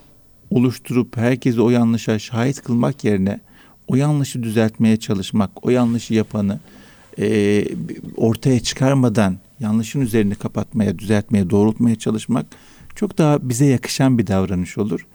oluşturup 0.50 1.18
herkesi 1.18 1.62
o 1.62 1.70
yanlışa 1.70 2.20
şahit 2.20 2.62
kılmak 2.62 3.04
yerine 3.04 3.40
o 3.88 3.96
yanlışı 3.96 4.44
düzeltmeye 4.44 4.98
çalışmak, 4.98 5.66
o 5.66 5.70
yanlışı 5.70 6.14
yapanı 6.14 6.60
e, 7.20 7.66
ortaya 8.18 8.60
çıkarmadan 8.60 9.38
yanlışın 9.60 10.02
üzerini 10.02 10.36
kapatmaya, 10.36 11.00
düzeltmeye, 11.00 11.50
doğrultmaya 11.50 11.96
çalışmak 11.96 12.46
çok 12.96 13.18
daha 13.18 13.50
bize 13.50 13.66
yakışan 13.66 14.18
bir 14.18 14.28
davranış 14.28 14.78
olur. 14.78 15.08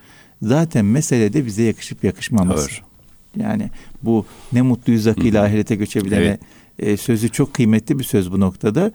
Zaten 0.43 0.85
mesele 0.85 1.33
de 1.33 1.47
bize 1.47 1.63
yakışıp 1.63 2.05
yakışmaması. 2.05 2.71
Doğru. 2.71 3.43
Yani 3.43 3.71
bu 4.03 4.27
ne 4.53 4.63
mutluyuz 4.63 5.07
akıyla 5.07 5.45
ahirete 5.45 5.75
göçebilene 5.75 6.25
evet. 6.25 6.41
e, 6.79 6.97
sözü 6.97 7.29
çok 7.29 7.55
kıymetli 7.55 7.99
bir 7.99 8.05
söz 8.05 8.33
bu 8.33 8.41
noktada. 8.41 8.93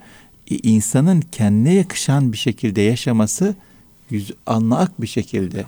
E, 0.52 0.56
insanın 0.58 1.22
kendine 1.22 1.74
yakışan 1.74 2.32
bir 2.32 2.38
şekilde 2.38 2.82
yaşaması 2.82 3.56
yüz 4.10 4.32
anlaak 4.46 5.02
bir 5.02 5.08
şekilde 5.08 5.66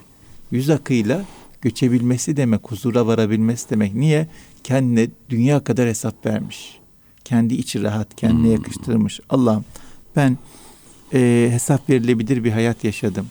yüz 0.50 0.70
akıyla 0.70 1.24
göçebilmesi 1.62 2.36
demek, 2.36 2.60
huzura 2.70 3.06
varabilmesi 3.06 3.70
demek. 3.70 3.94
Niye? 3.94 4.26
Kendine 4.64 5.08
dünya 5.30 5.64
kadar 5.64 5.88
hesap 5.88 6.26
vermiş. 6.26 6.78
Kendi 7.24 7.54
içi 7.54 7.82
rahat, 7.82 8.16
kendine 8.16 8.46
hmm. 8.46 8.52
yakıştırmış. 8.52 9.20
Allah'ım 9.30 9.64
ben 10.16 10.38
e, 11.14 11.48
hesap 11.52 11.90
verilebilir 11.90 12.44
bir 12.44 12.52
hayat 12.52 12.84
yaşadım. 12.84 13.26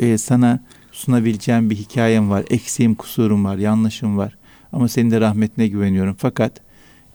E, 0.00 0.18
sana 0.18 0.60
sunabileceğim 0.92 1.70
bir 1.70 1.76
hikayem 1.76 2.30
var. 2.30 2.44
Eksiğim, 2.50 2.94
kusurum 2.94 3.44
var, 3.44 3.56
yanlışım 3.56 4.18
var. 4.18 4.36
Ama 4.72 4.88
senin 4.88 5.10
de 5.10 5.20
rahmetine 5.20 5.68
güveniyorum. 5.68 6.16
Fakat 6.18 6.60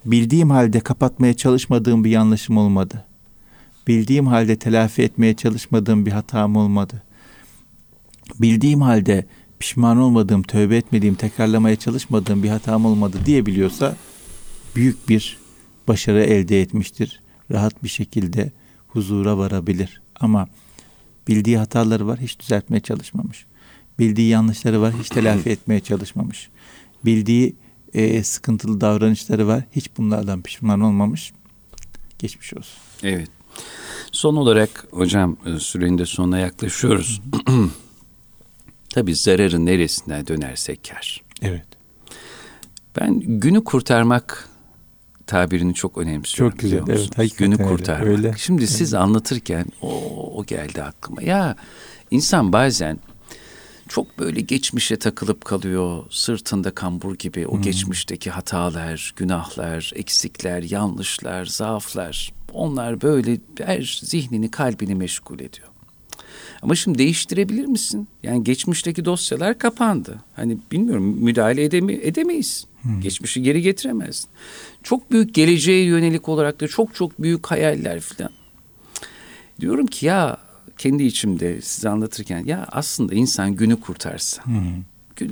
bildiğim 0.05 0.49
halde 0.49 0.79
kapatmaya 0.79 1.33
çalışmadığım 1.33 2.03
bir 2.03 2.09
yanlışım 2.09 2.57
olmadı. 2.57 3.05
Bildiğim 3.87 4.27
halde 4.27 4.55
telafi 4.55 5.01
etmeye 5.01 5.35
çalışmadığım 5.35 6.05
bir 6.05 6.11
hatam 6.11 6.55
olmadı. 6.55 7.03
Bildiğim 8.39 8.81
halde 8.81 9.25
pişman 9.59 9.97
olmadığım, 9.97 10.43
tövbe 10.43 10.77
etmediğim, 10.77 11.15
tekrarlamaya 11.15 11.75
çalışmadığım 11.75 12.43
bir 12.43 12.49
hatam 12.49 12.85
olmadı 12.85 13.17
diyebiliyorsa 13.25 13.95
büyük 14.75 15.09
bir 15.09 15.37
başarı 15.87 16.23
elde 16.23 16.61
etmiştir. 16.61 17.19
Rahat 17.51 17.83
bir 17.83 17.89
şekilde 17.89 18.51
huzura 18.87 19.37
varabilir. 19.37 20.01
Ama 20.19 20.47
bildiği 21.27 21.57
hataları 21.57 22.07
var, 22.07 22.19
hiç 22.19 22.39
düzeltmeye 22.39 22.79
çalışmamış. 22.79 23.45
Bildiği 23.99 24.29
yanlışları 24.29 24.81
var, 24.81 24.93
hiç 24.99 25.09
telafi 25.09 25.49
etmeye 25.49 25.79
çalışmamış. 25.79 26.49
Bildiği 27.05 27.55
e, 27.93 28.23
sıkıntılı 28.23 28.81
davranışları 28.81 29.47
var, 29.47 29.63
hiç 29.71 29.89
bunlardan 29.97 30.41
pişman 30.41 30.81
olmamış. 30.81 31.33
Geçmiş 32.19 32.53
olsun. 32.53 32.79
Evet. 33.03 33.29
Son 34.11 34.35
olarak 34.35 34.87
hocam 34.91 35.37
e, 35.45 35.59
sürenin 35.59 35.97
de 35.97 36.05
sonuna 36.05 36.39
yaklaşıyoruz. 36.39 37.21
Tabii 38.89 39.15
zararın 39.15 39.65
neresinden 39.65 40.27
dönersek 40.27 40.89
kar. 40.89 41.21
Evet. 41.41 41.65
Ben 42.99 43.19
günü 43.19 43.63
kurtarmak 43.63 44.49
tabirini 45.27 45.73
çok 45.73 45.97
önemsiyorum. 45.97 46.51
Çok 46.51 46.59
güzel. 46.59 46.83
Evet, 46.87 47.37
günü 47.37 47.57
kurtarmak. 47.57 48.07
Öyle. 48.07 48.33
Şimdi 48.37 48.61
evet. 48.61 48.71
siz 48.71 48.93
anlatırken 48.93 49.65
o, 49.81 49.91
o 50.35 50.45
geldi 50.45 50.83
aklıma. 50.83 51.21
Ya 51.21 51.55
insan 52.11 52.53
bazen 52.53 52.99
çok 53.89 54.19
böyle 54.19 54.41
geçmişe 54.41 54.95
takılıp 54.95 55.45
kalıyor. 55.45 56.03
Sırtında 56.09 56.71
kambur 56.71 57.15
gibi 57.15 57.47
o 57.47 57.53
hmm. 57.53 57.61
geçmişteki 57.61 58.29
hatalar, 58.29 59.13
günahlar, 59.15 59.91
eksikler, 59.95 60.63
yanlışlar, 60.63 61.45
zaaflar. 61.45 62.33
Onlar 62.53 63.01
böyle 63.01 63.37
her 63.59 63.99
zihnini, 64.03 64.51
kalbini 64.51 64.95
meşgul 64.95 65.39
ediyor. 65.39 65.68
Ama 66.61 66.75
şimdi 66.75 66.97
değiştirebilir 66.97 67.65
misin? 67.65 68.07
Yani 68.23 68.43
geçmişteki 68.43 69.05
dosyalar 69.05 69.57
kapandı. 69.57 70.21
Hani 70.35 70.57
bilmiyorum 70.71 71.03
müdahale 71.03 71.63
edeme, 71.63 71.93
edemeyiz. 71.93 72.65
Hmm. 72.81 73.01
Geçmişi 73.01 73.43
geri 73.43 73.61
getiremezsin. 73.61 74.29
Çok 74.83 75.11
büyük 75.11 75.35
geleceğe 75.35 75.85
yönelik 75.85 76.29
olarak 76.29 76.61
da 76.61 76.67
çok 76.67 76.95
çok 76.95 77.21
büyük 77.21 77.47
hayaller 77.47 77.99
falan. 77.99 78.31
Diyorum 79.59 79.87
ki 79.87 80.05
ya 80.05 80.37
kendi 80.77 81.03
içimde 81.03 81.61
size 81.61 81.89
anlatırken 81.89 82.45
ya 82.45 82.67
aslında 82.71 83.15
insan 83.15 83.55
günü 83.55 83.79
kurtarsa. 83.79 84.45
Hmm. 84.45 84.83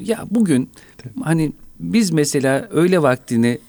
Ya 0.03 0.25
bugün 0.31 0.69
Tabii. 0.97 1.23
hani 1.23 1.51
biz 1.79 2.11
mesela 2.11 2.67
öğle 2.71 3.01
vaktini 3.01 3.59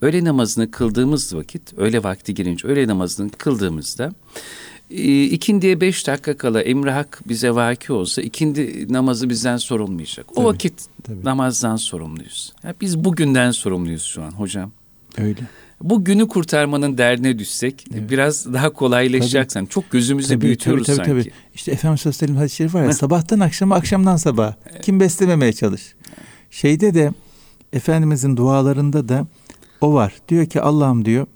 öğle 0.00 0.24
namazını 0.24 0.70
kıldığımız 0.70 1.34
vakit 1.34 1.78
öğle 1.78 2.02
vakti 2.02 2.34
girince 2.34 2.68
öğle 2.68 2.86
namazını 2.86 3.30
kıldığımızda 3.30 4.12
ikindiye 5.30 5.80
beş 5.80 6.06
dakika 6.06 6.36
kala 6.36 6.62
emri 6.62 6.90
hak 6.90 7.22
bize 7.28 7.54
vaki 7.54 7.92
olsa 7.92 8.22
ikindi 8.22 8.86
namazı 8.92 9.30
bizden 9.30 9.56
sorulmayacak. 9.56 10.26
O 10.30 10.34
tabii, 10.34 10.46
vakit 10.46 10.74
tabii. 11.02 11.24
namazdan 11.24 11.76
sorumluyuz. 11.76 12.52
Ya 12.64 12.74
biz 12.80 13.04
bugünden 13.04 13.50
sorumluyuz 13.50 14.02
şu 14.02 14.22
an 14.22 14.30
hocam. 14.30 14.72
Öyle. 15.18 15.40
Bu 15.82 16.04
günü 16.04 16.28
kurtarmanın 16.28 16.98
derdine 16.98 17.38
düşsek 17.38 17.84
evet. 17.94 18.10
biraz 18.10 18.52
daha 18.52 18.70
kolaylaşacak 18.70 19.52
sanki. 19.52 19.70
Çok 19.70 19.90
gözümüzü 19.90 20.28
tabii, 20.28 20.40
büyütüyoruz 20.40 20.86
tabii, 20.86 20.96
tabii, 20.96 21.06
sanki. 21.06 21.30
Tabii. 21.30 21.32
İşte 21.54 21.72
Efendimiz 21.72 22.06
Aleyhisselam 22.06 22.36
hadis-i 22.36 22.56
şerif 22.56 22.74
var 22.74 22.84
ya 22.84 22.92
sabahtan 22.92 23.40
akşama 23.40 23.74
akşamdan 23.74 24.16
sabah. 24.16 24.54
Kim 24.82 25.00
beslememeye 25.00 25.52
çalış. 25.52 25.94
Şeyde 26.50 26.94
de 26.94 27.12
Efendimizin 27.72 28.36
dualarında 28.36 29.08
da 29.08 29.26
o 29.80 29.94
var. 29.94 30.12
Diyor 30.28 30.46
ki 30.46 30.60
Allah'ım 30.60 31.04
diyor 31.04 31.26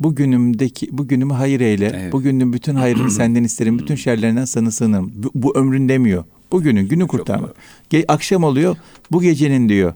bugünümdeki 0.00 0.98
bugünümü 0.98 1.32
hayır 1.32 1.60
eyle. 1.60 1.92
Evet. 1.94 2.12
Bugünün 2.12 2.52
bütün 2.52 2.74
hayrını 2.74 3.10
senden 3.10 3.44
isterim. 3.44 3.78
Bütün 3.78 3.94
şerlerinden 3.94 4.44
sana 4.44 4.70
sığınırım. 4.70 5.12
Bu, 5.14 5.30
bu 5.34 5.58
ömrün 5.58 5.88
demiyor. 5.88 6.24
Bugünün 6.52 6.88
günü 6.88 7.06
kurtarma. 7.06 7.48
Ge- 7.90 8.04
akşam 8.08 8.44
oluyor. 8.44 8.76
Bu 9.12 9.22
gecenin 9.22 9.68
diyor. 9.68 9.94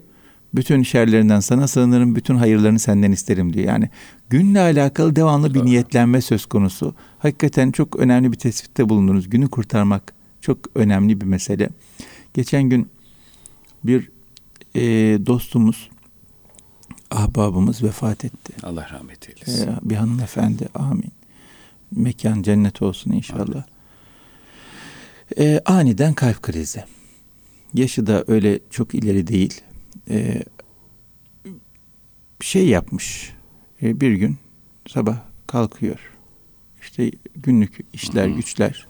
Bütün 0.54 0.82
şerlerinden 0.82 1.40
sana 1.40 1.68
sığınırım. 1.68 2.16
Bütün 2.16 2.34
hayırlarını 2.34 2.78
senden 2.78 3.12
isterim 3.12 3.52
diyor. 3.52 3.66
Yani 3.66 3.90
günle 4.30 4.60
alakalı 4.60 5.16
devamlı 5.16 5.54
bir 5.54 5.64
niyetlenme 5.64 6.20
söz 6.20 6.46
konusu. 6.46 6.94
Hakikaten 7.18 7.70
çok 7.70 7.96
önemli 7.96 8.32
bir 8.32 8.36
tespitte 8.36 8.88
bulundunuz. 8.88 9.30
Günü 9.30 9.48
kurtarmak 9.48 10.14
çok 10.40 10.58
önemli 10.74 11.20
bir 11.20 11.26
mesele. 11.26 11.68
Geçen 12.34 12.62
gün 12.62 12.88
bir 13.84 14.10
e, 14.74 14.80
dostumuz 15.26 15.90
ahbabımız 17.10 17.82
vefat 17.82 18.24
etti. 18.24 18.52
Allah 18.62 18.88
rahmet 18.92 19.28
eylesin. 19.28 19.68
Ee, 19.68 19.78
bir 19.82 19.96
hanımefendi 19.96 20.68
amin. 20.74 21.12
Mekan 21.90 22.42
cennet 22.42 22.82
olsun 22.82 23.12
inşallah. 23.12 23.62
Ee, 25.38 25.60
aniden 25.66 26.14
kalp 26.14 26.42
krizi. 26.42 26.84
Yaşı 27.74 28.06
da 28.06 28.24
öyle 28.28 28.60
çok 28.70 28.94
ileri 28.94 29.26
değil. 29.26 29.60
Ee, 30.10 30.42
şey 32.40 32.68
yapmış. 32.68 33.32
Ee, 33.82 34.00
bir 34.00 34.12
gün 34.12 34.38
sabah 34.88 35.16
kalkıyor. 35.46 35.98
İşte 36.82 37.10
günlük 37.34 37.78
işler, 37.92 38.28
Hı-hı. 38.28 38.36
güçler. 38.36 38.86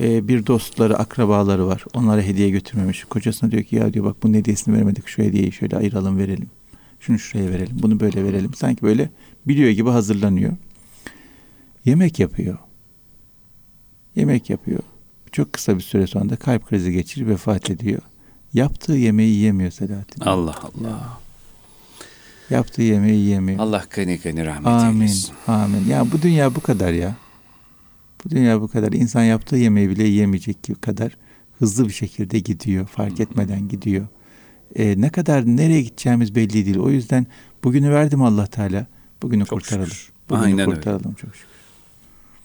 Ee, 0.00 0.28
bir 0.28 0.46
dostları, 0.46 0.98
akrabaları 0.98 1.66
var. 1.66 1.84
Onlara 1.94 2.22
hediye 2.22 2.50
götürmemiş. 2.50 3.04
Kocasına 3.04 3.50
diyor 3.50 3.62
ki 3.62 3.76
ya 3.76 3.92
diyor 3.92 4.04
bak 4.04 4.22
bu 4.22 4.28
hediyesini 4.28 4.74
veremedik. 4.74 5.08
Şu 5.08 5.22
hediyeyi 5.22 5.52
şöyle 5.52 5.76
ayıralım 5.76 6.18
verelim. 6.18 6.50
Şunu 7.02 7.18
şuraya 7.18 7.50
verelim, 7.50 7.76
bunu 7.82 8.00
böyle 8.00 8.24
verelim. 8.24 8.54
Sanki 8.54 8.82
böyle 8.82 9.10
biliyor 9.46 9.70
gibi 9.70 9.90
hazırlanıyor. 9.90 10.52
Yemek 11.84 12.18
yapıyor. 12.18 12.58
Yemek 14.16 14.50
yapıyor. 14.50 14.80
Çok 15.32 15.52
kısa 15.52 15.76
bir 15.76 15.82
süre 15.82 16.06
sonra 16.06 16.30
da 16.30 16.36
kalp 16.36 16.68
krizi 16.68 16.92
geçirip 16.92 17.28
vefat 17.28 17.70
ediyor. 17.70 18.02
Yaptığı 18.54 18.92
yemeği 18.92 19.34
yiyemiyor 19.34 19.70
Selahattin. 19.70 20.20
Allah 20.20 20.54
Allah. 20.62 21.20
Yaptığı 22.50 22.82
yemeği 22.82 23.20
yiyemiyor. 23.20 23.58
Allah 23.58 23.84
gani 23.90 24.18
gani 24.18 24.46
rahmet 24.46 24.66
amin, 24.66 25.00
eylesin. 25.00 25.34
Amin. 25.46 25.84
Ya 25.88 26.12
bu 26.12 26.22
dünya 26.22 26.54
bu 26.54 26.60
kadar 26.60 26.92
ya. 26.92 27.16
Bu 28.24 28.30
dünya 28.30 28.60
bu 28.60 28.68
kadar. 28.68 28.92
İnsan 28.92 29.22
yaptığı 29.22 29.56
yemeği 29.56 29.90
bile 29.90 30.04
yiyemeyecek 30.04 30.82
kadar 30.82 31.16
hızlı 31.58 31.88
bir 31.88 31.92
şekilde 31.92 32.38
gidiyor. 32.38 32.86
Fark 32.86 33.20
etmeden 33.20 33.68
gidiyor 33.68 34.06
e, 34.76 35.00
ne 35.00 35.10
kadar 35.10 35.46
nereye 35.46 35.82
gideceğimiz 35.82 36.34
belli 36.34 36.66
değil. 36.66 36.78
O 36.78 36.90
yüzden 36.90 37.26
bugünü 37.64 37.90
verdim 37.90 38.22
Allah 38.22 38.46
Teala. 38.46 38.86
Bugünü 39.22 39.44
çok 39.44 39.58
kurtaralım. 39.58 39.86
Şükür. 39.86 40.12
Bugünü 40.30 40.44
Aynen 40.44 40.64
kurtaralım 40.64 41.06
öyle. 41.06 41.16
çok 41.16 41.34
şükür. 41.34 41.48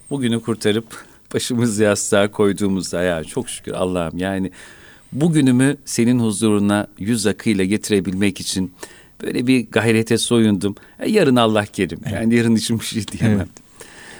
Bugünü 0.09 0.41
kurtarıp 0.41 1.05
başımız 1.33 1.79
yastığa 1.79 2.31
koyduğumuzda 2.31 3.03
ya 3.03 3.23
çok 3.23 3.49
şükür 3.49 3.71
Allah'ım 3.71 4.17
yani 4.17 4.51
bugünümü 5.13 5.77
senin 5.85 6.19
huzuruna 6.19 6.87
yüz 6.99 7.27
akıyla 7.27 7.65
getirebilmek 7.65 8.39
için 8.39 8.73
böyle 9.23 9.47
bir 9.47 9.67
gayrete 9.71 10.17
soyundum. 10.17 10.75
E, 10.99 11.09
yarın 11.09 11.35
Allah 11.35 11.65
kerim. 11.65 11.99
Evet. 12.03 12.13
Yani 12.13 12.35
yarın 12.35 12.55
için 12.55 12.79
bir 12.79 12.85
şey 12.85 13.07
diyemem. 13.07 13.37
Evet. 13.37 13.49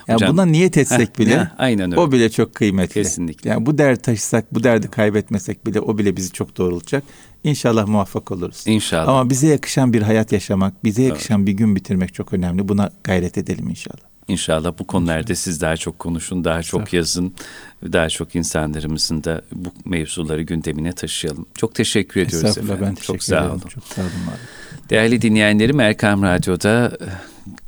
Yani 0.08 0.16
Hocam, 0.16 0.34
buna 0.34 0.46
niyet 0.46 0.78
etsek 0.78 1.10
heh, 1.10 1.20
bile 1.20 1.34
ya, 1.34 1.56
aynen 1.58 1.92
öyle. 1.92 2.02
o 2.02 2.12
bile 2.12 2.30
çok 2.30 2.56
kıymetli. 2.56 2.94
Kesinlikle. 2.94 3.50
Yani 3.50 3.66
bu 3.66 3.78
derdi 3.78 4.02
taşısak, 4.02 4.54
bu 4.54 4.64
derdi 4.64 4.88
kaybetmesek 4.88 5.66
bile 5.66 5.80
o 5.80 5.98
bile 5.98 6.18
bizi 6.18 6.32
çok 6.32 6.58
doğrultacak. 6.58 7.04
İnşallah 7.48 7.88
muvaffak 7.88 8.32
oluruz. 8.32 8.64
İnşallah. 8.68 9.08
Ama 9.08 9.30
bize 9.30 9.48
yakışan 9.48 9.94
bir 9.94 10.02
hayat 10.02 10.32
yaşamak, 10.32 10.84
bize 10.84 11.04
yakışan 11.04 11.38
evet. 11.38 11.48
bir 11.48 11.54
gün 11.54 11.76
bitirmek 11.76 12.14
çok 12.14 12.34
önemli. 12.34 12.68
Buna 12.68 12.92
gayret 13.04 13.38
edelim 13.38 13.70
inşallah. 13.70 14.07
İnşallah 14.28 14.74
bu 14.80 14.88
konularda 14.88 15.36
siz 15.36 15.62
daha 15.62 15.78
çok 15.78 16.00
konuşun, 16.00 16.44
daha 16.44 16.64
çok 16.64 16.94
yazın, 16.94 17.34
daha 17.84 18.10
çok 18.10 18.36
insanlarımızın 18.36 19.24
da 19.24 19.42
bu 19.52 19.70
mevzuları 19.86 20.42
gündemine 20.42 20.92
taşıyalım. 20.92 21.46
Çok 21.58 21.76
teşekkür 21.76 22.22
ediyoruz 22.22 22.58
efendim. 22.58 22.78
Ben 22.82 22.96
teşekkür 22.96 23.04
çok 23.06 23.24
sağ 23.24 23.50
olun. 23.50 23.60
Çok 23.60 23.84
sağ 23.84 24.02
olun. 24.02 24.10
Abi. 24.10 24.90
Değerli 24.90 25.22
dinleyenlerim 25.22 25.80
Erkam 25.80 26.24
Radyo'da 26.24 26.98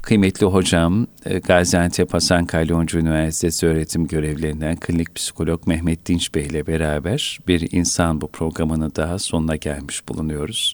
kıymetli 0.02 0.46
hocam 0.46 1.08
e, 1.26 1.40
Gaziantep 1.40 2.14
Hasan 2.14 2.46
Kalyoncu 2.46 2.98
Üniversitesi 2.98 3.68
öğretim 3.68 4.08
görevlerinden 4.08 4.76
klinik 4.76 5.16
psikolog 5.16 5.68
Mehmet 5.68 6.06
Dinç 6.06 6.36
Bey 6.36 6.46
ile 6.46 6.68
beraber 6.68 7.40
bir 7.48 7.72
insan 7.72 8.22
bu 8.22 8.28
programını 8.28 8.96
daha 8.96 9.20
sonuna 9.20 9.56
gelmiş 9.56 10.08
bulunuyoruz. 10.08 10.74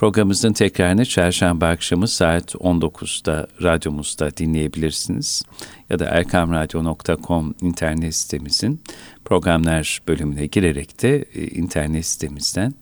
Programımızın 0.00 0.52
tekrarını 0.52 1.06
çarşamba 1.06 1.68
akşamı 1.68 2.08
saat 2.08 2.54
19'da 2.54 3.46
radyomuzda 3.62 4.36
dinleyebilirsiniz. 4.36 5.42
Ya 5.90 5.98
da 5.98 6.04
erkamradyo.com 6.04 7.54
internet 7.60 8.14
sitemizin 8.14 8.80
programlar 9.24 10.00
bölümüne 10.08 10.46
girerek 10.46 11.02
de 11.02 11.24
e, 11.34 11.46
internet 11.46 12.06
sitemizden 12.06 12.74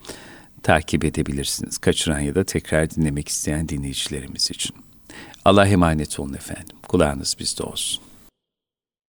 takip 0.62 1.04
edebilirsiniz. 1.04 1.78
Kaçıran 1.78 2.20
ya 2.20 2.34
da 2.34 2.44
tekrar 2.44 2.90
dinlemek 2.90 3.28
isteyen 3.28 3.68
dinleyicilerimiz 3.68 4.50
için. 4.50 4.76
Allah'a 5.44 5.66
emanet 5.66 6.20
olun 6.20 6.34
efendim. 6.34 6.76
Kulağınız 6.88 7.36
bizde 7.40 7.62
olsun. 7.62 8.07